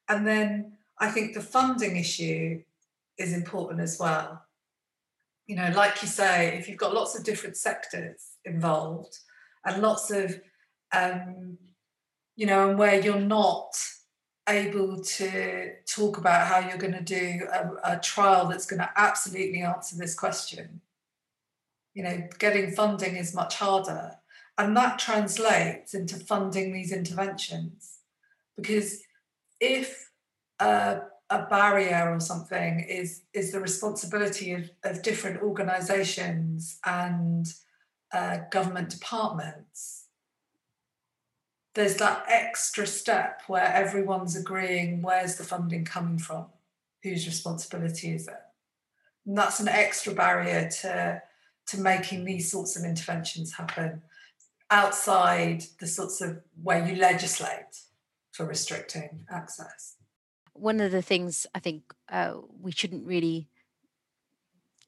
and 0.08 0.26
then 0.26 0.76
I 0.98 1.10
think 1.10 1.34
the 1.34 1.40
funding 1.40 1.96
issue 1.96 2.62
is 3.18 3.32
important 3.32 3.80
as 3.80 3.98
well. 3.98 4.42
You 5.46 5.56
know, 5.56 5.72
like 5.74 6.02
you 6.02 6.08
say, 6.08 6.56
if 6.58 6.68
you've 6.68 6.78
got 6.78 6.94
lots 6.94 7.18
of 7.18 7.24
different 7.24 7.56
sectors 7.56 8.36
involved 8.44 9.18
and 9.64 9.82
lots 9.82 10.10
of 10.10 10.40
um, 10.94 11.58
you 12.36 12.46
know, 12.46 12.68
and 12.70 12.78
where 12.78 13.00
you're 13.00 13.20
not 13.20 13.76
able 14.48 15.00
to 15.00 15.72
talk 15.86 16.18
about 16.18 16.46
how 16.46 16.68
you're 16.68 16.78
going 16.78 16.92
to 16.92 17.00
do 17.00 17.46
a, 17.52 17.94
a 17.94 18.00
trial 18.00 18.48
that's 18.48 18.66
going 18.66 18.80
to 18.80 18.90
absolutely 18.96 19.62
answer 19.62 19.96
this 19.96 20.14
question. 20.14 20.80
You 21.94 22.02
know, 22.02 22.28
getting 22.38 22.72
funding 22.72 23.16
is 23.16 23.34
much 23.34 23.56
harder. 23.56 24.16
And 24.58 24.76
that 24.76 24.98
translates 24.98 25.94
into 25.94 26.16
funding 26.16 26.72
these 26.72 26.92
interventions. 26.92 27.98
Because 28.56 29.02
if 29.60 30.10
a, 30.60 31.00
a 31.30 31.46
barrier 31.46 32.12
or 32.12 32.20
something 32.20 32.80
is, 32.80 33.22
is 33.32 33.52
the 33.52 33.60
responsibility 33.60 34.52
of, 34.52 34.70
of 34.84 35.02
different 35.02 35.42
organizations 35.42 36.78
and 36.84 37.46
uh, 38.12 38.38
government 38.50 38.90
departments, 38.90 40.03
there's 41.74 41.96
that 41.96 42.24
extra 42.28 42.86
step 42.86 43.42
where 43.46 43.72
everyone's 43.72 44.36
agreeing 44.36 45.02
where's 45.02 45.36
the 45.36 45.44
funding 45.44 45.84
coming 45.84 46.18
from, 46.18 46.46
whose 47.02 47.26
responsibility 47.26 48.12
is 48.14 48.28
it? 48.28 48.40
And 49.26 49.36
that's 49.36 49.60
an 49.60 49.68
extra 49.68 50.14
barrier 50.14 50.68
to, 50.82 51.22
to 51.68 51.80
making 51.80 52.24
these 52.24 52.50
sorts 52.50 52.76
of 52.76 52.84
interventions 52.84 53.54
happen 53.54 54.02
outside 54.70 55.64
the 55.80 55.86
sorts 55.86 56.20
of 56.20 56.40
where 56.62 56.86
you 56.86 56.96
legislate 56.96 57.80
for 58.32 58.46
restricting 58.46 59.26
access. 59.30 59.96
One 60.52 60.80
of 60.80 60.92
the 60.92 61.02
things 61.02 61.46
I 61.54 61.58
think 61.58 61.82
uh, 62.08 62.34
we 62.60 62.70
shouldn't 62.70 63.06
really 63.06 63.48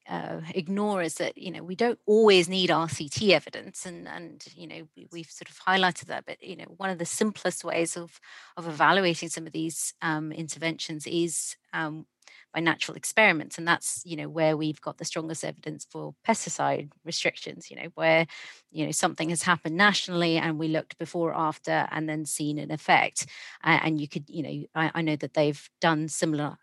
uh, 0.09 0.41
ignore 0.55 1.03
is 1.03 1.15
that 1.17 1.37
you 1.39 1.51
know 1.51 1.63
we 1.63 1.75
don't 1.77 1.99
always 2.07 2.49
need 2.49 2.71
RCT 2.71 3.31
evidence, 3.31 3.87
and 3.87 4.09
and 4.09 4.45
you 4.55 4.67
know 4.67 4.89
we, 5.13 5.21
have 5.21 5.31
sort 5.31 5.51
of 5.51 5.59
highlighted 5.61 6.07
that. 6.07 6.25
But 6.27 6.43
you 6.43 6.57
know 6.57 6.65
one 6.77 6.91
of 6.91 6.99
the 6.99 7.07
simplest 7.07 7.65
ways 7.65 7.97
of 7.97 8.21
of 8.57 8.67
evaluating 8.69 9.29
some 9.29 9.47
of 9.47 9.53
these 9.53 9.95
um, 10.03 10.33
interventions 10.33 11.07
is 11.07 11.57
um, 11.73 12.07
by 12.53 12.61
natural 12.61 12.97
experiments 12.97 13.59
and 13.59 13.67
that's 13.69 14.03
you 14.05 14.17
know 14.17 14.29
where 14.29 14.57
we've 14.57 14.81
got 14.81 14.99
the 14.99 15.05
strongest 15.05 15.45
evidence 15.45 15.87
for 15.91 16.15
pesticide 16.27 16.91
restrictions 17.05 17.71
you 17.71 17.77
know 17.77 17.89
where 17.95 18.27
you 18.71 18.85
know 18.85 18.93
something 18.93 19.29
has 19.31 19.43
happened 19.43 19.77
nationally 19.77 20.37
and 20.37 20.59
we 20.59 20.69
looked 20.69 20.99
before 20.99 21.35
after 21.35 21.87
and 21.91 22.09
then 22.09 22.25
seen 22.25 22.59
an 22.59 22.71
effect 22.71 23.27
uh, 23.65 23.79
and 23.83 24.01
you 24.01 24.09
could 24.09 24.25
you 24.29 24.43
know 24.43 24.65
I, 24.75 24.91
I 24.95 25.03
know 25.03 25.17
that 25.17 25.35
they've 25.35 25.69
done 25.81 26.09
similar 26.09 26.57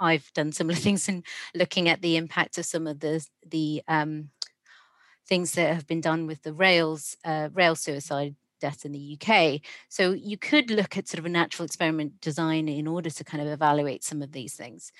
i've 0.00 0.32
done 0.34 0.52
similar 0.52 0.76
things 0.86 1.08
in 1.08 1.22
looking 1.54 1.88
at 1.88 2.02
the 2.02 2.16
impact 2.16 2.58
of 2.58 2.64
some 2.64 2.86
of 2.86 3.00
the 3.00 3.26
the 3.46 3.82
um, 3.88 4.30
things 5.26 5.52
that 5.52 5.74
have 5.74 5.86
been 5.86 6.00
done 6.00 6.26
with 6.26 6.42
the 6.42 6.52
rails 6.52 7.16
uh, 7.24 7.48
rail 7.52 7.74
suicide 7.74 8.34
death 8.60 8.84
in 8.84 8.92
the 8.92 9.18
UK. 9.20 9.60
So 9.88 10.12
you 10.12 10.36
could 10.36 10.70
look 10.70 10.96
at 10.96 11.08
sort 11.08 11.18
of 11.18 11.26
a 11.26 11.30
natural 11.30 11.66
experiment 11.66 12.20
design 12.20 12.68
in 12.68 12.86
order 12.86 13.10
to 13.10 13.24
kind 13.24 13.42
of 13.42 13.48
evaluate 13.48 14.04
some 14.04 14.22
of 14.22 14.32
these 14.32 14.54
things. 14.54 14.92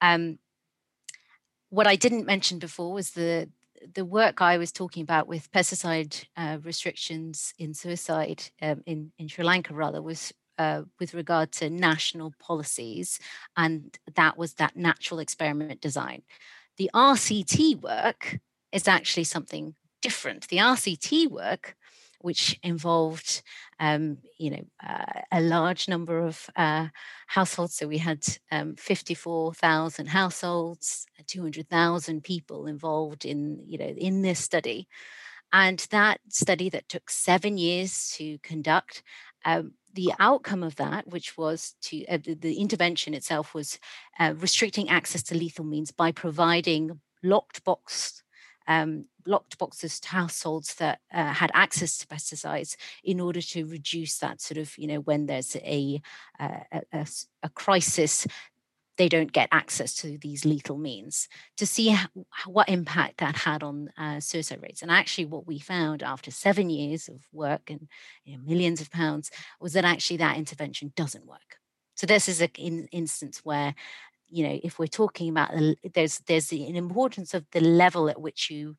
Um, 0.00 0.38
what 1.70 1.86
I 1.86 1.96
didn't 1.96 2.26
mention 2.26 2.58
before 2.58 2.92
was 2.92 3.10
the 3.10 3.48
the 3.94 4.04
work 4.04 4.40
I 4.40 4.56
was 4.56 4.72
talking 4.72 5.02
about 5.02 5.28
with 5.28 5.52
pesticide 5.52 6.24
uh, 6.36 6.58
restrictions 6.62 7.52
in 7.58 7.74
suicide 7.74 8.44
um, 8.62 8.82
in 8.86 9.12
in 9.18 9.28
Sri 9.28 9.44
Lanka 9.44 9.74
rather 9.74 10.02
was 10.02 10.32
uh, 10.58 10.82
with 10.98 11.14
regard 11.14 11.52
to 11.52 11.70
national 11.70 12.32
policies, 12.38 13.18
and 13.56 13.98
that 14.14 14.36
was 14.36 14.54
that 14.54 14.76
natural 14.76 15.20
experiment 15.20 15.80
design. 15.80 16.22
The 16.76 16.90
RCT 16.94 17.80
work 17.80 18.38
is 18.72 18.86
actually 18.88 19.24
something 19.24 19.74
different. 20.02 20.48
The 20.48 20.58
RCT 20.58 21.30
work 21.30 21.76
which 22.20 22.58
involved, 22.62 23.42
um, 23.78 24.18
you 24.38 24.50
know, 24.50 24.64
uh, 24.84 25.20
a 25.30 25.40
large 25.40 25.88
number 25.88 26.18
of 26.18 26.48
uh, 26.56 26.88
households. 27.26 27.74
So 27.74 27.86
we 27.86 27.98
had 27.98 28.24
um, 28.50 28.74
54,000 28.76 30.06
households, 30.06 31.06
200,000 31.26 32.24
people 32.24 32.66
involved 32.66 33.24
in, 33.24 33.62
you 33.66 33.78
know, 33.78 33.86
in 33.86 34.22
this 34.22 34.40
study. 34.40 34.88
And 35.52 35.78
that 35.90 36.20
study 36.28 36.68
that 36.70 36.88
took 36.88 37.10
seven 37.10 37.58
years 37.58 38.12
to 38.16 38.38
conduct, 38.38 39.02
um, 39.44 39.74
the 39.96 40.12
outcome 40.20 40.62
of 40.62 40.76
that, 40.76 41.08
which 41.08 41.36
was 41.36 41.74
to 41.82 42.06
uh, 42.06 42.18
the, 42.22 42.34
the, 42.34 42.54
intervention 42.54 43.14
itself, 43.14 43.54
was 43.54 43.78
uh, 44.20 44.34
restricting 44.36 44.88
access 44.88 45.22
to 45.24 45.34
lethal 45.34 45.64
means 45.64 45.90
by 45.90 46.12
providing 46.12 47.00
locked 47.22 47.64
box 47.64 48.22
um, 48.68 49.06
locked 49.26 49.58
boxes 49.58 50.00
to 50.00 50.08
households 50.08 50.74
that 50.74 51.00
uh, 51.12 51.32
had 51.32 51.50
access 51.54 51.98
to 51.98 52.06
pesticides 52.06 52.76
in 53.02 53.20
order 53.20 53.40
to 53.40 53.66
reduce 53.66 54.18
that 54.18 54.40
sort 54.40 54.58
of, 54.58 54.76
you 54.78 54.86
know, 54.86 55.00
when 55.00 55.26
there's 55.26 55.56
a, 55.56 56.00
uh, 56.38 56.60
a, 56.92 57.06
a, 57.42 57.48
crisis, 57.50 58.26
they 58.96 59.08
don't 59.08 59.32
get 59.32 59.48
access 59.52 59.94
to 59.94 60.18
these 60.18 60.44
lethal 60.44 60.78
means 60.78 61.28
to 61.56 61.66
see 61.66 61.88
how, 61.88 62.08
what 62.46 62.68
impact 62.68 63.18
that 63.18 63.36
had 63.36 63.62
on 63.62 63.90
uh, 63.98 64.20
suicide 64.20 64.60
rates. 64.62 64.82
And 64.82 64.90
actually, 64.90 65.26
what 65.26 65.46
we 65.46 65.58
found 65.58 66.02
after 66.02 66.30
seven 66.30 66.70
years 66.70 67.08
of 67.08 67.26
work 67.32 67.70
and 67.70 67.88
you 68.24 68.36
know, 68.36 68.42
millions 68.44 68.80
of 68.80 68.90
pounds 68.90 69.30
was 69.60 69.74
that 69.74 69.84
actually 69.84 70.18
that 70.18 70.36
intervention 70.36 70.92
doesn't 70.96 71.26
work. 71.26 71.58
So 71.94 72.06
this 72.06 72.28
is 72.28 72.40
an 72.40 72.50
in, 72.56 72.88
instance 72.92 73.40
where 73.42 73.74
you 74.28 74.46
know 74.46 74.58
if 74.62 74.78
we're 74.78 74.86
talking 74.86 75.28
about 75.28 75.52
there's 75.94 76.18
there's 76.20 76.52
an 76.52 76.76
importance 76.76 77.32
of 77.32 77.44
the 77.52 77.60
level 77.60 78.08
at 78.08 78.20
which 78.20 78.50
you 78.50 78.76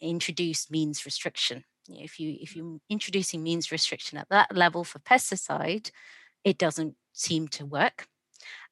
introduce 0.00 0.70
means 0.70 1.04
restriction 1.04 1.64
you 1.86 1.98
know, 1.98 2.04
if 2.04 2.18
you 2.18 2.36
if 2.40 2.56
you're 2.56 2.78
introducing 2.88 3.42
means 3.42 3.70
restriction 3.70 4.18
at 4.18 4.28
that 4.30 4.54
level 4.56 4.82
for 4.82 4.98
pesticide 4.98 5.90
it 6.42 6.58
doesn't 6.58 6.96
seem 7.12 7.46
to 7.46 7.64
work 7.64 8.08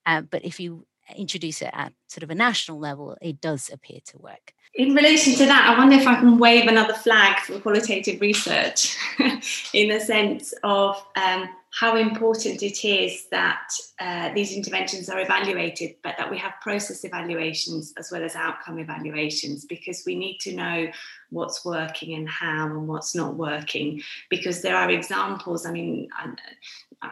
uh, 0.07 0.21
but 0.23 0.45
if 0.45 0.61
you 0.61 0.87
introduce 1.17 1.63
it 1.63 1.71
at 1.73 1.93
sort 2.07 2.23
of 2.23 2.31
a 2.31 2.35
national 2.35 2.79
level 2.79 3.17
it 3.23 3.41
does 3.41 3.71
appear 3.73 3.99
to 4.05 4.19
work 4.19 4.53
in 4.75 4.95
relation 4.95 5.35
to 5.35 5.47
that, 5.47 5.67
I 5.67 5.79
wonder 5.79 5.97
if 5.97 6.07
I 6.07 6.17
can 6.17 6.39
wave 6.39 6.69
another 6.69 6.95
flag 6.95 7.41
for 7.41 7.59
qualitative 7.59 8.21
research 8.21 8.97
in 9.75 9.89
the 9.89 9.99
sense 9.99 10.55
of 10.63 11.05
um, 11.17 11.49
how 11.71 11.97
important 11.97 12.63
it 12.63 12.85
is 12.85 13.27
that 13.31 13.71
uh, 14.01 14.33
these 14.35 14.55
interventions 14.55 15.09
are 15.09 15.21
evaluated, 15.21 15.97
but 16.03 16.15
that 16.17 16.31
we 16.31 16.39
have 16.39 16.53
process 16.63 17.05
evaluations 17.05 17.93
as 17.99 18.11
well 18.13 18.23
as 18.23 18.37
outcome 18.37 18.79
evaluations, 18.79 19.65
because 19.65 20.05
we 20.07 20.15
need 20.15 20.39
to 20.39 20.55
know 20.55 20.87
what's 21.31 21.65
working 21.65 22.15
and 22.15 22.29
how 22.29 22.67
and 22.67 22.87
what's 22.87 23.15
not 23.15 23.35
working. 23.35 24.01
Because 24.31 24.63
there 24.63 24.77
are 24.77 24.91
examples, 24.91 25.67
I 25.67 25.73
mean, 25.73 26.09
uh, 27.03 27.09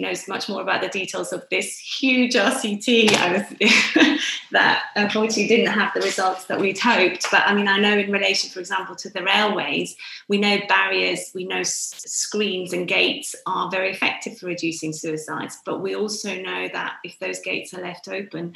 knows 0.00 0.28
much 0.28 0.48
more 0.48 0.62
about 0.62 0.82
the 0.82 0.88
details 0.88 1.32
of 1.32 1.44
this 1.50 1.78
huge 1.78 2.34
RCT 2.34 3.10
was, 3.12 4.20
that 4.52 4.84
unfortunately 4.96 5.48
didn't 5.48 5.72
have 5.72 5.92
the 5.94 6.00
results 6.00 6.44
that 6.46 6.60
we'd 6.60 6.78
hoped. 6.78 7.26
But 7.30 7.42
I 7.46 7.54
mean, 7.54 7.68
I 7.68 7.78
know 7.78 7.96
in 7.96 8.10
relation, 8.10 8.50
for 8.50 8.60
example, 8.60 8.94
to 8.96 9.10
the 9.10 9.22
railways, 9.22 9.96
we 10.28 10.38
know 10.38 10.58
barriers, 10.68 11.30
we 11.34 11.44
know 11.44 11.62
screens 11.62 12.72
and 12.72 12.88
gates 12.88 13.34
are 13.46 13.70
very 13.70 13.90
effective 13.90 14.38
for 14.38 14.46
reducing 14.46 14.92
suicides. 14.92 15.58
But 15.64 15.80
we 15.80 15.94
also 15.94 16.34
know 16.34 16.68
that 16.72 16.94
if 17.04 17.18
those 17.18 17.40
gates 17.40 17.74
are 17.74 17.82
left 17.82 18.08
open, 18.08 18.54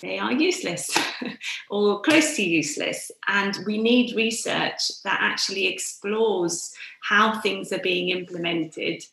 they 0.00 0.18
are 0.18 0.32
useless 0.32 0.96
or 1.70 2.00
close 2.02 2.36
to 2.36 2.42
useless. 2.42 3.10
And 3.28 3.58
we 3.66 3.80
need 3.82 4.16
research 4.16 5.02
that 5.04 5.18
actually 5.20 5.66
explores 5.66 6.72
how 7.02 7.40
things 7.40 7.72
are 7.72 7.80
being 7.80 8.10
implemented 8.10 9.04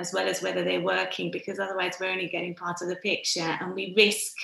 as 0.00 0.12
well 0.12 0.26
as 0.26 0.42
whether 0.42 0.64
they're 0.64 0.80
working, 0.80 1.30
because 1.30 1.58
otherwise 1.58 1.94
we're 2.00 2.10
only 2.10 2.28
getting 2.28 2.54
part 2.54 2.82
of 2.82 2.88
the 2.88 2.96
picture 2.96 3.56
and 3.60 3.74
we 3.74 3.94
risk 3.96 4.34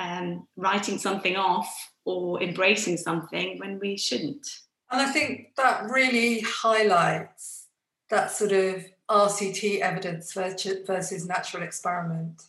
um, 0.00 0.46
writing 0.56 0.98
something 0.98 1.36
off 1.36 1.92
or 2.04 2.42
embracing 2.42 2.96
something 2.96 3.58
when 3.58 3.78
we 3.78 3.96
shouldn't. 3.96 4.46
And 4.90 5.00
I 5.00 5.10
think 5.10 5.54
that 5.56 5.84
really 5.90 6.40
highlights 6.40 7.66
that 8.08 8.30
sort 8.30 8.52
of 8.52 8.86
RCT 9.10 9.80
evidence 9.80 10.32
versus 10.32 11.26
natural 11.26 11.62
experiment. 11.62 12.44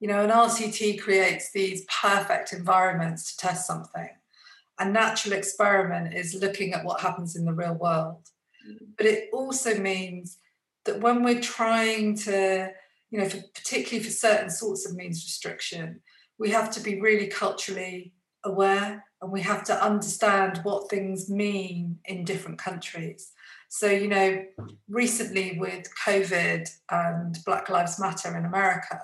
You 0.00 0.08
know, 0.08 0.22
an 0.22 0.30
RCT 0.30 1.00
creates 1.00 1.50
these 1.50 1.86
perfect 1.86 2.52
environments 2.52 3.32
to 3.32 3.46
test 3.46 3.66
something. 3.66 4.10
A 4.78 4.88
natural 4.88 5.34
experiment 5.34 6.14
is 6.14 6.34
looking 6.34 6.72
at 6.72 6.84
what 6.84 7.00
happens 7.00 7.34
in 7.34 7.44
the 7.44 7.52
real 7.52 7.74
world. 7.74 8.28
Mm. 8.68 8.88
But 8.96 9.06
it 9.06 9.30
also 9.32 9.78
means 9.78 10.38
that 10.88 11.00
when 11.02 11.22
we're 11.22 11.40
trying 11.40 12.16
to, 12.16 12.70
you 13.10 13.18
know, 13.18 13.28
for, 13.28 13.42
particularly 13.54 14.02
for 14.02 14.10
certain 14.10 14.48
sorts 14.48 14.88
of 14.88 14.96
means 14.96 15.22
restriction, 15.22 16.00
we 16.38 16.48
have 16.50 16.70
to 16.70 16.80
be 16.80 16.98
really 16.98 17.26
culturally 17.26 18.14
aware 18.42 19.04
and 19.20 19.30
we 19.30 19.42
have 19.42 19.64
to 19.64 19.84
understand 19.84 20.60
what 20.62 20.88
things 20.88 21.28
mean 21.28 21.98
in 22.06 22.24
different 22.24 22.58
countries. 22.58 23.32
So, 23.68 23.90
you 23.90 24.08
know, 24.08 24.44
recently 24.88 25.58
with 25.58 25.86
COVID 26.06 26.70
and 26.90 27.36
Black 27.44 27.68
Lives 27.68 28.00
Matter 28.00 28.34
in 28.34 28.46
America, 28.46 28.98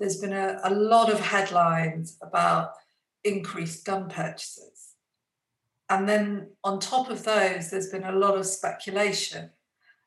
there's 0.00 0.16
been 0.16 0.32
a, 0.32 0.58
a 0.64 0.74
lot 0.74 1.12
of 1.12 1.20
headlines 1.20 2.16
about 2.22 2.72
increased 3.22 3.84
gun 3.84 4.08
purchases. 4.08 4.94
And 5.88 6.08
then 6.08 6.48
on 6.64 6.80
top 6.80 7.08
of 7.08 7.22
those, 7.22 7.70
there's 7.70 7.90
been 7.90 8.02
a 8.02 8.18
lot 8.18 8.36
of 8.36 8.46
speculation 8.46 9.50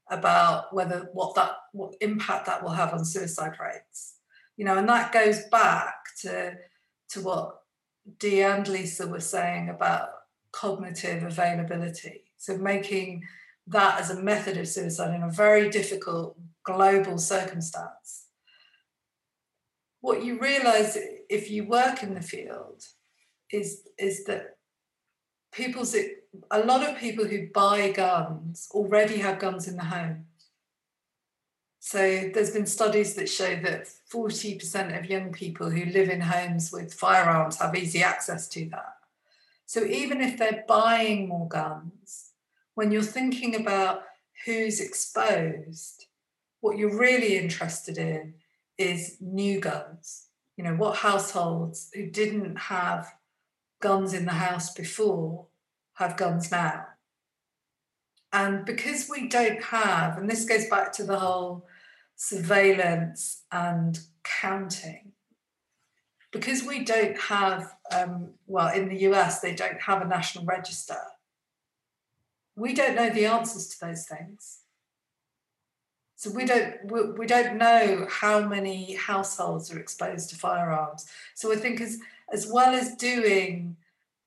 about 0.09 0.73
whether 0.73 1.09
what 1.13 1.35
that 1.35 1.51
what 1.73 1.95
impact 2.01 2.45
that 2.45 2.63
will 2.63 2.71
have 2.71 2.93
on 2.93 3.05
suicide 3.05 3.53
rates. 3.59 4.15
You 4.55 4.65
know 4.65 4.77
and 4.77 4.89
that 4.89 5.11
goes 5.11 5.43
back 5.51 5.95
to 6.21 6.55
to 7.09 7.21
what 7.21 7.59
Dee 8.19 8.41
and 8.41 8.67
Lisa 8.67 9.07
were 9.07 9.19
saying 9.19 9.69
about 9.69 10.09
cognitive 10.51 11.23
availability. 11.23 12.23
So 12.37 12.57
making 12.57 13.23
that 13.67 13.99
as 13.99 14.09
a 14.09 14.21
method 14.21 14.57
of 14.57 14.67
suicide 14.67 15.13
in 15.13 15.23
a 15.23 15.29
very 15.29 15.69
difficult 15.69 16.37
global 16.63 17.17
circumstance. 17.17 18.27
What 20.01 20.23
you 20.23 20.39
realize 20.39 20.97
if 21.29 21.51
you 21.51 21.65
work 21.65 22.01
in 22.01 22.13
the 22.13 22.21
field 22.21 22.83
is 23.51 23.83
is 23.97 24.23
that 24.25 24.57
people's 25.51 25.95
a 26.51 26.59
lot 26.59 26.87
of 26.87 26.97
people 26.97 27.25
who 27.25 27.47
buy 27.53 27.91
guns 27.91 28.67
already 28.71 29.17
have 29.17 29.39
guns 29.39 29.67
in 29.67 29.77
the 29.77 29.85
home. 29.85 30.25
So 31.79 31.99
there's 32.33 32.51
been 32.51 32.65
studies 32.65 33.15
that 33.15 33.29
show 33.29 33.55
that 33.63 33.87
40% 34.11 34.99
of 34.99 35.05
young 35.05 35.31
people 35.31 35.69
who 35.69 35.85
live 35.85 36.09
in 36.09 36.21
homes 36.21 36.71
with 36.71 36.93
firearms 36.93 37.59
have 37.59 37.75
easy 37.75 38.03
access 38.03 38.47
to 38.49 38.65
that. 38.71 38.95
So 39.65 39.83
even 39.83 40.21
if 40.21 40.37
they're 40.37 40.65
buying 40.67 41.27
more 41.27 41.47
guns, 41.47 42.31
when 42.75 42.91
you're 42.91 43.01
thinking 43.01 43.55
about 43.55 44.03
who's 44.45 44.79
exposed, 44.79 46.05
what 46.61 46.77
you're 46.77 46.97
really 46.97 47.37
interested 47.37 47.97
in 47.97 48.35
is 48.77 49.17
new 49.19 49.59
guns. 49.59 50.27
You 50.57 50.63
know, 50.63 50.75
what 50.75 50.97
households 50.97 51.89
who 51.93 52.09
didn't 52.09 52.55
have 52.57 53.07
guns 53.81 54.13
in 54.13 54.25
the 54.25 54.31
house 54.31 54.73
before 54.73 55.46
have 55.97 56.17
guns 56.17 56.51
now. 56.51 56.85
And 58.31 58.65
because 58.65 59.09
we 59.09 59.27
don't 59.27 59.63
have, 59.63 60.17
and 60.17 60.29
this 60.29 60.45
goes 60.45 60.67
back 60.67 60.91
to 60.93 61.03
the 61.03 61.17
whole 61.17 61.65
surveillance 62.15 63.43
and 63.51 63.99
counting, 64.23 65.13
because 66.31 66.63
we 66.63 66.83
don't 66.83 67.17
have, 67.17 67.73
um, 67.91 68.31
well, 68.45 68.73
in 68.73 68.89
the 68.89 68.99
US, 69.09 69.39
they 69.39 69.55
don't 69.55 69.81
have 69.81 70.01
a 70.01 70.07
national 70.07 70.45
register, 70.45 70.99
we 72.55 72.73
don't 72.73 72.95
know 72.95 73.09
the 73.09 73.25
answers 73.25 73.67
to 73.67 73.85
those 73.85 74.05
things. 74.05 74.59
So 76.15 76.31
we 76.31 76.45
don't 76.45 76.91
we, 76.91 77.11
we 77.11 77.27
don't 77.27 77.57
know 77.57 78.07
how 78.09 78.41
many 78.41 78.95
households 78.95 79.71
are 79.71 79.77
exposed 79.77 80.31
to 80.31 80.35
firearms. 80.35 81.05
So 81.35 81.53
I 81.53 81.55
think 81.55 81.79
as 81.79 81.99
as 82.33 82.47
well 82.51 82.73
as 82.73 82.95
doing 82.95 83.77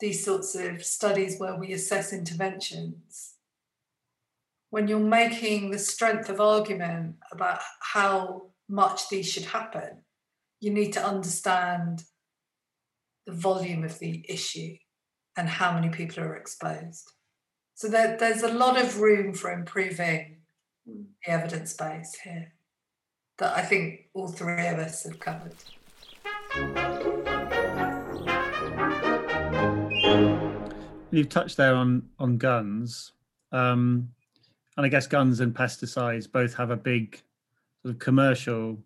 these 0.00 0.24
sorts 0.24 0.54
of 0.54 0.84
studies 0.84 1.38
where 1.38 1.56
we 1.56 1.72
assess 1.72 2.12
interventions, 2.12 3.34
when 4.70 4.88
you're 4.88 4.98
making 4.98 5.70
the 5.70 5.78
strength 5.78 6.28
of 6.28 6.40
argument 6.40 7.16
about 7.32 7.60
how 7.80 8.50
much 8.68 9.08
these 9.08 9.30
should 9.30 9.44
happen, 9.44 9.98
you 10.60 10.70
need 10.70 10.92
to 10.92 11.04
understand 11.04 12.04
the 13.26 13.32
volume 13.32 13.84
of 13.84 13.98
the 13.98 14.24
issue 14.28 14.76
and 15.36 15.48
how 15.48 15.72
many 15.72 15.88
people 15.88 16.22
are 16.22 16.36
exposed. 16.36 17.10
So 17.74 17.88
there, 17.88 18.16
there's 18.16 18.42
a 18.42 18.52
lot 18.52 18.80
of 18.80 19.00
room 19.00 19.34
for 19.34 19.50
improving 19.52 20.38
the 20.86 21.30
evidence 21.30 21.72
base 21.74 22.16
here 22.22 22.52
that 23.38 23.56
I 23.56 23.62
think 23.62 24.08
all 24.14 24.28
three 24.28 24.66
of 24.66 24.78
us 24.78 25.04
have 25.04 25.18
covered. 25.18 25.56
You've 31.10 31.28
touched 31.28 31.56
there 31.56 31.74
on 31.74 32.08
on 32.18 32.38
guns, 32.38 33.12
um, 33.52 34.10
and 34.76 34.86
I 34.86 34.88
guess 34.88 35.06
guns 35.06 35.40
and 35.40 35.54
pesticides 35.54 36.30
both 36.30 36.54
have 36.54 36.70
a 36.70 36.76
big 36.76 37.20
sort 37.82 37.94
of 37.94 37.98
commercial 37.98 38.78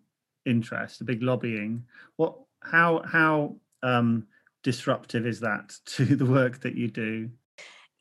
interest, 0.45 1.01
a 1.01 1.03
big 1.03 1.21
lobbying. 1.21 1.85
What, 2.15 2.35
how, 2.61 3.01
how 3.05 3.55
um, 3.83 4.27
disruptive 4.63 5.25
is 5.25 5.39
that 5.41 5.73
to 5.85 6.05
the 6.15 6.25
work 6.25 6.61
that 6.61 6.75
you 6.75 6.87
do? 6.89 7.29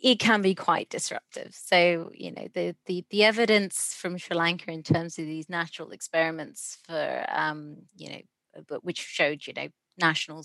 it 0.01 0.19
can 0.19 0.43
be 0.43 0.55
quite 0.55 0.91
disruptive. 0.91 1.55
So, 1.55 2.11
you 2.13 2.31
know, 2.31 2.47
the 2.53 2.77
the 2.85 3.07
the 3.09 3.25
evidence 3.25 3.95
from 3.95 4.19
Sri 4.19 4.37
Lanka 4.37 4.71
in 4.71 4.83
terms 4.83 5.19
of 5.19 5.25
these 5.25 5.49
natural 5.49 5.93
experiments 5.93 6.77
for, 6.85 7.25
um, 7.31 7.77
you 7.97 8.11
know, 8.11 8.21
but 8.69 8.85
which 8.85 8.99
showed, 8.99 9.47
you 9.47 9.55
know, 9.55 9.69
national 9.99 10.45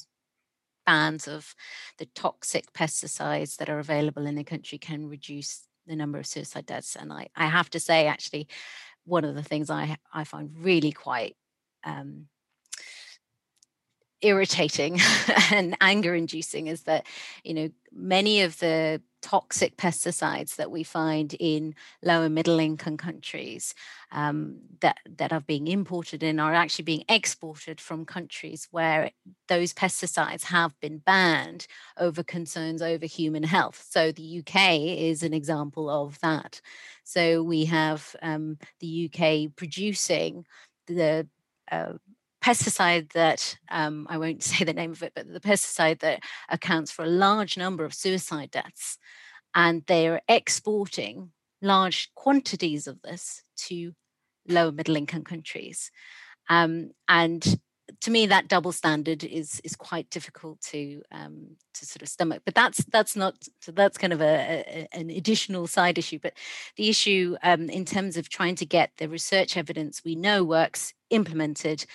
bans 0.89 1.27
of 1.27 1.53
the 1.99 2.07
toxic 2.15 2.73
pesticides 2.73 3.57
that 3.57 3.69
are 3.69 3.77
available 3.77 4.25
in 4.25 4.35
the 4.35 4.43
country 4.43 4.79
can 4.79 5.07
reduce 5.07 5.51
the 5.85 5.95
number 5.95 6.17
of 6.17 6.25
suicide 6.25 6.65
deaths. 6.65 6.95
And 6.95 7.13
I, 7.13 7.27
I 7.35 7.45
have 7.45 7.69
to 7.71 7.79
say, 7.79 8.07
actually, 8.07 8.47
one 9.05 9.23
of 9.23 9.35
the 9.35 9.43
things 9.43 9.69
I 9.69 9.97
I 10.11 10.23
find 10.23 10.49
really 10.57 10.91
quite 10.91 11.35
um, 11.83 12.27
irritating 14.21 14.99
and 15.51 15.77
anger 15.81 16.13
inducing 16.13 16.67
is 16.67 16.83
that 16.83 17.05
you 17.43 17.53
know 17.53 17.69
many 17.91 18.41
of 18.41 18.59
the 18.59 19.01
toxic 19.21 19.75
pesticides 19.75 20.55
that 20.55 20.71
we 20.71 20.83
find 20.83 21.35
in 21.39 21.75
low 22.01 22.23
and 22.23 22.33
middle 22.33 22.59
income 22.59 22.95
countries 22.95 23.73
um, 24.11 24.57
that 24.79 24.97
that 25.17 25.33
are 25.33 25.41
being 25.41 25.67
imported 25.67 26.23
in 26.23 26.39
are 26.39 26.53
actually 26.53 26.83
being 26.83 27.03
exported 27.09 27.81
from 27.81 28.05
countries 28.05 28.67
where 28.71 29.11
those 29.47 29.73
pesticides 29.73 30.43
have 30.43 30.77
been 30.79 30.99
banned 30.99 31.67
over 31.97 32.23
concerns 32.23 32.81
over 32.81 33.05
human 33.05 33.43
health. 33.43 33.85
So 33.89 34.11
the 34.11 34.39
UK 34.39 34.79
is 34.79 35.23
an 35.23 35.33
example 35.33 35.89
of 35.89 36.19
that. 36.21 36.61
So 37.03 37.43
we 37.43 37.65
have 37.65 38.15
um, 38.21 38.57
the 38.79 39.11
UK 39.11 39.55
producing 39.55 40.45
the 40.87 41.27
uh, 41.71 41.93
pesticide 42.49 43.11
that 43.13 43.57
um, 43.69 44.07
I 44.09 44.17
won't 44.17 44.43
say 44.51 44.65
the 44.65 44.73
name 44.73 44.91
of 44.91 45.03
it, 45.03 45.13
but 45.15 45.31
the 45.31 45.39
pesticide 45.39 45.99
that 45.99 46.23
accounts 46.49 46.91
for 46.91 47.03
a 47.03 47.09
large 47.09 47.57
number 47.57 47.85
of 47.85 47.93
suicide 47.93 48.51
deaths. 48.51 48.97
And 49.55 49.83
they 49.87 50.07
are 50.07 50.21
exporting 50.27 51.31
large 51.61 52.11
quantities 52.15 52.87
of 52.87 53.01
this 53.01 53.43
to 53.67 53.93
low 54.47 54.71
middle 54.71 54.95
income 54.95 55.23
countries. 55.23 55.91
Um, 56.49 56.91
and 57.07 57.59
to 58.01 58.11
me, 58.11 58.27
that 58.27 58.47
double 58.47 58.71
standard 58.71 59.23
is 59.23 59.59
is 59.63 59.75
quite 59.75 60.09
difficult 60.11 60.61
to 60.61 61.01
um, 61.11 61.57
to 61.73 61.85
sort 61.85 62.03
of 62.03 62.09
stomach. 62.09 62.43
But 62.45 62.53
that's 62.53 62.85
that's 62.85 63.15
not 63.15 63.35
so 63.61 63.71
that's 63.71 63.97
kind 63.97 64.13
of 64.13 64.21
a, 64.21 64.63
a 64.67 64.87
an 64.93 65.09
additional 65.09 65.65
side 65.65 65.97
issue. 65.97 66.19
But 66.21 66.33
the 66.75 66.89
issue 66.89 67.35
um, 67.41 67.69
in 67.69 67.85
terms 67.85 68.15
of 68.15 68.29
trying 68.29 68.55
to 68.55 68.65
get 68.65 68.91
the 68.97 69.09
research 69.09 69.57
evidence 69.57 70.03
we 70.05 70.15
know 70.15 70.43
works 70.43 70.93
implemented 71.09 71.85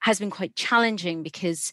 has 0.00 0.18
been 0.18 0.30
quite 0.30 0.56
challenging 0.56 1.22
because 1.22 1.72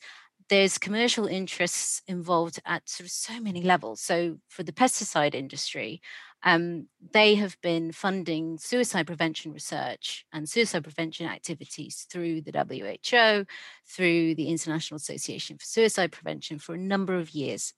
there's 0.50 0.78
commercial 0.78 1.28
interests 1.28 2.02
involved 2.08 2.60
at 2.66 2.88
sort 2.88 3.06
of 3.06 3.12
so 3.12 3.40
many 3.40 3.62
levels. 3.62 4.02
So 4.02 4.38
for 4.48 4.64
the 4.64 4.72
pesticide 4.72 5.36
industry, 5.36 6.02
um, 6.44 6.88
they 7.14 7.36
have 7.36 7.58
been 7.62 7.92
funding 7.92 8.58
suicide 8.58 9.08
prevention 9.08 9.52
research 9.52 10.26
and 10.32 10.48
suicide 10.48 10.84
prevention 10.84 11.28
activities 11.28 12.06
through 12.10 12.42
the 12.42 12.52
WHO, 12.52 13.46
through 13.88 14.36
the 14.36 14.48
International 14.48 14.98
Association 14.98 15.58
for 15.58 15.66
Suicide 15.66 16.12
Prevention 16.12 16.60
for 16.60 16.76
a 16.76 16.80
number 16.80 17.16
of 17.16 17.32
years. 17.32 17.74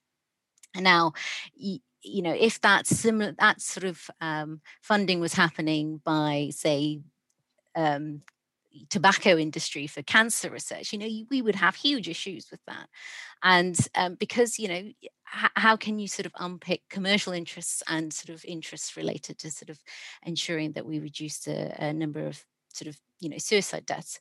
And 0.75 0.83
now, 0.83 1.13
you, 1.55 1.79
you 2.03 2.21
know, 2.21 2.35
if 2.37 2.61
that 2.61 2.85
similar 2.85 3.33
that 3.39 3.61
sort 3.61 3.85
of 3.85 4.09
um, 4.21 4.61
funding 4.81 5.19
was 5.19 5.33
happening 5.33 6.01
by, 6.03 6.49
say, 6.51 6.99
um, 7.75 8.21
tobacco 8.89 9.37
industry 9.37 9.87
for 9.87 10.03
cancer 10.03 10.49
research 10.49 10.93
you 10.93 10.99
know 10.99 11.07
we 11.29 11.41
would 11.41 11.55
have 11.55 11.75
huge 11.75 12.07
issues 12.07 12.49
with 12.51 12.59
that. 12.67 12.87
And 13.43 13.77
um, 13.95 14.15
because 14.15 14.59
you 14.59 14.67
know 14.67 14.75
h- 14.75 15.51
how 15.55 15.75
can 15.75 15.99
you 15.99 16.07
sort 16.07 16.25
of 16.25 16.33
unpick 16.39 16.81
commercial 16.89 17.33
interests 17.33 17.83
and 17.87 18.13
sort 18.13 18.35
of 18.35 18.43
interests 18.45 18.97
related 18.97 19.37
to 19.39 19.51
sort 19.51 19.69
of 19.69 19.79
ensuring 20.25 20.73
that 20.73 20.85
we 20.85 20.99
reduce 20.99 21.39
the 21.39 21.83
uh, 21.83 21.91
number 21.93 22.25
of 22.25 22.43
sort 22.73 22.87
of 22.87 22.99
you 23.19 23.29
know 23.29 23.37
suicide 23.37 23.85
deaths? 23.85 24.19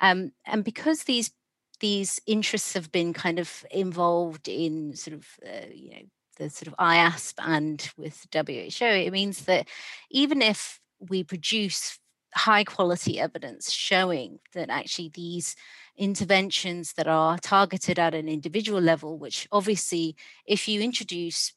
Um, 0.00 0.32
and 0.46 0.64
because 0.64 1.04
these 1.04 1.32
these 1.80 2.20
interests 2.26 2.74
have 2.74 2.92
been 2.92 3.12
kind 3.12 3.38
of 3.38 3.64
involved 3.70 4.48
in 4.48 4.94
sort 4.94 5.16
of 5.16 5.26
uh, 5.46 5.66
you 5.72 5.90
know 5.90 6.02
the 6.38 6.50
sort 6.50 6.68
of 6.68 6.76
IASP 6.78 7.34
and 7.38 7.90
with 7.98 8.26
WHO, 8.32 8.84
it 8.86 9.12
means 9.12 9.44
that 9.44 9.68
even 10.10 10.40
if 10.40 10.80
we 10.98 11.22
produce 11.22 11.98
high 12.34 12.64
quality 12.64 13.18
evidence 13.20 13.70
showing 13.70 14.38
that 14.54 14.70
actually 14.70 15.10
these 15.14 15.56
interventions 15.96 16.94
that 16.94 17.06
are 17.06 17.38
targeted 17.38 17.98
at 17.98 18.14
an 18.14 18.28
individual 18.28 18.80
level, 18.80 19.18
which 19.18 19.48
obviously, 19.52 20.16
if 20.46 20.68
you 20.68 20.80
introduce 20.80 21.52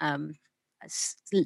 um, 0.00 0.34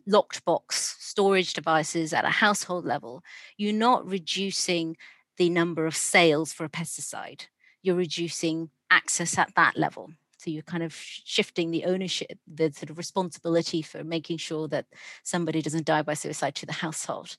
locked 0.06 0.44
box 0.44 0.96
storage 0.98 1.52
devices 1.52 2.12
at 2.12 2.24
a 2.24 2.30
household 2.30 2.84
level, 2.84 3.22
you're 3.56 3.72
not 3.72 4.06
reducing 4.06 4.96
the 5.36 5.50
number 5.50 5.86
of 5.86 5.94
sales 5.94 6.52
for 6.52 6.64
a 6.64 6.68
pesticide. 6.68 7.46
You're 7.82 7.96
reducing 7.96 8.70
access 8.90 9.38
at 9.38 9.54
that 9.56 9.76
level. 9.76 10.10
So 10.38 10.50
you're 10.50 10.62
kind 10.62 10.82
of 10.82 10.94
shifting 10.94 11.70
the 11.70 11.84
ownership, 11.84 12.38
the 12.46 12.72
sort 12.72 12.90
of 12.90 12.98
responsibility 12.98 13.82
for 13.82 14.04
making 14.04 14.38
sure 14.38 14.68
that 14.68 14.86
somebody 15.22 15.62
doesn't 15.62 15.86
die 15.86 16.02
by 16.02 16.14
suicide 16.14 16.54
to 16.56 16.66
the 16.66 16.72
household. 16.72 17.36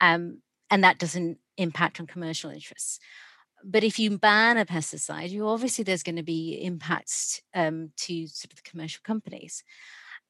Um, 0.00 0.40
and 0.70 0.82
that 0.84 0.98
doesn't 0.98 1.38
impact 1.56 2.00
on 2.00 2.06
commercial 2.06 2.50
interests. 2.50 2.98
But 3.64 3.84
if 3.84 3.98
you 3.98 4.18
ban 4.18 4.58
a 4.58 4.66
pesticide, 4.66 5.30
you 5.30 5.48
obviously 5.48 5.84
there's 5.84 6.02
going 6.02 6.16
to 6.16 6.22
be 6.22 6.60
impacts 6.62 7.40
um, 7.54 7.92
to 7.98 8.26
sort 8.26 8.52
of 8.52 8.62
the 8.62 8.70
commercial 8.70 9.00
companies, 9.02 9.64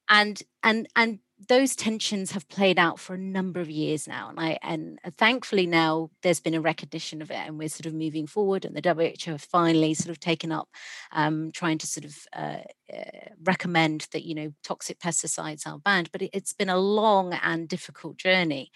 and 0.09 0.41
and 0.63 0.87
and 0.95 1.19
those 1.49 1.75
tensions 1.75 2.31
have 2.31 2.47
played 2.47 2.79
out 2.79 2.97
for 2.97 3.13
a 3.13 3.17
number 3.17 3.59
of 3.59 3.69
years 3.69 4.07
now 4.07 4.29
and 4.29 4.39
i 4.39 4.57
and 4.61 4.99
thankfully 5.17 5.67
now 5.67 6.09
there's 6.21 6.39
been 6.39 6.53
a 6.53 6.61
recognition 6.61 7.21
of 7.21 7.29
it 7.29 7.35
and 7.35 7.57
we're 7.57 7.67
sort 7.67 7.85
of 7.85 7.93
moving 7.93 8.25
forward 8.25 8.63
and 8.63 8.75
the 8.75 8.93
WHO 8.93 9.31
have 9.31 9.41
finally 9.41 9.93
sort 9.93 10.09
of 10.09 10.19
taken 10.19 10.51
up 10.51 10.69
um, 11.11 11.51
trying 11.51 11.77
to 11.77 11.87
sort 11.87 12.05
of 12.05 12.17
uh, 12.33 12.59
uh, 12.93 13.29
recommend 13.43 14.07
that 14.13 14.23
you 14.23 14.33
know 14.33 14.53
toxic 14.63 14.97
pesticides 14.99 15.67
are 15.67 15.79
banned 15.79 16.09
but 16.11 16.21
it, 16.21 16.33
has 16.33 16.53
been 16.53 16.69
a 16.69 16.77
long 16.77 17.33
and 17.33 17.67
difficult 17.67 18.15
journey 18.17 18.71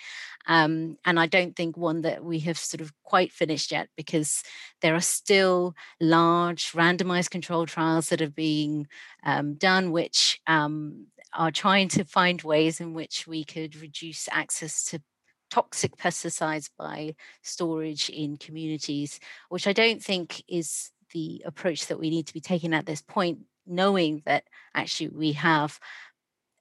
um, 0.47 0.97
and 1.05 1.17
i 1.17 1.25
don't 1.25 1.55
think 1.55 1.77
one 1.77 2.01
that 2.01 2.23
we 2.23 2.39
have 2.39 2.57
sort 2.57 2.81
of 2.81 2.91
quite 3.03 3.31
finished 3.31 3.71
yet 3.71 3.87
because 3.95 4.43
there 4.81 4.95
are 4.95 5.01
still 5.01 5.73
large 6.01 6.73
randomized 6.73 7.29
control 7.29 7.65
trials 7.65 8.09
that 8.09 8.21
are 8.21 8.29
being 8.29 8.85
um, 9.23 9.53
done 9.53 9.91
which 9.91 10.41
um, 10.47 11.05
are 11.33 11.51
trying 11.51 11.87
to 11.89 12.03
find 12.05 12.41
ways 12.41 12.79
in 12.79 12.93
which 12.93 13.27
we 13.27 13.43
could 13.43 13.75
reduce 13.75 14.27
access 14.31 14.83
to 14.85 15.01
toxic 15.49 15.97
pesticides 15.97 16.69
by 16.77 17.15
storage 17.43 18.09
in 18.09 18.37
communities, 18.37 19.19
which 19.49 19.67
I 19.67 19.73
don't 19.73 20.03
think 20.03 20.43
is 20.47 20.91
the 21.13 21.41
approach 21.45 21.87
that 21.87 21.99
we 21.99 22.09
need 22.09 22.27
to 22.27 22.33
be 22.33 22.41
taking 22.41 22.73
at 22.73 22.85
this 22.85 23.01
point 23.01 23.39
knowing 23.65 24.21
that 24.25 24.43
actually 24.73 25.09
we 25.09 25.33
have 25.33 25.79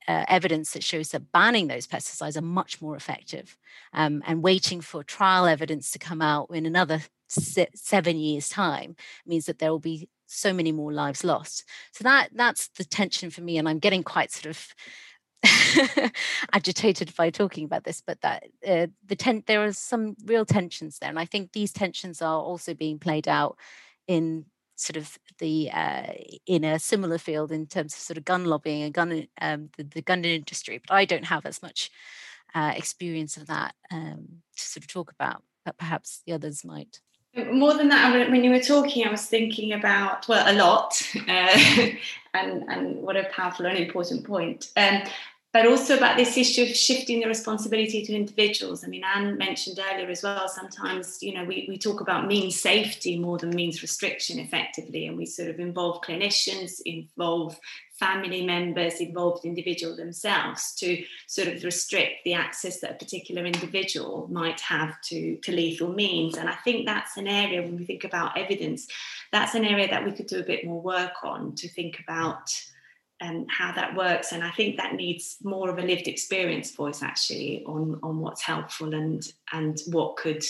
uh, 0.07 0.25
evidence 0.29 0.73
that 0.73 0.83
shows 0.83 1.11
that 1.11 1.33
banning 1.33 1.69
those 1.69 1.87
pesticides 1.87 2.37
are 2.37 2.43
much 2.43 2.81
more 2.81 2.97
effective 2.97 3.57
um, 3.93 4.23
and 4.27 4.43
waiting 4.43 4.81
for 4.81 5.05
trial 5.05 5.45
evidence 5.47 5.91
to 5.91 5.99
come 5.99 6.23
out 6.23 6.49
in 6.51 6.65
another 6.65 7.01
se- 7.29 7.69
seven 7.75 8.17
years 8.17 8.49
time 8.49 8.97
means 9.27 9.47
that 9.47 9.59
there 9.59 9.71
will 9.71 9.79
be 9.79 10.09
so 10.29 10.53
many 10.53 10.73
more 10.73 10.93
lives 10.93 11.25
lost 11.25 11.65
so 11.93 12.05
that 12.05 12.29
that's 12.35 12.69
the 12.77 12.85
tension 12.85 13.31
for 13.31 13.41
me 13.41 13.59
and 13.59 13.69
i'm 13.69 13.79
getting 13.79 14.03
quite 14.03 14.31
sort 14.31 14.47
of 14.47 14.75
agitated 16.53 17.15
by 17.17 17.31
talking 17.31 17.65
about 17.65 17.85
this, 17.85 18.03
but 18.05 18.21
that 18.23 18.45
uh, 18.67 18.89
the 19.07 19.17
ten- 19.17 19.45
there 19.47 19.65
are 19.65 19.73
some 19.73 20.17
real 20.25 20.45
tensions 20.45 20.99
there, 20.99 21.11
and 21.11 21.19
I 21.19 21.25
think 21.25 21.53
these 21.53 21.73
tensions 21.73 22.21
are 22.21 22.41
also 22.41 22.75
being 22.75 22.99
played 22.99 23.29
out 23.29 23.57
in 24.07 24.47
sort 24.75 24.97
of 24.97 25.19
the 25.39 25.71
uh, 25.73 26.13
in 26.47 26.65
a 26.65 26.79
similar 26.79 27.19
field 27.19 27.53
in 27.53 27.67
terms 27.67 27.95
of 27.95 28.01
sort 28.01 28.19
of 28.19 28.25
gun 28.25 28.45
lobbying 28.45 28.83
and 28.83 28.95
gun 28.95 29.27
um, 29.41 29.71
the, 29.77 29.85
the, 29.85 30.03
gun 30.03 30.25
industry. 30.25 30.81
But 30.87 30.95
I 30.95 31.05
don't 31.05 31.27
have 31.27 31.47
as 31.47 31.63
much 31.63 31.91
uh, 32.55 32.73
experience 32.77 33.37
of 33.37 33.47
that 33.47 33.75
um, 33.93 34.43
to 34.57 34.63
sort 34.63 34.85
of 34.85 34.89
talk 34.89 35.13
about, 35.13 35.43
but 35.65 35.77
perhaps 35.79 36.23
the 36.27 36.33
others 36.33 36.65
might. 36.65 37.01
More 37.47 37.75
than 37.75 37.89
that, 37.89 38.31
when 38.31 38.43
you 38.43 38.51
were 38.51 38.61
talking, 38.61 39.07
I 39.07 39.11
was 39.11 39.27
thinking 39.27 39.73
about 39.73 40.27
well, 40.29 40.45
a 40.47 40.55
lot, 40.57 41.01
uh, 41.29 41.89
and 42.35 42.65
and 42.69 42.97
what 42.97 43.17
a 43.17 43.25
powerful 43.33 43.67
and 43.67 43.79
important 43.79 44.25
point. 44.25 44.71
Um, 44.77 45.03
but 45.53 45.67
also 45.67 45.97
about 45.97 46.19
this 46.19 46.37
issue 46.37 46.63
of 46.63 46.69
shifting 46.69 47.21
the 47.21 47.27
responsibility 47.27 48.05
to 48.05 48.15
individuals. 48.15 48.85
I 48.85 48.89
mean, 48.89 49.03
Anne 49.03 49.39
mentioned 49.39 49.81
earlier 49.91 50.11
as 50.11 50.23
well, 50.23 50.47
sometimes, 50.47 51.23
you 51.23 51.33
know, 51.33 51.45
we, 51.45 51.65
we 51.69 51.79
talk 51.79 52.03
about 52.03 52.27
means 52.27 52.61
safety 52.61 53.19
more 53.19 53.39
than 53.39 53.51
means 53.51 53.81
restriction 53.81 54.39
effectively, 54.39 55.07
and 55.07 55.17
we 55.17 55.25
sort 55.25 55.49
of 55.49 55.59
involve 55.59 56.03
clinicians, 56.03 56.83
involve 56.85 57.59
family 57.99 58.45
members, 58.45 59.01
involve 59.01 59.41
the 59.41 59.49
individual 59.49 59.97
themselves 59.97 60.75
to 60.75 61.03
sort 61.27 61.49
of 61.49 61.65
restrict 61.65 62.25
the 62.25 62.35
access 62.35 62.81
that 62.81 62.93
a 62.93 62.95
particular 62.95 63.45
individual 63.45 64.29
might 64.31 64.61
have 64.61 65.01
to, 65.01 65.37
to 65.39 65.51
lethal 65.51 65.93
means. 65.93 66.37
And 66.37 66.49
I 66.49 66.55
think 66.57 66.87
that's 66.87 67.17
an 67.17 67.27
area 67.27 67.63
when 67.63 67.77
we 67.77 67.87
think 67.87 68.05
about 68.05 68.39
evidence, 68.39 68.87
that's 69.33 69.55
an 69.55 69.65
area 69.65 69.89
that 69.89 70.05
we 70.05 70.13
could 70.13 70.27
do 70.27 70.39
a 70.39 70.45
bit 70.45 70.67
more 70.67 70.81
work 70.81 71.25
on 71.25 71.55
to 71.57 71.69
think 71.69 72.01
about 72.01 72.53
and 73.21 73.49
how 73.51 73.73
that 73.73 73.97
works. 73.97 74.33
And 74.33 74.45
I 74.45 74.51
think 74.51 74.77
that 74.77 74.95
needs 74.95 75.37
more 75.43 75.71
of 75.71 75.79
a 75.79 75.83
lived 75.83 76.09
experience 76.09 76.71
voice 76.71 77.03
actually 77.03 77.65
on, 77.67 77.99
on 78.03 78.21
what's 78.21 78.43
helpful 78.43 78.95
and 78.95 79.23
and 79.53 79.79
what 79.87 80.17
could 80.17 80.45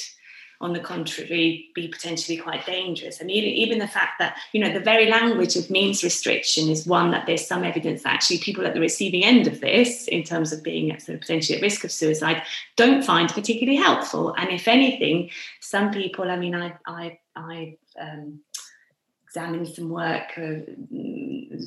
on 0.61 0.73
the 0.73 0.81
contrary 0.81 1.69
be 1.75 1.87
potentially 1.87 2.37
quite 2.37 2.67
dangerous. 2.67 3.19
I 3.21 3.25
mean, 3.25 3.45
even 3.45 3.79
the 3.79 3.87
fact 3.87 4.19
that, 4.19 4.37
you 4.53 4.61
know, 4.61 4.73
the 4.73 4.81
very 4.81 5.09
language 5.09 5.55
of 5.55 5.71
means 5.71 6.03
restriction 6.03 6.69
is 6.69 6.85
one 6.85 7.13
that 7.13 7.27
there's 7.27 7.47
some 7.47 7.63
evidence 7.63 8.03
that 8.03 8.15
actually 8.15 8.39
people 8.39 8.67
at 8.67 8.75
the 8.75 8.81
receiving 8.81 9.25
end 9.25 9.47
of 9.47 9.61
this, 9.61 10.09
in 10.09 10.25
terms 10.25 10.53
of 10.53 10.65
being 10.65 10.91
sort 10.99 11.15
of 11.15 11.21
potentially 11.21 11.57
at 11.57 11.63
risk 11.63 11.85
of 11.85 11.93
suicide, 11.93 12.43
don't 12.77 13.05
find 13.05 13.29
particularly 13.29 13.79
helpful. 13.79 14.35
And 14.37 14.51
if 14.51 14.67
anything, 14.67 15.31
some 15.61 15.93
people, 15.93 16.29
I 16.29 16.37
mean, 16.37 16.57
I 16.57 16.75
I 16.85 17.19
I 17.37 17.77
um, 18.01 18.41
examined 19.29 19.69
some 19.69 19.91
work 19.91 20.37
of 20.39 20.67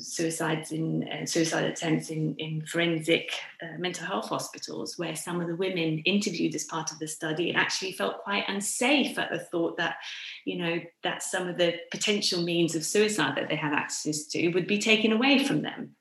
suicides 0.00 0.72
in 0.72 1.08
uh, 1.08 1.24
suicide 1.24 1.64
attempts 1.64 2.10
in, 2.10 2.34
in 2.36 2.66
forensic 2.66 3.30
uh, 3.62 3.78
mental 3.78 4.04
health 4.04 4.28
hospitals, 4.28 4.98
where 4.98 5.14
some 5.14 5.40
of 5.40 5.46
the 5.46 5.54
women 5.54 6.00
interviewed 6.00 6.54
as 6.56 6.64
part 6.64 6.90
of 6.90 6.98
the 6.98 7.06
study 7.06 7.54
actually 7.54 7.92
felt 7.92 8.24
quite 8.24 8.44
unsafe 8.48 9.16
at 9.16 9.30
the 9.30 9.38
thought 9.38 9.76
that, 9.76 9.96
you 10.44 10.56
know, 10.56 10.80
that 11.04 11.22
some 11.22 11.46
of 11.46 11.56
the 11.56 11.74
potential 11.92 12.42
means 12.42 12.74
of 12.74 12.84
suicide 12.84 13.36
that 13.36 13.48
they 13.48 13.56
had 13.56 13.72
access 13.72 14.24
to 14.24 14.48
would 14.48 14.66
be 14.66 14.78
taken 14.78 15.12
away 15.12 15.44
from 15.44 15.62
them. 15.62 15.94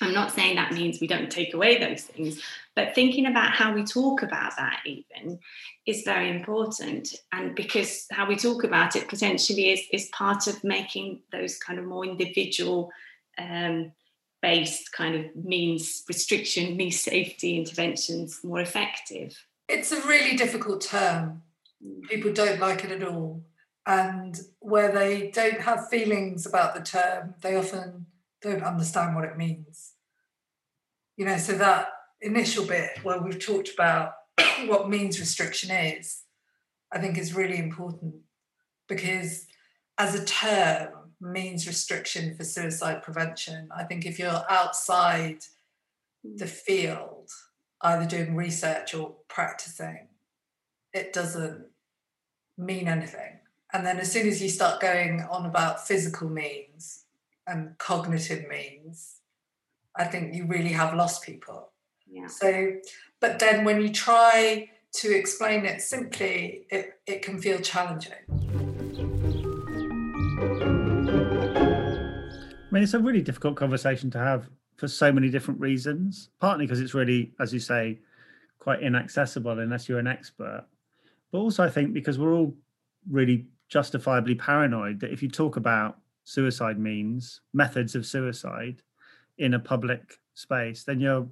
I'm 0.00 0.14
not 0.14 0.32
saying 0.32 0.56
that 0.56 0.72
means 0.72 1.00
we 1.00 1.06
don't 1.06 1.30
take 1.30 1.52
away 1.52 1.78
those 1.78 2.02
things, 2.02 2.40
but 2.74 2.94
thinking 2.94 3.26
about 3.26 3.52
how 3.52 3.74
we 3.74 3.84
talk 3.84 4.22
about 4.22 4.56
that 4.56 4.80
even 4.86 5.38
is 5.86 6.02
very 6.02 6.30
important. 6.30 7.14
And 7.32 7.54
because 7.54 8.06
how 8.10 8.26
we 8.26 8.36
talk 8.36 8.64
about 8.64 8.96
it 8.96 9.08
potentially 9.08 9.70
is, 9.70 9.82
is 9.92 10.08
part 10.12 10.46
of 10.46 10.64
making 10.64 11.20
those 11.32 11.58
kind 11.58 11.78
of 11.78 11.84
more 11.84 12.04
individual 12.04 12.90
um, 13.36 13.92
based 14.40 14.92
kind 14.92 15.14
of 15.16 15.36
means 15.36 16.02
restriction, 16.08 16.76
means 16.78 17.00
safety 17.00 17.58
interventions 17.58 18.40
more 18.42 18.60
effective? 18.60 19.44
It's 19.68 19.92
a 19.92 20.00
really 20.06 20.36
difficult 20.36 20.80
term. 20.80 21.42
Mm. 21.84 22.08
People 22.08 22.32
don't 22.32 22.60
like 22.60 22.84
it 22.84 22.90
at 22.90 23.06
all. 23.06 23.42
And 23.86 24.38
where 24.60 24.92
they 24.92 25.30
don't 25.30 25.60
have 25.60 25.88
feelings 25.88 26.46
about 26.46 26.74
the 26.74 26.82
term, 26.82 27.34
they 27.40 27.56
often 27.56 28.06
don't 28.42 28.62
understand 28.62 29.14
what 29.14 29.24
it 29.24 29.36
means. 29.36 29.92
You 31.16 31.26
know, 31.26 31.36
so 31.36 31.52
that 31.54 31.88
initial 32.20 32.64
bit 32.64 32.90
where 33.02 33.20
we've 33.20 33.38
talked 33.38 33.72
about 33.72 34.12
what 34.66 34.88
means 34.88 35.20
restriction 35.20 35.70
is, 35.70 36.22
I 36.92 36.98
think 36.98 37.18
is 37.18 37.34
really 37.34 37.58
important 37.58 38.14
because 38.88 39.46
as 39.98 40.14
a 40.14 40.24
term, 40.24 41.00
means 41.20 41.66
restriction 41.66 42.34
for 42.34 42.44
suicide 42.44 43.02
prevention. 43.02 43.68
I 43.76 43.84
think 43.84 44.06
if 44.06 44.18
you're 44.18 44.44
outside 44.48 45.44
the 46.24 46.46
field, 46.46 47.30
either 47.82 48.06
doing 48.06 48.34
research 48.34 48.94
or 48.94 49.16
practicing, 49.28 50.08
it 50.92 51.12
doesn't 51.12 51.66
mean 52.56 52.88
anything. 52.88 53.38
And 53.72 53.86
then 53.86 53.98
as 53.98 54.10
soon 54.10 54.26
as 54.26 54.42
you 54.42 54.48
start 54.48 54.80
going 54.80 55.22
on 55.30 55.46
about 55.46 55.86
physical 55.86 56.28
means 56.28 56.99
and 57.50 57.76
cognitive 57.78 58.48
means, 58.48 59.16
I 59.96 60.04
think 60.04 60.34
you 60.34 60.46
really 60.46 60.68
have 60.68 60.94
lost 60.94 61.24
people. 61.24 61.72
Yeah. 62.06 62.28
So, 62.28 62.74
but 63.20 63.40
then 63.40 63.64
when 63.64 63.82
you 63.82 63.90
try 63.90 64.70
to 64.92 65.16
explain 65.16 65.64
it 65.66 65.80
simply, 65.82 66.66
it, 66.70 67.00
it 67.06 67.22
can 67.22 67.40
feel 67.40 67.58
challenging. 67.58 68.12
I 72.62 72.72
mean, 72.72 72.84
it's 72.84 72.94
a 72.94 73.00
really 73.00 73.20
difficult 73.20 73.56
conversation 73.56 74.10
to 74.12 74.18
have 74.18 74.48
for 74.76 74.86
so 74.86 75.12
many 75.12 75.28
different 75.28 75.60
reasons. 75.60 76.30
Partly 76.40 76.66
because 76.66 76.80
it's 76.80 76.94
really, 76.94 77.32
as 77.40 77.52
you 77.52 77.58
say, 77.58 77.98
quite 78.60 78.80
inaccessible 78.80 79.58
unless 79.58 79.88
you're 79.88 79.98
an 79.98 80.06
expert. 80.06 80.66
But 81.32 81.38
also, 81.38 81.64
I 81.64 81.68
think 81.68 81.94
because 81.94 82.16
we're 82.16 82.34
all 82.34 82.54
really 83.10 83.46
justifiably 83.68 84.36
paranoid 84.36 85.00
that 85.00 85.12
if 85.12 85.20
you 85.22 85.28
talk 85.28 85.56
about 85.56 85.98
suicide 86.30 86.78
means, 86.78 87.40
methods 87.52 87.96
of 87.96 88.06
suicide 88.06 88.82
in 89.38 89.54
a 89.54 89.58
public 89.58 90.20
space, 90.34 90.84
then 90.84 91.00
you're 91.00 91.26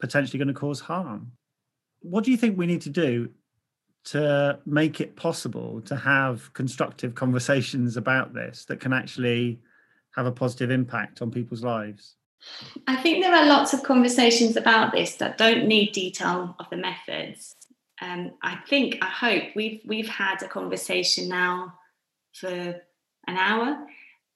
potentially 0.00 0.38
going 0.38 0.54
to 0.54 0.54
cause 0.54 0.78
harm. 0.78 1.32
What 2.00 2.22
do 2.22 2.30
you 2.30 2.36
think 2.36 2.56
we 2.56 2.66
need 2.66 2.82
to 2.82 2.90
do 2.90 3.30
to 4.04 4.60
make 4.64 5.00
it 5.00 5.16
possible 5.16 5.80
to 5.82 5.96
have 5.96 6.52
constructive 6.52 7.16
conversations 7.16 7.96
about 7.96 8.32
this 8.34 8.64
that 8.66 8.78
can 8.78 8.92
actually 8.92 9.58
have 10.14 10.26
a 10.26 10.32
positive 10.32 10.70
impact 10.70 11.20
on 11.20 11.32
people's 11.32 11.64
lives? 11.64 12.14
I 12.86 12.94
think 13.02 13.24
there 13.24 13.34
are 13.34 13.46
lots 13.46 13.72
of 13.72 13.82
conversations 13.82 14.56
about 14.56 14.92
this 14.92 15.16
that 15.16 15.38
don't 15.38 15.66
need 15.66 15.90
detail 15.90 16.54
of 16.60 16.70
the 16.70 16.76
methods. 16.76 17.56
Um, 18.00 18.30
I 18.44 18.58
think, 18.68 18.98
I 19.02 19.06
hope 19.06 19.42
we've 19.56 19.80
we've 19.84 20.08
had 20.08 20.40
a 20.44 20.48
conversation 20.48 21.28
now 21.28 21.74
for 22.32 22.80
an 23.28 23.36
hour, 23.36 23.86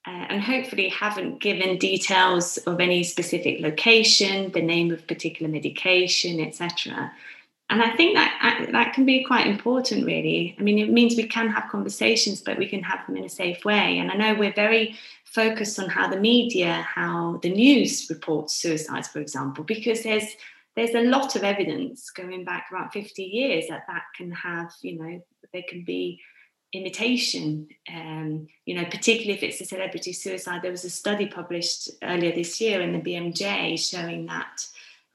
uh, 0.07 0.27
and 0.31 0.43
hopefully 0.43 0.89
haven't 0.89 1.41
given 1.41 1.79
details 1.79 2.59
of 2.59 2.81
any 2.81 3.03
specific 3.03 3.61
location, 3.61 4.53
the 4.53 4.63
name 4.63 4.91
of 4.93 5.07
particular 5.07 5.51
medication, 5.51 6.41
etc. 6.41 7.13
And 7.71 7.83
I 7.83 7.97
think 7.97 8.15
that 8.15 8.69
that 8.73 8.93
can 8.93 9.07
be 9.07 9.25
quite 9.25 9.47
important, 9.47 10.05
really. 10.05 10.55
I 10.59 10.63
mean, 10.63 10.79
it 10.79 10.91
means 10.91 11.17
we 11.17 11.27
can 11.27 11.49
have 11.49 11.71
conversations, 11.71 12.41
but 12.41 12.59
we 12.59 12.69
can 12.69 12.83
have 12.83 13.07
them 13.07 13.17
in 13.17 13.25
a 13.25 13.31
safe 13.31 13.65
way. 13.65 13.99
And 13.99 14.11
I 14.11 14.15
know 14.15 14.35
we're 14.35 14.53
very 14.53 14.97
focused 15.25 15.79
on 15.79 15.89
how 15.89 16.09
the 16.11 16.21
media, 16.21 16.87
how 16.87 17.39
the 17.43 17.49
news 17.51 18.09
reports 18.11 18.55
suicides, 18.55 19.09
for 19.09 19.21
example, 19.21 19.65
because 19.65 20.03
there's 20.03 20.37
there's 20.75 20.95
a 20.95 21.03
lot 21.03 21.37
of 21.37 21.45
evidence 21.45 22.11
going 22.11 22.45
back 22.45 22.67
about 22.71 22.93
50 22.93 23.23
years 23.23 23.67
that 23.69 23.85
that 23.89 24.05
can 24.17 24.31
have, 24.33 24.73
you 24.81 24.99
know, 24.99 25.23
they 25.53 25.63
can 25.63 25.85
be 25.85 26.21
imitation, 26.73 27.69
um, 27.93 28.47
you 28.65 28.75
know, 28.75 28.85
particularly 28.85 29.33
if 29.33 29.43
it's 29.43 29.61
a 29.61 29.65
celebrity 29.65 30.13
suicide. 30.13 30.63
There 30.63 30.71
was 30.71 30.85
a 30.85 30.91
study 30.91 31.27
published 31.27 31.91
earlier 32.03 32.35
this 32.35 32.61
year 32.61 32.81
in 32.81 32.93
the 32.93 32.99
BMJ 32.99 33.79
showing 33.79 34.27
that 34.27 34.67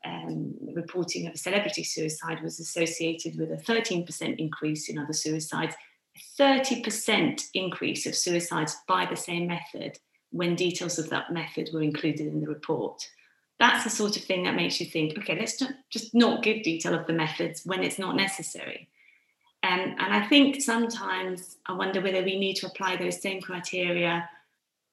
um, 0.06 0.54
reporting 0.74 1.28
of 1.28 1.34
a 1.34 1.38
celebrity 1.38 1.84
suicide 1.84 2.42
was 2.44 2.60
associated 2.60 3.38
with 3.38 3.52
a 3.52 3.58
13% 3.58 4.38
increase 4.38 4.90
in 4.90 4.98
other 4.98 5.14
suicides, 5.14 5.76
a 6.16 6.42
30% 6.42 7.44
increase 7.54 8.06
of 8.06 8.16
suicides 8.16 8.78
by 8.88 9.06
the 9.06 9.16
same 9.16 9.48
method 9.48 9.98
when 10.32 10.56
details 10.56 11.00
of 11.00 11.10
that 11.10 11.32
method 11.32 11.70
were 11.74 11.82
included 11.82 12.28
in 12.28 12.42
the 12.42 12.48
report. 12.48 13.02
That's 13.60 13.84
the 13.84 13.90
sort 13.90 14.18
of 14.18 14.24
thing 14.24 14.44
that 14.44 14.56
makes 14.56 14.80
you 14.80 14.86
think, 14.86 15.18
okay, 15.18 15.38
let's 15.40 15.62
just 15.90 16.14
not 16.14 16.44
give 16.44 16.64
detail 16.64 16.94
of 16.94 17.08
the 17.08 17.14
methods 17.14 17.66
when 17.66 17.84
it's 17.84 17.98
not 17.98 18.16
necessary. 18.16 18.90
Um, 19.64 19.96
and 19.98 20.14
I 20.14 20.28
think 20.28 20.62
sometimes 20.62 21.58
I 21.66 21.74
wonder 21.74 22.00
whether 22.00 22.24
we 22.24 22.40
need 22.40 22.56
to 22.58 22.68
apply 22.68 22.96
those 22.96 23.22
same 23.22 23.42
criteria 23.42 24.30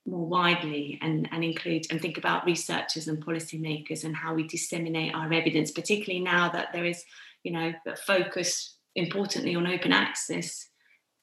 more 0.07 0.27
widely 0.27 0.99
and, 1.03 1.29
and 1.33 1.45
include 1.45 1.87
and 1.91 2.01
think 2.01 2.19
about 2.19 2.45
researchers 2.45 3.09
and 3.09 3.25
policymakers 3.25 4.05
and 4.05 4.15
how 4.15 4.35
we 4.35 4.47
disseminate 4.47 5.15
our 5.15 5.33
evidence, 5.33 5.71
particularly 5.71 6.23
now 6.23 6.51
that 6.51 6.73
there 6.73 6.85
is, 6.85 7.05
you 7.43 7.53
know, 7.53 7.73
a 7.87 7.97
focus 7.97 8.77
importantly 8.95 9.55
on 9.55 9.67
open 9.67 9.93
access. 9.93 10.69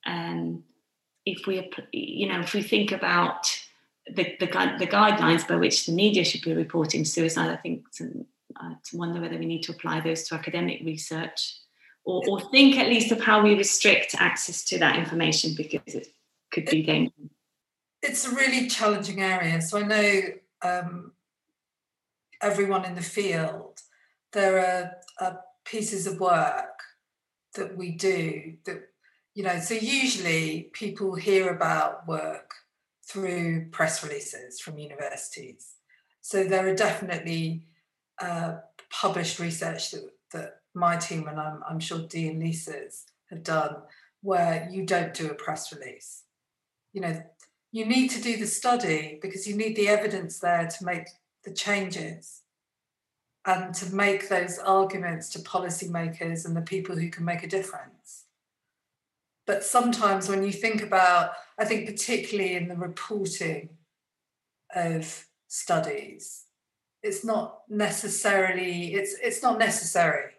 Um, 0.05 0.63
if 1.25 1.45
we, 1.45 1.69
you 1.91 2.27
know, 2.27 2.39
if 2.39 2.53
we 2.53 2.63
think 2.63 2.91
about 2.91 3.55
the, 4.07 4.35
the, 4.39 4.47
the 4.79 4.87
guidelines 4.87 5.47
by 5.47 5.55
which 5.55 5.85
the 5.85 5.91
media 5.91 6.23
should 6.23 6.41
be 6.41 6.53
reporting 6.53 7.05
suicide, 7.05 7.51
I 7.51 7.57
think 7.57 7.91
to, 7.97 8.25
uh, 8.59 8.73
to 8.85 8.97
wonder 8.97 9.21
whether 9.21 9.37
we 9.37 9.45
need 9.45 9.61
to 9.63 9.73
apply 9.73 10.01
those 10.01 10.23
to 10.27 10.35
academic 10.35 10.81
research 10.83 11.55
or, 12.03 12.23
or 12.27 12.41
think 12.49 12.77
at 12.77 12.87
least 12.87 13.11
of 13.11 13.21
how 13.21 13.43
we 13.43 13.55
restrict 13.55 14.15
access 14.17 14.63
to 14.65 14.79
that 14.79 14.97
information 14.97 15.53
because 15.55 15.95
it 15.95 16.07
could 16.51 16.65
be 16.65 16.83
dangerous 16.83 17.31
it's 18.01 18.25
a 18.25 18.35
really 18.35 18.67
challenging 18.67 19.21
area. 19.21 19.61
So 19.61 19.79
I 19.79 19.83
know 19.83 20.21
um, 20.61 21.11
everyone 22.41 22.85
in 22.85 22.95
the 22.95 23.01
field, 23.01 23.79
there 24.33 24.59
are, 24.59 25.25
are 25.25 25.41
pieces 25.65 26.07
of 26.07 26.19
work 26.19 26.81
that 27.55 27.77
we 27.77 27.91
do 27.91 28.55
that, 28.65 28.81
you 29.35 29.43
know, 29.43 29.59
so 29.59 29.75
usually 29.75 30.69
people 30.73 31.15
hear 31.15 31.49
about 31.49 32.07
work 32.07 32.51
through 33.07 33.67
press 33.71 34.03
releases 34.03 34.59
from 34.59 34.77
universities. 34.77 35.75
So 36.21 36.43
there 36.43 36.67
are 36.67 36.75
definitely 36.75 37.67
uh, 38.21 38.57
published 38.89 39.39
research 39.39 39.91
that, 39.91 40.09
that 40.33 40.57
my 40.73 40.97
team 40.97 41.27
and 41.27 41.39
I'm, 41.39 41.61
I'm 41.67 41.79
sure 41.79 41.99
Dee 42.07 42.29
and 42.29 42.39
Lisa's 42.39 43.05
have 43.29 43.43
done 43.43 43.77
where 44.21 44.67
you 44.71 44.85
don't 44.85 45.13
do 45.13 45.29
a 45.29 45.35
press 45.35 45.73
release. 45.73 46.23
You 46.93 47.01
know, 47.01 47.23
you 47.71 47.85
need 47.85 48.09
to 48.09 48.21
do 48.21 48.37
the 48.37 48.47
study 48.47 49.19
because 49.21 49.47
you 49.47 49.55
need 49.55 49.75
the 49.75 49.87
evidence 49.87 50.39
there 50.39 50.67
to 50.67 50.85
make 50.85 51.07
the 51.43 51.53
changes 51.53 52.41
and 53.45 53.73
to 53.73 53.95
make 53.95 54.29
those 54.29 54.59
arguments 54.59 55.29
to 55.29 55.39
policymakers 55.39 56.45
and 56.45 56.55
the 56.55 56.61
people 56.61 56.95
who 56.95 57.09
can 57.09 57.25
make 57.25 57.43
a 57.43 57.47
difference. 57.47 58.25
But 59.47 59.63
sometimes 59.63 60.29
when 60.29 60.43
you 60.43 60.51
think 60.51 60.83
about, 60.83 61.31
I 61.57 61.65
think 61.65 61.87
particularly 61.87 62.55
in 62.55 62.67
the 62.67 62.75
reporting 62.75 63.69
of 64.75 65.25
studies, 65.47 66.45
it's 67.03 67.23
not 67.23 67.61
necessarily, 67.69 68.93
it's 68.93 69.15
it's 69.21 69.41
not 69.41 69.59
necessary 69.59 70.31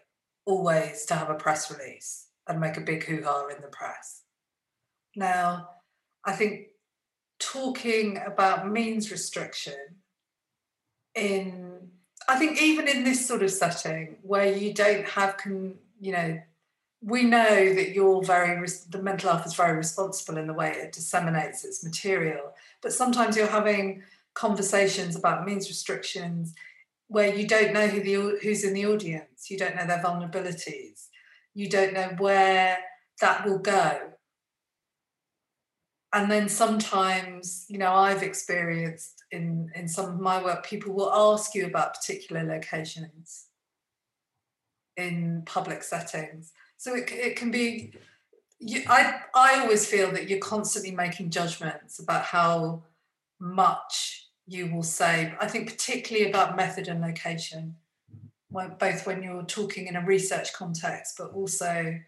always 0.45 1.05
to 1.05 1.15
have 1.15 1.29
a 1.29 1.35
press 1.35 1.71
release 1.71 2.27
and 2.47 2.59
make 2.59 2.77
a 2.77 2.81
big 2.81 3.03
hoo-ha 3.03 3.47
in 3.47 3.61
the 3.61 3.67
press. 3.67 4.23
Now, 5.15 5.69
I 6.25 6.33
think 6.33 6.67
talking 7.39 8.19
about 8.25 8.69
means 8.69 9.11
restriction 9.11 9.97
in 11.15 11.89
I 12.27 12.39
think 12.39 12.61
even 12.61 12.87
in 12.87 13.03
this 13.03 13.27
sort 13.27 13.43
of 13.43 13.51
setting 13.51 14.15
where 14.21 14.55
you 14.55 14.73
don't 14.73 15.05
have 15.07 15.37
can 15.37 15.75
you 15.99 16.13
know 16.13 16.39
we 17.01 17.23
know 17.23 17.73
that 17.73 17.89
you're 17.93 18.23
very 18.23 18.65
the 18.89 19.01
Mental 19.01 19.31
Elf 19.31 19.45
is 19.45 19.53
very 19.53 19.75
responsible 19.75 20.37
in 20.37 20.47
the 20.47 20.53
way 20.53 20.71
it 20.71 20.93
disseminates 20.93 21.65
its 21.65 21.83
material 21.83 22.53
but 22.81 22.93
sometimes 22.93 23.35
you're 23.35 23.47
having 23.47 24.03
conversations 24.33 25.15
about 25.15 25.45
means 25.45 25.69
restrictions 25.69 26.53
where 27.07 27.33
you 27.33 27.47
don't 27.47 27.73
know 27.73 27.87
who 27.87 28.01
the 28.01 28.39
who's 28.41 28.63
in 28.63 28.73
the 28.73 28.85
audience. 28.85 29.49
You 29.49 29.57
don't 29.57 29.75
know 29.75 29.85
their 29.85 30.01
vulnerabilities. 30.01 31.07
You 31.53 31.69
don't 31.69 31.93
know 31.93 32.15
where 32.17 32.77
that 33.21 33.45
will 33.45 33.59
go. 33.59 33.99
And 36.11 36.29
then 36.29 36.47
sometimes 36.47 37.65
you 37.69 37.77
know 37.79 37.91
i've 37.93 38.21
experienced 38.21 39.23
in 39.31 39.71
in 39.75 39.87
some 39.87 40.05
of 40.05 40.19
my 40.19 40.43
work 40.43 40.63
people 40.63 40.93
will 40.93 41.11
ask 41.11 41.55
you 41.55 41.65
about 41.65 41.95
particular 41.95 42.43
locations 42.43 43.47
in 44.95 45.43
public 45.45 45.83
settings. 45.83 46.51
So 46.77 46.95
it, 46.95 47.11
it 47.11 47.35
can 47.35 47.51
be 47.51 47.93
you, 48.59 48.83
I, 48.87 49.21
I 49.35 49.59
always 49.59 49.85
feel 49.85 50.11
that 50.11 50.29
you're 50.29 50.39
constantly 50.39 50.91
making 50.91 51.29
judgments 51.29 51.99
about 51.99 52.23
how 52.23 52.83
much 53.43 54.27
you 54.47 54.73
will 54.73 54.83
say 54.83 55.33
i 55.39 55.47
think 55.47 55.69
particularly 55.69 56.29
about 56.29 56.55
method 56.55 56.87
and 56.87 57.01
location 57.01 57.75
both 58.79 59.07
when 59.07 59.23
you're 59.23 59.43
talking 59.43 59.87
in 59.87 59.95
a 59.95 60.05
research 60.05 60.53
context 60.53 61.15
but 61.17 61.31
also 61.31 61.99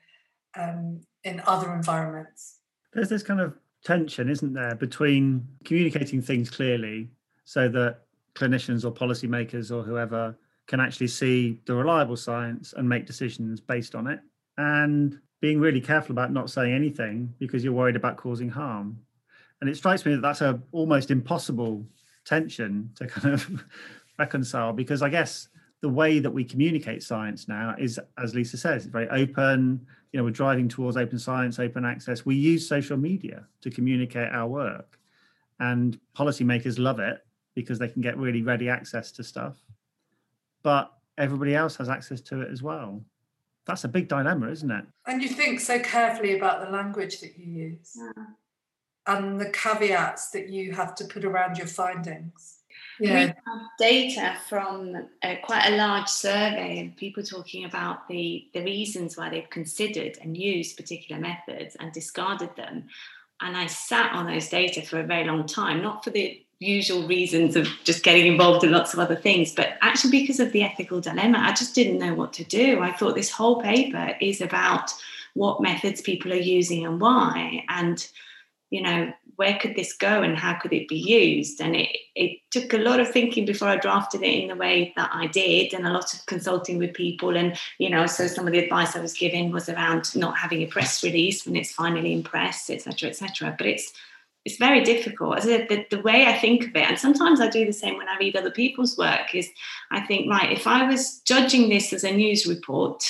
um, 0.57 1.01
in 1.23 1.41
other 1.47 1.73
environments 1.73 2.59
there's 2.93 3.09
this 3.09 3.23
kind 3.23 3.41
of 3.41 3.53
tension, 3.85 4.29
isn't 4.29 4.53
there, 4.53 4.75
between 4.75 5.47
communicating 5.63 6.21
things 6.21 6.49
clearly 6.49 7.09
so 7.45 7.69
that 7.69 7.99
clinicians 8.33 8.83
or 8.83 8.91
policymakers 8.91 9.71
or 9.71 9.83
whoever 9.83 10.35
can 10.67 10.79
actually 10.79 11.07
see 11.07 11.61
the 11.65 11.75
reliable 11.75 12.17
science 12.17 12.73
and 12.75 12.89
make 12.89 13.05
decisions 13.05 13.61
based 13.61 13.93
on 13.93 14.07
it, 14.07 14.19
and 14.57 15.19
being 15.41 15.59
really 15.59 15.79
careful 15.79 16.11
about 16.11 16.33
not 16.33 16.49
saying 16.49 16.73
anything 16.73 17.31
because 17.37 17.63
you're 17.63 17.73
worried 17.73 17.95
about 17.95 18.17
causing 18.17 18.49
harm. 18.49 18.97
And 19.65 19.73
it 19.73 19.77
strikes 19.77 20.05
me 20.05 20.13
that 20.13 20.21
that's 20.21 20.41
a 20.41 20.61
almost 20.71 21.09
impossible 21.09 21.83
tension 22.23 22.91
to 22.97 23.07
kind 23.15 23.33
of 23.33 23.65
reconcile 24.19 24.73
because 24.73 25.01
I 25.01 25.09
guess 25.09 25.47
the 25.81 25.89
way 25.89 26.19
that 26.19 26.29
we 26.29 26.43
communicate 26.43 27.01
science 27.01 27.47
now 27.47 27.73
is, 27.79 27.99
as 28.21 28.35
Lisa 28.35 28.57
says, 28.57 28.83
it's 28.83 28.91
very 28.91 29.09
open. 29.09 29.83
You 30.11 30.19
know, 30.19 30.23
we're 30.23 30.29
driving 30.29 30.69
towards 30.69 30.97
open 30.97 31.17
science, 31.17 31.57
open 31.57 31.83
access. 31.83 32.27
We 32.27 32.35
use 32.35 32.69
social 32.69 32.95
media 32.95 33.47
to 33.61 33.71
communicate 33.71 34.29
our 34.31 34.47
work, 34.47 34.99
and 35.59 35.99
policymakers 36.15 36.77
love 36.77 36.99
it 36.99 37.25
because 37.55 37.79
they 37.79 37.87
can 37.87 38.03
get 38.03 38.19
really 38.19 38.43
ready 38.43 38.69
access 38.69 39.11
to 39.13 39.23
stuff. 39.23 39.57
But 40.61 40.93
everybody 41.17 41.55
else 41.55 41.75
has 41.77 41.89
access 41.89 42.21
to 42.21 42.41
it 42.41 42.51
as 42.51 42.61
well. 42.61 43.03
That's 43.65 43.83
a 43.83 43.87
big 43.87 44.09
dilemma, 44.09 44.51
isn't 44.51 44.69
it? 44.69 44.85
And 45.07 45.23
you 45.23 45.29
think 45.29 45.59
so 45.59 45.79
carefully 45.79 46.37
about 46.37 46.63
the 46.63 46.69
language 46.69 47.19
that 47.21 47.35
you 47.35 47.45
use 47.45 47.97
yeah. 47.97 48.25
And 49.07 49.39
the 49.39 49.49
caveats 49.49 50.31
that 50.31 50.49
you 50.49 50.73
have 50.73 50.95
to 50.95 51.05
put 51.05 51.25
around 51.25 51.57
your 51.57 51.67
findings 51.67 52.55
yeah. 52.99 53.13
we 53.13 53.19
have 53.21 53.61
data 53.77 54.37
from 54.47 55.07
uh, 55.21 55.35
quite 55.43 55.67
a 55.67 55.75
large 55.75 56.07
survey 56.07 56.85
of 56.85 56.95
people 56.95 57.23
talking 57.23 57.65
about 57.65 58.07
the, 58.07 58.47
the 58.53 58.63
reasons 58.63 59.17
why 59.17 59.29
they've 59.29 59.49
considered 59.49 60.17
and 60.21 60.37
used 60.37 60.77
particular 60.77 61.21
methods 61.21 61.75
and 61.79 61.91
discarded 61.91 62.55
them. 62.55 62.85
And 63.41 63.57
I 63.57 63.67
sat 63.67 64.13
on 64.13 64.27
those 64.27 64.49
data 64.49 64.81
for 64.81 64.99
a 64.99 65.03
very 65.03 65.25
long 65.25 65.45
time, 65.45 65.81
not 65.81 66.03
for 66.03 66.09
the 66.09 66.41
usual 66.59 67.05
reasons 67.05 67.57
of 67.57 67.67
just 67.83 68.01
getting 68.01 68.27
involved 68.27 68.63
in 68.63 68.71
lots 68.71 68.93
of 68.93 68.99
other 68.99 69.15
things, 69.15 69.53
but 69.53 69.77
actually 69.81 70.11
because 70.11 70.39
of 70.39 70.53
the 70.53 70.63
ethical 70.63 71.01
dilemma. 71.01 71.39
I 71.39 71.51
just 71.51 71.75
didn't 71.75 71.99
know 71.99 72.13
what 72.13 72.31
to 72.33 72.45
do. 72.45 72.79
I 72.79 72.93
thought 72.93 73.15
this 73.15 73.31
whole 73.31 73.61
paper 73.61 74.15
is 74.21 74.39
about 74.39 74.93
what 75.33 75.61
methods 75.61 75.99
people 75.99 76.31
are 76.31 76.37
using 76.37 76.85
and 76.85 77.01
why. 77.01 77.65
And 77.67 78.07
you 78.75 78.81
know, 78.81 79.13
where 79.37 79.57
could 79.57 79.73
this 79.77 79.93
go 79.93 80.21
and 80.21 80.37
how 80.37 80.53
could 80.55 80.73
it 80.73 80.89
be 80.89 80.97
used? 80.97 81.61
And 81.61 81.77
it, 81.77 81.95
it 82.13 82.39
took 82.51 82.73
a 82.73 82.77
lot 82.77 82.99
of 82.99 83.09
thinking 83.09 83.45
before 83.45 83.69
I 83.69 83.77
drafted 83.77 84.21
it 84.21 84.41
in 84.41 84.49
the 84.49 84.55
way 84.55 84.91
that 84.97 85.09
I 85.13 85.27
did, 85.27 85.73
and 85.73 85.87
a 85.87 85.93
lot 85.93 86.13
of 86.13 86.25
consulting 86.25 86.77
with 86.77 86.93
people. 86.93 87.37
And, 87.37 87.57
you 87.77 87.89
know, 87.89 88.05
so 88.05 88.27
some 88.27 88.47
of 88.47 88.51
the 88.51 88.59
advice 88.59 88.93
I 88.93 88.99
was 88.99 89.13
given 89.13 89.53
was 89.53 89.69
around 89.69 90.13
not 90.13 90.37
having 90.37 90.61
a 90.61 90.65
press 90.65 91.05
release 91.05 91.45
when 91.45 91.55
it's 91.55 91.71
finally 91.71 92.11
in 92.11 92.21
press, 92.21 92.69
etc., 92.69 93.09
etc. 93.09 93.55
But 93.57 93.67
it's 93.67 93.93
it's 94.43 94.57
very 94.57 94.83
difficult. 94.83 95.37
As 95.37 95.47
I 95.47 95.65
the, 95.65 95.85
the 95.89 96.01
way 96.01 96.25
I 96.25 96.37
think 96.37 96.67
of 96.67 96.75
it, 96.75 96.89
and 96.89 96.99
sometimes 96.99 97.39
I 97.39 97.49
do 97.49 97.65
the 97.65 97.71
same 97.71 97.95
when 97.95 98.09
I 98.09 98.17
read 98.19 98.35
other 98.35 98.51
people's 98.51 98.97
work, 98.97 99.33
is 99.33 99.49
I 99.89 100.01
think, 100.01 100.29
right, 100.29 100.51
if 100.51 100.67
I 100.67 100.85
was 100.85 101.21
judging 101.21 101.69
this 101.69 101.93
as 101.93 102.03
a 102.03 102.11
news 102.11 102.45
report, 102.45 103.05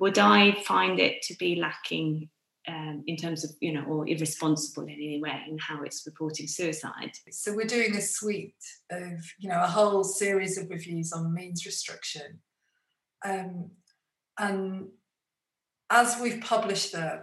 would 0.00 0.18
I 0.18 0.52
find 0.52 0.98
it 0.98 1.20
to 1.24 1.34
be 1.36 1.56
lacking 1.56 2.30
um, 2.68 3.02
in 3.06 3.16
terms 3.16 3.44
of 3.44 3.50
you 3.60 3.72
know 3.72 3.84
or 3.84 4.06
irresponsible 4.06 4.84
in 4.84 4.90
any 4.90 5.20
way 5.20 5.42
in 5.48 5.58
how 5.58 5.82
it's 5.82 6.06
reporting 6.06 6.46
suicide. 6.46 7.12
So 7.30 7.54
we're 7.54 7.66
doing 7.66 7.96
a 7.96 8.00
suite 8.00 8.54
of 8.90 9.24
you 9.38 9.48
know 9.48 9.62
a 9.62 9.66
whole 9.66 10.04
series 10.04 10.58
of 10.58 10.70
reviews 10.70 11.12
on 11.12 11.32
means 11.32 11.66
restriction. 11.66 12.40
Um, 13.24 13.70
and 14.38 14.88
as 15.90 16.20
we've 16.20 16.40
published 16.40 16.92
them 16.92 17.22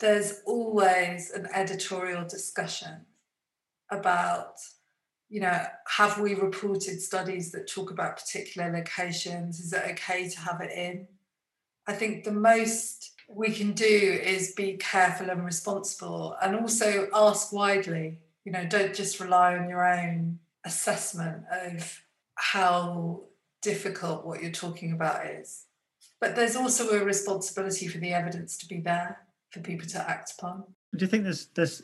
there's 0.00 0.40
always 0.46 1.30
an 1.30 1.46
editorial 1.54 2.24
discussion 2.26 3.06
about 3.90 4.54
you 5.28 5.40
know 5.40 5.62
have 5.86 6.18
we 6.18 6.34
reported 6.34 7.00
studies 7.00 7.52
that 7.52 7.70
talk 7.70 7.90
about 7.90 8.16
particular 8.16 8.72
locations? 8.72 9.60
Is 9.60 9.72
it 9.72 9.82
okay 9.92 10.28
to 10.28 10.40
have 10.40 10.60
it 10.60 10.72
in? 10.72 11.06
I 11.86 11.92
think 11.92 12.24
the 12.24 12.32
most 12.32 13.09
we 13.34 13.52
can 13.52 13.72
do 13.72 13.84
is 13.84 14.52
be 14.52 14.74
careful 14.74 15.30
and 15.30 15.44
responsible 15.44 16.36
and 16.42 16.56
also 16.56 17.08
ask 17.14 17.52
widely 17.52 18.18
you 18.44 18.52
know 18.52 18.64
don't 18.66 18.94
just 18.94 19.20
rely 19.20 19.56
on 19.56 19.68
your 19.68 19.86
own 19.86 20.38
assessment 20.64 21.44
of 21.52 22.02
how 22.34 23.22
difficult 23.62 24.24
what 24.24 24.42
you're 24.42 24.50
talking 24.50 24.92
about 24.92 25.26
is. 25.26 25.66
But 26.20 26.36
there's 26.36 26.56
also 26.56 26.90
a 26.90 27.04
responsibility 27.04 27.86
for 27.88 27.98
the 27.98 28.12
evidence 28.12 28.56
to 28.58 28.66
be 28.66 28.80
there 28.80 29.18
for 29.50 29.60
people 29.60 29.88
to 29.88 30.10
act 30.10 30.32
upon. 30.38 30.64
Do 30.96 31.04
you 31.04 31.08
think 31.08 31.24
there's 31.24 31.46
there's 31.54 31.82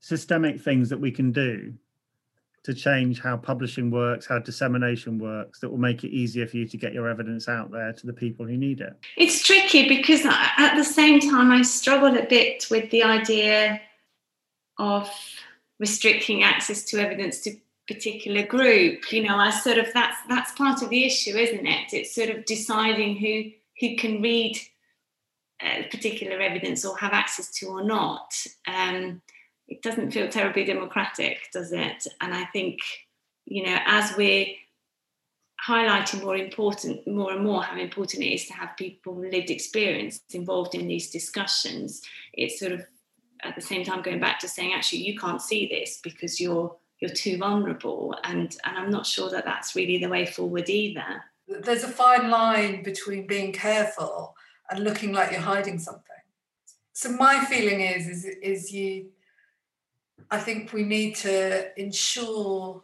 systemic 0.00 0.60
things 0.60 0.88
that 0.90 1.00
we 1.00 1.10
can 1.10 1.32
do 1.32 1.74
to 2.66 2.74
change 2.74 3.20
how 3.20 3.36
publishing 3.36 3.92
works, 3.92 4.26
how 4.26 4.40
dissemination 4.40 5.18
works, 5.18 5.60
that 5.60 5.70
will 5.70 5.78
make 5.78 6.02
it 6.02 6.10
easier 6.10 6.48
for 6.48 6.56
you 6.56 6.66
to 6.66 6.76
get 6.76 6.92
your 6.92 7.08
evidence 7.08 7.48
out 7.48 7.70
there 7.70 7.92
to 7.92 8.06
the 8.06 8.12
people 8.12 8.44
who 8.44 8.56
need 8.56 8.80
it? 8.80 8.92
It's 9.16 9.46
tricky 9.46 9.88
because 9.88 10.26
at 10.26 10.74
the 10.74 10.84
same 10.84 11.20
time, 11.20 11.52
I 11.52 11.62
struggle 11.62 12.16
a 12.18 12.26
bit 12.26 12.66
with 12.68 12.90
the 12.90 13.04
idea 13.04 13.80
of 14.78 15.08
restricting 15.78 16.42
access 16.42 16.82
to 16.86 16.98
evidence 16.98 17.40
to 17.42 17.56
particular 17.86 18.44
group. 18.44 19.12
You 19.12 19.22
know 19.22 19.36
i 19.36 19.50
sort 19.50 19.78
of 19.78 19.86
that's 19.94 20.16
that's 20.28 20.50
part 20.52 20.82
of 20.82 20.90
the 20.90 21.04
issue 21.04 21.36
isn't 21.36 21.66
it? 21.66 21.92
It's 21.92 22.14
sort 22.14 22.30
of 22.30 22.44
deciding 22.44 23.16
who 23.16 23.50
who 23.80 23.96
can 23.96 24.20
read 24.20 24.58
uh, 25.62 25.82
particular 25.90 26.40
evidence 26.40 26.84
or 26.84 26.96
have 26.98 27.12
access 27.12 27.50
to 27.58 27.66
or 27.68 27.84
not. 27.84 28.34
Um, 28.66 29.22
it 29.68 29.82
doesn't 29.82 30.12
feel 30.12 30.28
terribly 30.28 30.64
democratic 30.64 31.38
does 31.52 31.72
it? 31.72 32.06
And 32.20 32.34
i 32.34 32.44
think 32.46 32.78
you 33.44 33.64
know 33.64 33.78
as 33.86 34.16
we're 34.16 34.46
highlighting 35.66 36.22
more 36.22 36.36
important 36.36 37.06
more 37.06 37.32
and 37.32 37.44
more 37.44 37.62
how 37.62 37.78
important 37.78 38.22
it 38.22 38.34
is 38.34 38.46
to 38.46 38.52
have 38.52 38.76
people 38.76 39.14
with 39.14 39.32
lived 39.32 39.50
experience 39.50 40.20
involved 40.32 40.74
in 40.74 40.86
these 40.86 41.10
discussions 41.10 42.02
it's 42.34 42.60
sort 42.60 42.72
of 42.72 42.86
at 43.42 43.54
the 43.54 43.60
same 43.60 43.84
time 43.84 44.02
going 44.02 44.20
back 44.20 44.38
to 44.40 44.48
saying 44.48 44.72
actually 44.72 45.00
you 45.00 45.18
can't 45.18 45.42
see 45.42 45.66
this 45.68 46.00
because 46.02 46.40
you're 46.40 46.76
you're 47.00 47.10
too 47.10 47.36
vulnerable. 47.38 48.14
And 48.24 48.56
and 48.64 48.76
i'm 48.76 48.90
not 48.90 49.06
sure 49.06 49.30
that 49.30 49.44
that's 49.44 49.76
really 49.76 49.98
the 49.98 50.08
way 50.08 50.26
forward 50.26 50.68
either. 50.68 51.24
There's 51.48 51.84
a 51.84 51.88
fine 51.88 52.30
line 52.30 52.82
between 52.82 53.26
being 53.26 53.52
careful 53.52 54.34
and 54.70 54.82
looking 54.82 55.12
like 55.12 55.30
you're 55.30 55.40
hiding 55.40 55.78
something. 55.78 56.02
So 56.92 57.10
my 57.10 57.44
feeling 57.44 57.80
is 57.80 58.08
is 58.08 58.24
is 58.42 58.72
you 58.72 59.10
i 60.30 60.38
think 60.38 60.72
we 60.72 60.82
need 60.82 61.14
to 61.14 61.80
ensure 61.80 62.82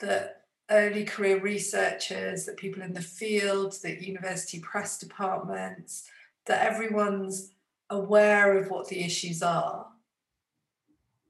that 0.00 0.42
early 0.70 1.04
career 1.04 1.40
researchers 1.40 2.46
that 2.46 2.56
people 2.56 2.82
in 2.82 2.94
the 2.94 3.00
field 3.00 3.76
that 3.82 4.02
university 4.02 4.58
press 4.60 4.98
departments 4.98 6.08
that 6.46 6.64
everyone's 6.64 7.52
aware 7.90 8.56
of 8.56 8.70
what 8.70 8.88
the 8.88 9.04
issues 9.04 9.42
are 9.42 9.86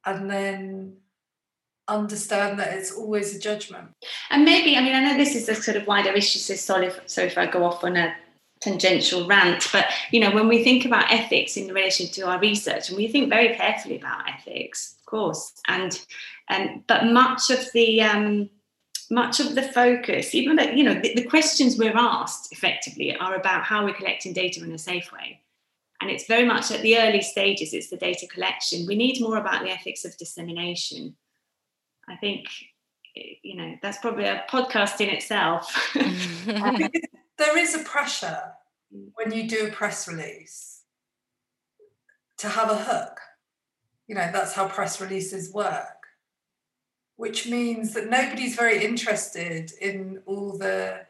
and 0.07 0.31
then 0.31 0.97
understand 1.89 2.59
that 2.59 2.73
it's 2.73 2.93
always 2.93 3.37
a 3.37 3.39
judgment. 3.39 3.89
And 4.31 4.45
maybe, 4.45 4.77
I 4.77 4.81
mean, 4.81 4.95
I 4.95 5.01
know 5.05 5.17
this 5.17 5.35
is 5.35 5.49
a 5.49 5.55
sort 5.55 5.77
of 5.77 5.87
wider 5.87 6.13
issue, 6.13 6.39
so 6.39 6.55
sorry 6.55 6.87
if, 6.87 7.01
sorry 7.07 7.29
if 7.29 7.39
I 7.39 7.47
go 7.47 7.65
off 7.65 7.85
on 7.85 7.97
a 7.97 8.15
tangential 8.61 9.27
rant, 9.27 9.69
but 9.73 9.87
you 10.11 10.21
know, 10.21 10.31
when 10.31 10.49
we 10.49 10.65
think 10.65 10.85
about 10.85 11.13
ethics 11.13 11.57
in 11.57 11.69
relation 11.69 12.07
to 12.09 12.23
our 12.23 12.39
research, 12.39 12.89
and 12.89 12.97
we 12.97 13.09
think 13.09 13.29
very 13.29 13.55
carefully 13.55 13.99
about 13.99 14.29
ethics, 14.29 14.97
course, 15.15 15.53
and 15.69 16.01
and 16.49 16.87
but 16.87 17.07
much 17.07 17.51
of 17.51 17.61
the 17.73 18.03
um, 18.03 18.51
much 19.11 19.41
of 19.41 19.55
the 19.55 19.62
focus, 19.62 20.35
even 20.35 20.57
that 20.57 20.77
you 20.77 20.85
know, 20.85 20.95
the, 20.95 21.15
the 21.15 21.25
questions 21.25 21.79
we're 21.79 21.97
asked 21.97 22.53
effectively 22.53 23.17
are 23.17 23.35
about 23.35 23.65
how 23.65 23.85
we're 23.85 23.95
collecting 23.95 24.33
data 24.33 24.62
in 24.62 24.73
a 24.73 24.79
safe 24.79 25.12
way. 25.12 25.41
And 26.01 26.11
it's 26.11 26.27
very 26.27 26.45
much 26.45 26.71
at 26.71 26.83
the 26.83 26.99
early 26.99 27.23
stages, 27.23 27.73
it's 27.73 27.89
the 27.89 27.97
data 27.97 28.27
collection. 28.27 28.87
We 28.87 28.97
need 28.97 29.21
more 29.21 29.39
about 29.39 29.62
the 29.62 29.71
ethics 29.71 30.05
of 30.05 30.17
dissemination 30.17 31.17
I 32.09 32.17
think 32.17 32.47
you 33.15 33.57
know 33.57 33.77
that's 33.81 33.99
probably 33.99 34.25
a 34.25 34.45
podcast 34.49 35.01
in 35.01 35.09
itself. 35.09 35.93
there 37.39 37.59
is 37.59 37.75
a 37.75 37.85
pressure 37.85 38.43
when 39.15 39.33
you 39.33 39.49
do 39.49 39.67
a 39.67 39.71
press 39.71 40.09
release 40.09 40.83
to 42.39 42.49
have 42.49 42.71
a 42.71 42.77
hook. 42.77 43.19
You 44.07 44.15
know, 44.15 44.31
that's 44.33 44.53
how 44.53 44.69
press 44.69 45.01
releases 45.01 45.53
work, 45.53 46.07
which 47.17 47.47
means 47.47 47.95
that 47.95 48.11
nobody's 48.11 48.55
very 48.55 48.85
interested 48.85 49.73
in 49.81 50.23
all 50.27 50.59
the 50.59 51.07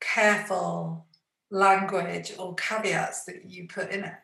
careful 0.00 1.06
language 1.50 2.32
or 2.38 2.54
caveats 2.54 3.24
that 3.24 3.50
you 3.50 3.66
put 3.66 3.90
in 3.90 4.04
it. 4.04 4.14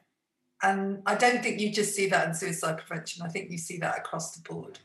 And 0.63 1.03
I 1.05 1.17
don't 1.17 1.43
think 1.43 1.61
you 1.61 1.73
just 1.73 1.95
see 1.95 2.07
that 2.09 2.29
in 2.29 2.35
suicide 2.35 2.79
prevention. 2.79 3.23
I 3.23 3.29
think 3.29 3.51
you 3.51 3.59
see 3.59 3.79
that 3.79 3.99
across 3.99 4.37
the 4.37 4.49
board. 4.49 4.79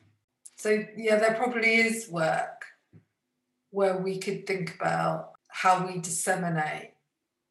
So 0.57 0.83
yeah, 0.97 1.17
there 1.17 1.35
probably 1.35 1.75
is 1.75 2.09
work 2.09 2.65
where 3.69 3.97
we 3.97 4.17
could 4.17 4.45
think 4.45 4.75
about 4.75 5.31
how 5.47 5.85
we 5.85 5.99
disseminate 5.99 6.91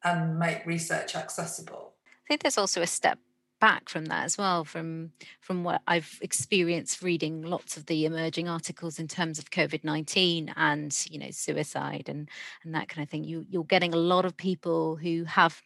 and 0.03 0.37
make 0.37 0.65
research 0.65 1.15
accessible. 1.15 1.93
I 2.05 2.27
think 2.27 2.41
there's 2.41 2.57
also 2.57 2.81
a 2.81 2.87
step 2.87 3.19
back 3.61 3.87
from 3.87 4.05
that 4.05 4.25
as 4.25 4.37
well 4.37 4.65
from 4.65 5.11
from 5.39 5.63
what 5.63 5.81
I've 5.87 6.19
experienced 6.21 7.01
reading 7.01 7.43
lots 7.43 7.77
of 7.77 7.85
the 7.85 8.05
emerging 8.05 8.49
articles 8.49 8.99
in 8.99 9.07
terms 9.07 9.39
of 9.39 9.51
COVID-19 9.51 10.51
and 10.57 11.05
you 11.09 11.19
know 11.19 11.31
suicide 11.31 12.09
and 12.09 12.27
and 12.63 12.75
that 12.75 12.89
kind 12.89 13.03
of 13.05 13.09
thing. 13.09 13.23
You 13.23 13.45
you're 13.49 13.63
getting 13.63 13.93
a 13.93 13.97
lot 13.97 14.25
of 14.25 14.35
people 14.35 14.97
who 14.97 15.23
have 15.25 15.61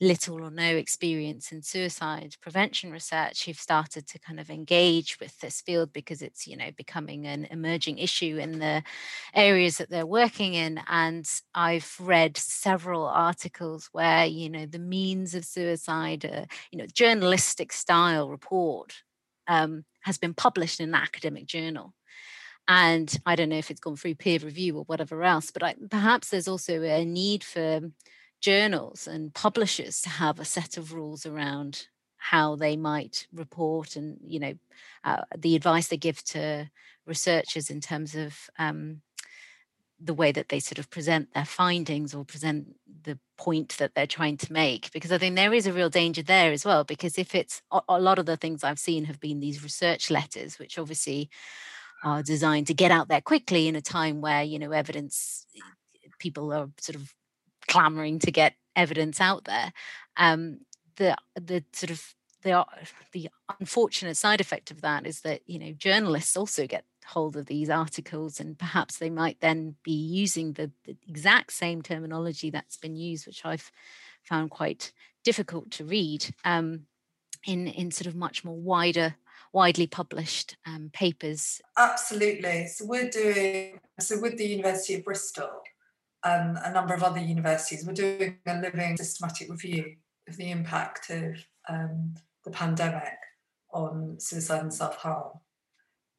little 0.00 0.42
or 0.44 0.50
no 0.50 0.76
experience 0.76 1.52
in 1.52 1.62
suicide 1.62 2.36
prevention 2.42 2.90
research 2.90 3.44
who've 3.46 3.58
started 3.58 4.06
to 4.06 4.18
kind 4.18 4.38
of 4.38 4.50
engage 4.50 5.18
with 5.20 5.38
this 5.40 5.62
field 5.62 5.90
because 5.92 6.20
it's 6.20 6.46
you 6.46 6.56
know 6.56 6.70
becoming 6.76 7.26
an 7.26 7.46
emerging 7.50 7.96
issue 7.96 8.36
in 8.38 8.58
the 8.58 8.82
areas 9.34 9.78
that 9.78 9.88
they're 9.88 10.06
working 10.06 10.54
in. 10.54 10.80
And 10.88 11.26
i've 11.54 11.96
read 11.98 12.36
several 12.36 13.06
articles 13.06 13.88
where 13.92 14.26
you 14.26 14.50
know 14.50 14.66
the 14.66 14.78
means 14.78 15.34
of 15.34 15.44
suicide 15.44 16.24
uh, 16.24 16.44
you 16.70 16.78
know 16.78 16.86
journalistic 16.92 17.72
style 17.72 18.28
report 18.28 18.94
um, 19.48 19.84
has 20.02 20.18
been 20.18 20.34
published 20.34 20.80
in 20.80 20.90
an 20.90 20.94
academic 20.94 21.46
journal. 21.46 21.94
And 22.68 23.16
i 23.24 23.34
don't 23.36 23.48
know 23.48 23.58
if 23.58 23.70
it's 23.70 23.80
gone 23.80 23.96
through 23.96 24.16
peer 24.16 24.40
review 24.40 24.76
or 24.76 24.84
whatever 24.84 25.22
else 25.22 25.50
but 25.50 25.62
I, 25.62 25.74
perhaps 25.90 26.30
there's 26.30 26.48
also 26.48 26.82
a 26.82 27.04
need 27.04 27.44
for 27.44 27.80
journals 28.40 29.06
and 29.06 29.34
publishers 29.34 30.00
to 30.02 30.08
have 30.08 30.38
a 30.38 30.44
set 30.44 30.76
of 30.76 30.92
rules 30.92 31.26
around 31.26 31.88
how 32.16 32.56
they 32.56 32.76
might 32.76 33.26
report 33.32 33.96
and 33.96 34.18
you 34.26 34.40
know 34.40 34.54
uh, 35.04 35.22
the 35.36 35.54
advice 35.54 35.88
they 35.88 35.96
give 35.96 36.22
to 36.24 36.68
researchers 37.06 37.70
in 37.70 37.80
terms 37.80 38.14
of 38.14 38.50
um, 38.58 39.00
the 40.00 40.14
way 40.14 40.32
that 40.32 40.48
they 40.48 40.60
sort 40.60 40.78
of 40.78 40.90
present 40.90 41.32
their 41.32 41.44
findings 41.44 42.14
or 42.14 42.24
present 42.24 42.76
the 43.04 43.18
point 43.38 43.76
that 43.78 43.94
they're 43.94 44.06
trying 44.06 44.36
to 44.36 44.52
make 44.52 44.90
because 44.92 45.12
i 45.12 45.18
think 45.18 45.36
there 45.36 45.54
is 45.54 45.66
a 45.66 45.72
real 45.72 45.88
danger 45.88 46.22
there 46.22 46.52
as 46.52 46.64
well 46.64 46.84
because 46.84 47.18
if 47.18 47.34
it's 47.34 47.62
a 47.88 48.00
lot 48.00 48.18
of 48.18 48.26
the 48.26 48.36
things 48.36 48.64
i've 48.64 48.78
seen 48.78 49.04
have 49.04 49.20
been 49.20 49.40
these 49.40 49.62
research 49.62 50.10
letters 50.10 50.58
which 50.58 50.78
obviously 50.78 51.30
are 52.04 52.22
designed 52.22 52.66
to 52.66 52.74
get 52.74 52.90
out 52.90 53.08
there 53.08 53.20
quickly 53.20 53.68
in 53.68 53.76
a 53.76 53.80
time 53.80 54.20
where 54.20 54.42
you 54.42 54.58
know 54.58 54.72
evidence 54.72 55.46
people 56.18 56.52
are 56.52 56.68
sort 56.78 56.96
of 56.96 57.14
clamoring 57.68 58.18
to 58.20 58.30
get 58.30 58.54
evidence 58.74 59.20
out 59.20 59.44
there. 59.44 59.72
Um, 60.16 60.60
the 60.96 61.16
the 61.34 61.64
sort 61.72 61.90
of 61.90 62.14
the 62.42 62.64
the 63.12 63.28
unfortunate 63.58 64.16
side 64.16 64.40
effect 64.40 64.70
of 64.70 64.80
that 64.82 65.06
is 65.06 65.20
that 65.22 65.40
you 65.46 65.58
know 65.58 65.72
journalists 65.72 66.36
also 66.36 66.66
get 66.66 66.84
hold 67.06 67.36
of 67.36 67.46
these 67.46 67.70
articles 67.70 68.40
and 68.40 68.58
perhaps 68.58 68.98
they 68.98 69.10
might 69.10 69.40
then 69.40 69.76
be 69.84 69.92
using 69.92 70.54
the, 70.54 70.70
the 70.84 70.96
exact 71.08 71.52
same 71.52 71.80
terminology 71.80 72.50
that's 72.50 72.76
been 72.76 72.96
used 72.96 73.26
which 73.26 73.44
i've 73.44 73.70
found 74.24 74.50
quite 74.50 74.92
difficult 75.22 75.70
to 75.70 75.84
read 75.84 76.26
um, 76.44 76.80
in 77.46 77.68
in 77.68 77.90
sort 77.90 78.06
of 78.06 78.16
much 78.16 78.44
more 78.44 78.56
wider 78.56 79.14
widely 79.52 79.86
published 79.86 80.56
um, 80.66 80.90
papers 80.92 81.60
absolutely 81.78 82.66
so 82.66 82.84
we're 82.84 83.08
doing 83.08 83.78
so 84.00 84.20
with 84.20 84.36
the 84.36 84.46
university 84.46 84.94
of 84.94 85.04
bristol 85.04 85.62
and 86.26 86.58
a 86.64 86.72
number 86.72 86.92
of 86.92 87.04
other 87.04 87.20
universities, 87.20 87.84
we're 87.86 87.92
doing 87.92 88.38
a 88.46 88.60
living 88.60 88.96
systematic 88.96 89.48
review 89.48 89.94
of 90.28 90.36
the 90.36 90.50
impact 90.50 91.08
of 91.10 91.36
um, 91.68 92.14
the 92.44 92.50
pandemic 92.50 93.16
on 93.72 94.16
suicide 94.18 94.62
and 94.62 94.74
self 94.74 94.96
harm. 94.96 95.38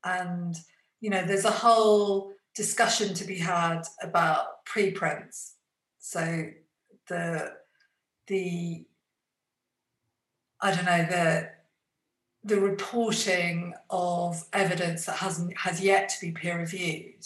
And, 0.05 0.55
you 1.01 1.09
know, 1.09 1.25
there's 1.25 1.43
a 1.43 1.51
whole 1.51 2.31
discussion 2.55 3.13
to 3.15 3.25
be 3.25 3.37
had 3.37 3.81
about 4.01 4.63
preprints. 4.65 5.55
So 5.99 6.45
the, 7.09 7.51
the, 8.27 8.85
I 10.61 10.73
don't 10.73 10.85
know, 10.85 11.05
the, 11.05 11.49
the 12.45 12.61
reporting 12.61 13.73
of 13.89 14.41
evidence 14.53 15.05
that 15.05 15.17
hasn't 15.17 15.57
has 15.57 15.81
yet 15.81 16.07
to 16.09 16.25
be 16.25 16.31
peer 16.31 16.59
reviewed 16.59 17.25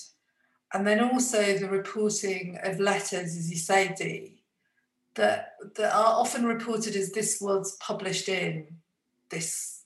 and 0.74 0.88
then 0.88 1.02
also 1.02 1.58
the 1.58 1.68
reporting 1.70 2.58
of 2.64 2.80
letters, 2.80 3.36
as 3.36 3.50
you 3.50 3.58
say, 3.58 3.94
Dee, 3.98 4.42
that, 5.16 5.56
that 5.76 5.94
are 5.94 6.14
often 6.20 6.46
reported 6.46 6.96
as 6.96 7.12
this 7.12 7.40
was 7.42 7.78
published 7.78 8.30
in 8.30 8.68
this 9.30 9.84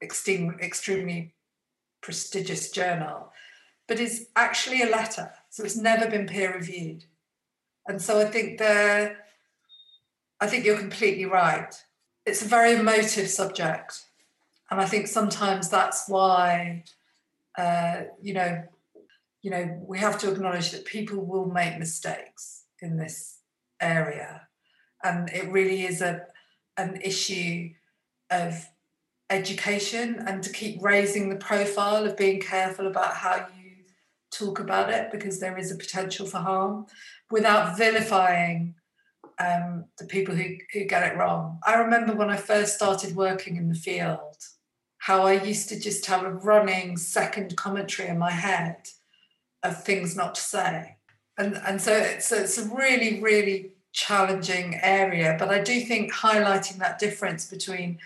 extreme, 0.00 0.56
extremely 0.62 1.34
prestigious 2.00 2.70
journal, 2.70 3.32
but 3.86 4.00
is 4.00 4.28
actually 4.36 4.82
a 4.82 4.90
letter. 4.90 5.30
So 5.50 5.64
it's 5.64 5.76
never 5.76 6.10
been 6.10 6.26
peer 6.26 6.54
reviewed. 6.54 7.04
And 7.86 8.00
so 8.00 8.20
I 8.20 8.24
think 8.24 8.58
the 8.58 9.16
I 10.40 10.46
think 10.46 10.64
you're 10.64 10.78
completely 10.78 11.26
right. 11.26 11.74
It's 12.26 12.42
a 12.42 12.48
very 12.48 12.74
emotive 12.74 13.28
subject. 13.28 14.04
and 14.70 14.80
I 14.80 14.86
think 14.86 15.06
sometimes 15.06 15.68
that's 15.68 16.08
why, 16.08 16.84
uh, 17.56 18.02
you 18.20 18.34
know, 18.34 18.64
you 19.44 19.50
know, 19.50 19.78
we 19.86 19.98
have 19.98 20.18
to 20.20 20.32
acknowledge 20.32 20.70
that 20.70 20.86
people 20.86 21.22
will 21.22 21.44
make 21.44 21.78
mistakes 21.78 22.64
in 22.80 22.96
this 22.96 23.40
area, 23.78 24.48
and 25.04 25.28
it 25.28 25.52
really 25.52 25.82
is 25.84 26.00
a 26.00 26.22
an 26.78 26.98
issue 27.02 27.68
of 28.30 28.66
education 29.28 30.24
and 30.26 30.42
to 30.42 30.50
keep 30.50 30.82
raising 30.82 31.28
the 31.28 31.36
profile 31.36 32.06
of 32.06 32.16
being 32.16 32.40
careful 32.40 32.86
about 32.86 33.14
how 33.14 33.46
you 33.54 33.84
talk 34.32 34.60
about 34.60 34.90
it 34.90 35.12
because 35.12 35.38
there 35.38 35.58
is 35.58 35.70
a 35.70 35.76
potential 35.76 36.26
for 36.26 36.38
harm 36.38 36.86
without 37.30 37.76
vilifying 37.76 38.74
um, 39.38 39.84
the 39.98 40.06
people 40.06 40.34
who, 40.34 40.56
who 40.72 40.84
get 40.84 41.12
it 41.12 41.16
wrong. 41.16 41.60
I 41.66 41.74
remember 41.74 42.14
when 42.14 42.30
I 42.30 42.36
first 42.36 42.74
started 42.74 43.14
working 43.14 43.56
in 43.56 43.68
the 43.68 43.74
field, 43.74 44.36
how 44.98 45.26
I 45.26 45.34
used 45.34 45.68
to 45.68 45.78
just 45.78 46.06
have 46.06 46.24
a 46.24 46.32
running 46.32 46.96
second 46.96 47.56
commentary 47.56 48.08
in 48.08 48.18
my 48.18 48.32
head 48.32 48.88
of 49.64 49.82
things 49.82 50.14
not 50.14 50.34
to 50.36 50.40
say. 50.40 50.96
And, 51.36 51.56
and 51.66 51.80
so 51.80 51.92
it's, 51.92 52.30
it's 52.30 52.58
a 52.58 52.68
really, 52.68 53.20
really 53.20 53.72
challenging 53.92 54.78
area. 54.82 55.36
But 55.38 55.48
I 55.48 55.60
do 55.62 55.80
think 55.80 56.12
highlighting 56.12 56.76
that 56.78 56.98
difference 56.98 57.48
between 57.48 57.98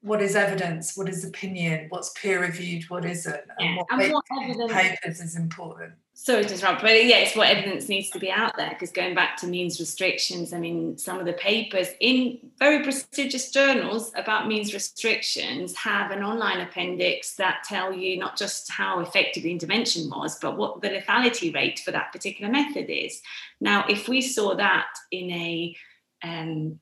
what 0.00 0.22
is 0.22 0.36
evidence, 0.36 0.96
what 0.96 1.08
is 1.08 1.24
opinion, 1.24 1.86
what's 1.88 2.10
peer 2.10 2.40
reviewed, 2.40 2.88
what 2.88 3.04
isn't, 3.04 3.40
and 3.58 3.76
what, 3.76 3.86
and 3.90 4.12
what 4.12 4.24
evidence, 4.40 4.72
papers 4.72 5.20
is 5.20 5.36
important. 5.36 5.92
Sorry 6.14 6.44
to 6.44 6.54
interrupt, 6.54 6.82
but 6.82 7.04
yes, 7.04 7.36
what 7.36 7.48
evidence 7.48 7.88
needs 7.88 8.10
to 8.10 8.18
be 8.20 8.30
out 8.30 8.56
there. 8.56 8.70
Because 8.70 8.92
going 8.92 9.16
back 9.16 9.36
to 9.38 9.48
means 9.48 9.80
restrictions, 9.80 10.52
I 10.52 10.58
mean, 10.58 10.96
some 10.98 11.18
of 11.18 11.26
the 11.26 11.32
papers 11.32 11.88
in 12.00 12.38
very 12.58 12.82
prestigious 12.84 13.50
journals 13.50 14.12
about 14.14 14.46
means 14.46 14.72
restrictions 14.72 15.76
have 15.76 16.12
an 16.12 16.22
online 16.22 16.60
appendix 16.60 17.34
that 17.34 17.64
tell 17.64 17.92
you 17.92 18.18
not 18.18 18.36
just 18.36 18.70
how 18.70 19.00
effective 19.00 19.42
the 19.42 19.50
intervention 19.50 20.08
was, 20.10 20.38
but 20.38 20.56
what 20.56 20.80
the 20.80 20.90
lethality 20.90 21.52
rate 21.52 21.80
for 21.80 21.90
that 21.90 22.12
particular 22.12 22.50
method 22.50 22.88
is. 22.88 23.20
Now, 23.60 23.84
if 23.88 24.08
we 24.08 24.20
saw 24.20 24.54
that 24.54 24.88
in 25.10 25.30
a 25.30 25.76
um, 26.22 26.80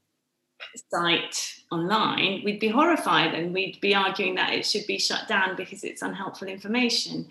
site 0.91 1.55
online, 1.71 2.43
we'd 2.45 2.61
be 2.61 2.69
horrified 2.69 3.35
and 3.35 3.53
we'd 3.53 3.81
be 3.81 3.95
arguing 3.95 4.35
that 4.37 4.53
it 4.53 4.67
should 4.67 4.87
be 4.87 4.99
shut 4.99 5.29
down 5.29 5.57
because 5.57 5.85
it's 5.85 6.03
unhelpful 6.03 6.49
information. 6.49 7.29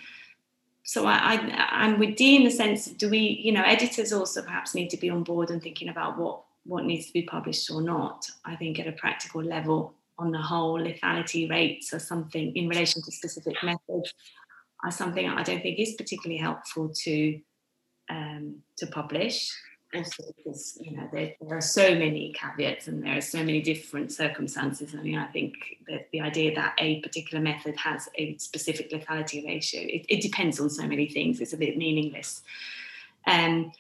So 0.84 1.06
I, 1.06 1.36
I, 1.72 1.86
am 1.86 1.98
with 2.00 2.16
Dee 2.16 2.36
in 2.36 2.44
the 2.44 2.52
sense 2.52 2.86
do 2.86 3.10
we, 3.10 3.42
you 3.44 3.52
know, 3.52 3.64
editors 3.64 4.14
also 4.14 4.44
perhaps 4.44 4.76
need 4.76 4.90
to 4.90 4.98
be 4.98 5.10
on 5.10 5.24
board 5.24 5.50
and 5.50 5.62
thinking 5.62 5.90
about 5.90 6.18
what 6.18 6.44
what 6.66 6.86
needs 6.86 7.06
to 7.08 7.14
be 7.14 7.22
published 7.24 7.70
or 7.70 7.82
not. 7.82 8.28
I 8.44 8.56
think 8.56 8.80
at 8.80 8.88
a 8.88 8.92
practical 8.92 9.44
level, 9.44 9.94
on 10.18 10.32
the 10.32 10.42
whole, 10.42 10.80
lethality 10.80 11.50
rates 11.50 11.94
or 11.94 12.00
something 12.00 12.56
in 12.56 12.68
relation 12.68 13.02
to 13.02 13.12
specific 13.12 13.56
methods 13.64 14.14
are 14.84 14.92
something 14.92 15.28
I 15.28 15.44
don't 15.44 15.62
think 15.62 15.80
is 15.80 15.96
particularly 15.96 16.38
helpful 16.38 16.90
to 17.04 17.40
um, 18.10 18.58
to 18.78 18.88
publish 18.88 19.52
because 20.02 20.78
you 20.82 20.96
know 20.96 21.08
there, 21.12 21.34
there, 21.42 21.58
are 21.58 21.62
so 21.62 21.94
many 21.96 22.34
caveats 22.34 22.88
and 22.88 23.04
there 23.04 23.18
are 23.18 23.22
so 23.22 23.40
many 23.40 23.62
different 23.62 24.12
circumstances. 24.12 24.94
I 24.98 25.02
mean, 25.02 25.18
I 25.18 25.28
think 25.28 25.54
that 25.88 26.10
the 26.12 26.22
idea 26.22 26.56
that 26.56 26.76
a 26.78 27.02
particular 27.02 27.44
method 27.44 27.76
has 27.78 28.10
a 28.16 28.38
specific 28.38 28.92
lethality 28.92 29.46
ratio 29.46 29.82
it, 29.82 30.06
it 30.10 30.22
depends 30.22 30.60
on 30.60 30.70
so 30.70 30.88
many 30.88 31.08
things. 31.08 31.40
It's 31.42 31.54
a 31.54 31.58
bit 31.58 31.78
meaningless, 31.78 32.42
um, 33.28 33.72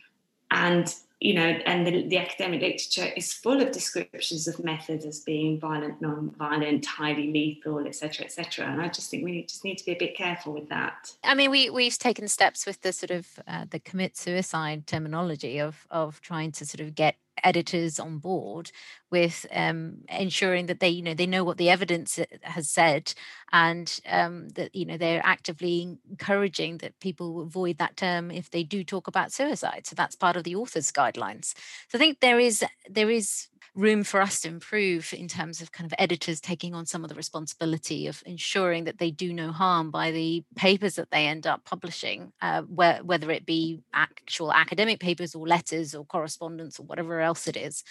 and 0.51 0.93
you 1.22 1.34
know, 1.34 1.41
and 1.66 1.88
the, 1.88 2.07
the, 2.07 2.18
academic 2.18 2.61
literature 2.61 3.11
is 3.16 3.32
full 3.32 3.61
of 3.61 3.72
descriptions 3.72 4.47
of 4.47 4.61
methods 4.63 5.05
as 5.05 5.22
being 5.22 5.59
violent, 5.59 6.01
non-violent, 6.01 6.86
highly 6.86 7.32
lethal, 7.32 7.88
etc., 7.88 8.26
etc. 8.26 8.66
And 8.66 8.82
I 8.82 8.89
just 8.89 9.09
think 9.09 9.24
we 9.24 9.43
just 9.43 9.63
need 9.63 9.78
to 9.78 9.86
be 9.86 9.93
a 9.93 9.97
bit 9.97 10.18
careful 10.18 10.53
with 10.53 10.68
that. 10.70 11.13
I 11.24 11.34
mean, 11.34 11.51
we 11.51 11.70
we've 11.70 11.97
taken 11.97 12.28
steps 12.28 12.66
with 12.66 12.82
the 12.82 12.91
sort 12.91 13.11
of 13.11 13.28
uh, 13.47 13.66
the 13.70 13.80
commit 13.80 14.18
suicide 14.18 14.88
terminology 14.88 15.59
of 15.59 15.88
of 15.89 16.20
trying 16.22 16.51
to 16.53 16.66
sort 16.66 16.82
of 16.82 16.95
get 16.95 17.16
editors 17.43 17.99
on 17.99 18.17
board 18.19 18.71
with 19.11 19.45
um, 19.51 19.97
ensuring 20.09 20.65
that 20.67 20.79
they 20.79 20.89
you 20.89 21.01
know 21.01 21.13
they 21.13 21.25
know 21.27 21.43
what 21.43 21.57
the 21.57 21.69
evidence 21.69 22.17
uh, 22.19 22.25
has 22.43 22.69
said 22.69 23.13
and 23.51 23.99
um, 24.09 24.49
that 24.49 24.73
you 24.75 24.86
know 24.86 24.97
they're 24.97 25.21
actively 25.25 25.97
encouraging 26.09 26.77
that 26.79 26.99
people 26.99 27.41
avoid 27.41 27.77
that 27.77 27.95
term 27.97 28.31
if 28.31 28.49
they 28.51 28.63
do 28.63 28.83
talk 28.83 29.07
about 29.07 29.31
suicide. 29.31 29.86
So 29.88 29.95
that's 29.95 30.15
part 30.15 30.36
of 30.38 30.43
the 30.43 30.55
author's 30.55 30.91
guidelines. 30.91 31.53
So 31.89 31.97
i 31.97 31.99
think 31.99 32.19
there 32.19 32.39
is 32.39 32.63
there 32.89 33.09
is 33.09 33.47
room 33.76 34.03
for 34.03 34.21
us 34.21 34.41
to 34.41 34.47
improve 34.47 35.13
in 35.13 35.28
terms 35.28 35.61
of 35.61 35.71
kind 35.71 35.86
of 35.86 35.93
editors 35.99 36.39
taking 36.39 36.73
on 36.73 36.86
some 36.86 37.03
of 37.03 37.09
the 37.09 37.15
responsibility 37.15 38.07
of 38.07 38.23
ensuring 38.26 38.86
that 38.86 38.97
they 38.97 39.11
do 39.11 39.34
no 39.34 39.51
harm 39.51 39.91
by 39.91 40.11
the 40.11 40.43
papers 40.55 40.95
that 40.95 41.11
they 41.11 41.28
end 41.28 41.45
up 41.45 41.65
publishing, 41.65 42.32
uh, 42.41 42.61
whether 42.61 43.30
it 43.32 43.45
be 43.45 43.82
actual 43.93 44.53
academic 44.53 44.99
papers 44.99 45.36
or 45.36 45.45
letters 45.45 45.93
or 45.93 46.05
correspondence 46.05 46.80
or 46.80 46.84
whatever 46.84 47.19
else 47.19 47.47
it 47.47 47.57
is. 47.57 47.84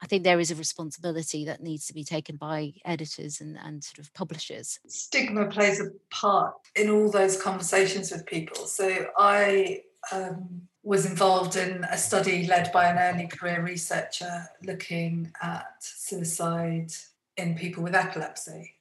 I 0.00 0.06
think 0.06 0.24
there 0.24 0.40
is 0.40 0.50
a 0.50 0.56
responsibility 0.56 1.44
that 1.44 1.62
needs 1.62 1.86
to 1.86 1.94
be 1.94 2.02
taken 2.02 2.36
by 2.36 2.72
editors 2.84 3.40
and, 3.40 3.56
and 3.62 3.84
sort 3.84 4.00
of 4.00 4.12
publishers. 4.14 4.80
Stigma 4.88 5.46
plays 5.46 5.80
a 5.80 5.90
part 6.10 6.54
in 6.74 6.90
all 6.90 7.08
those 7.08 7.40
conversations 7.40 8.10
with 8.10 8.26
people. 8.26 8.66
So 8.66 9.06
I 9.16 9.82
um, 10.10 10.62
was 10.82 11.06
involved 11.06 11.56
in 11.56 11.84
a 11.84 11.96
study 11.96 12.46
led 12.46 12.72
by 12.72 12.86
an 12.86 12.98
early 12.98 13.28
career 13.28 13.62
researcher 13.62 14.46
looking 14.64 15.32
at 15.40 15.76
suicide 15.80 16.92
in 17.36 17.54
people 17.54 17.82
with 17.82 17.94
epilepsy. 17.94 18.74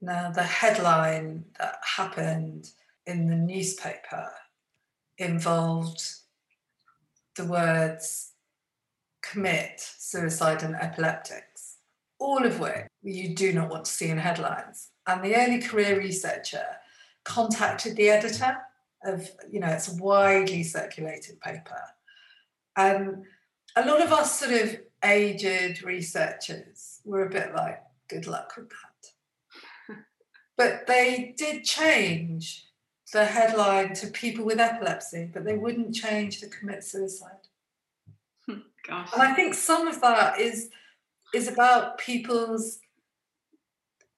Now, 0.00 0.30
the 0.30 0.42
headline 0.42 1.44
that 1.58 1.78
happened 1.96 2.70
in 3.06 3.28
the 3.28 3.36
newspaper 3.36 4.30
involved 5.18 6.02
the 7.36 7.44
words 7.44 8.32
commit 9.22 9.80
suicide 9.80 10.62
and 10.62 10.74
epileptics, 10.74 11.76
all 12.18 12.44
of 12.44 12.60
which 12.60 12.86
you 13.02 13.34
do 13.34 13.52
not 13.52 13.70
want 13.70 13.84
to 13.84 13.90
see 13.90 14.08
in 14.08 14.18
headlines. 14.18 14.88
And 15.06 15.22
the 15.22 15.36
early 15.36 15.60
career 15.60 15.98
researcher 15.98 16.64
contacted 17.24 17.96
the 17.96 18.10
editor 18.10 18.58
of 19.04 19.28
you 19.50 19.60
know 19.60 19.68
it's 19.68 19.92
a 19.92 20.02
widely 20.02 20.62
circulated 20.62 21.40
paper. 21.40 21.82
And 22.76 23.24
a 23.76 23.86
lot 23.86 24.02
of 24.02 24.12
us 24.12 24.38
sort 24.38 24.52
of 24.52 24.78
aged 25.04 25.82
researchers 25.82 27.00
were 27.04 27.26
a 27.26 27.30
bit 27.30 27.54
like 27.54 27.80
good 28.08 28.26
luck 28.26 28.54
with 28.56 28.68
that. 28.70 29.96
But 30.56 30.86
they 30.86 31.34
did 31.36 31.64
change 31.64 32.66
the 33.12 33.24
headline 33.24 33.94
to 33.94 34.08
people 34.08 34.44
with 34.44 34.58
epilepsy 34.58 35.30
but 35.32 35.44
they 35.44 35.56
wouldn't 35.56 35.94
change 35.94 36.40
to 36.40 36.48
commit 36.48 36.82
suicide. 36.82 37.46
Hmm, 38.46 38.58
gosh. 38.86 39.10
and 39.12 39.22
i 39.22 39.32
think 39.34 39.54
some 39.54 39.86
of 39.86 40.00
that 40.00 40.40
is 40.40 40.70
is 41.34 41.48
about 41.48 41.98
people's 41.98 42.78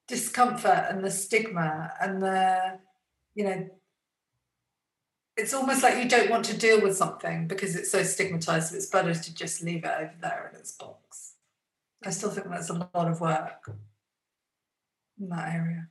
discomfort 0.06 0.86
and 0.88 1.04
the 1.04 1.10
stigma 1.10 1.92
and 2.00 2.22
the 2.22 2.78
you 3.34 3.44
know 3.44 3.68
it's 5.38 5.54
almost 5.54 5.84
like 5.84 6.02
you 6.02 6.08
don't 6.08 6.28
want 6.28 6.44
to 6.46 6.56
deal 6.56 6.82
with 6.82 6.96
something 6.96 7.46
because 7.46 7.76
it's 7.76 7.90
so 7.90 8.02
stigmatized 8.02 8.74
it's 8.74 8.86
better 8.86 9.14
to 9.14 9.34
just 9.34 9.62
leave 9.62 9.84
it 9.84 9.92
over 9.96 10.12
there 10.20 10.50
in 10.52 10.58
its 10.58 10.72
box. 10.72 11.34
I 12.04 12.10
still 12.10 12.30
think 12.30 12.48
that's 12.50 12.70
a 12.70 12.74
lot 12.74 13.08
of 13.08 13.20
work 13.20 13.70
in 15.20 15.28
that 15.28 15.54
area. 15.54 15.88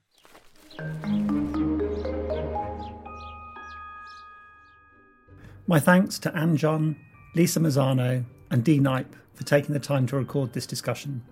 My 5.66 5.80
thanks 5.80 6.20
to 6.20 6.36
ann 6.36 6.58
john 6.58 6.98
lisa 7.34 7.60
marzano 7.62 8.26
and 8.52 8.64
dee 8.64 8.80
knipe 8.80 9.16
for 9.34 9.44
taking 9.46 9.74
the 9.74 9.80
time 9.80 10.08
to 10.08 10.18
record 10.18 10.52
this 10.54 10.66
discussion. 10.66 11.24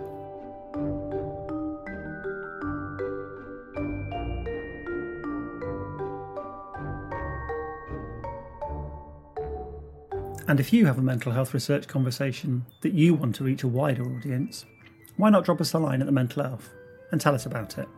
And 10.48 10.58
if 10.58 10.72
you 10.72 10.86
have 10.86 10.98
a 10.98 11.02
mental 11.02 11.30
health 11.30 11.54
research 11.54 11.86
conversation 11.86 12.66
that 12.80 12.92
you 12.92 13.14
want 13.14 13.36
to 13.36 13.44
reach 13.44 13.62
a 13.62 13.68
wider 13.68 14.02
audience, 14.02 14.64
why 15.16 15.30
not 15.30 15.44
drop 15.44 15.61
us 15.61 15.74
a 15.74 15.78
line 15.78 16.00
at 16.00 16.06
the 16.06 16.12
Mental 16.12 16.42
Elf 16.42 16.70
and 17.12 17.20
tell 17.20 17.36
us 17.36 17.46
about 17.46 17.78
it? 17.78 17.88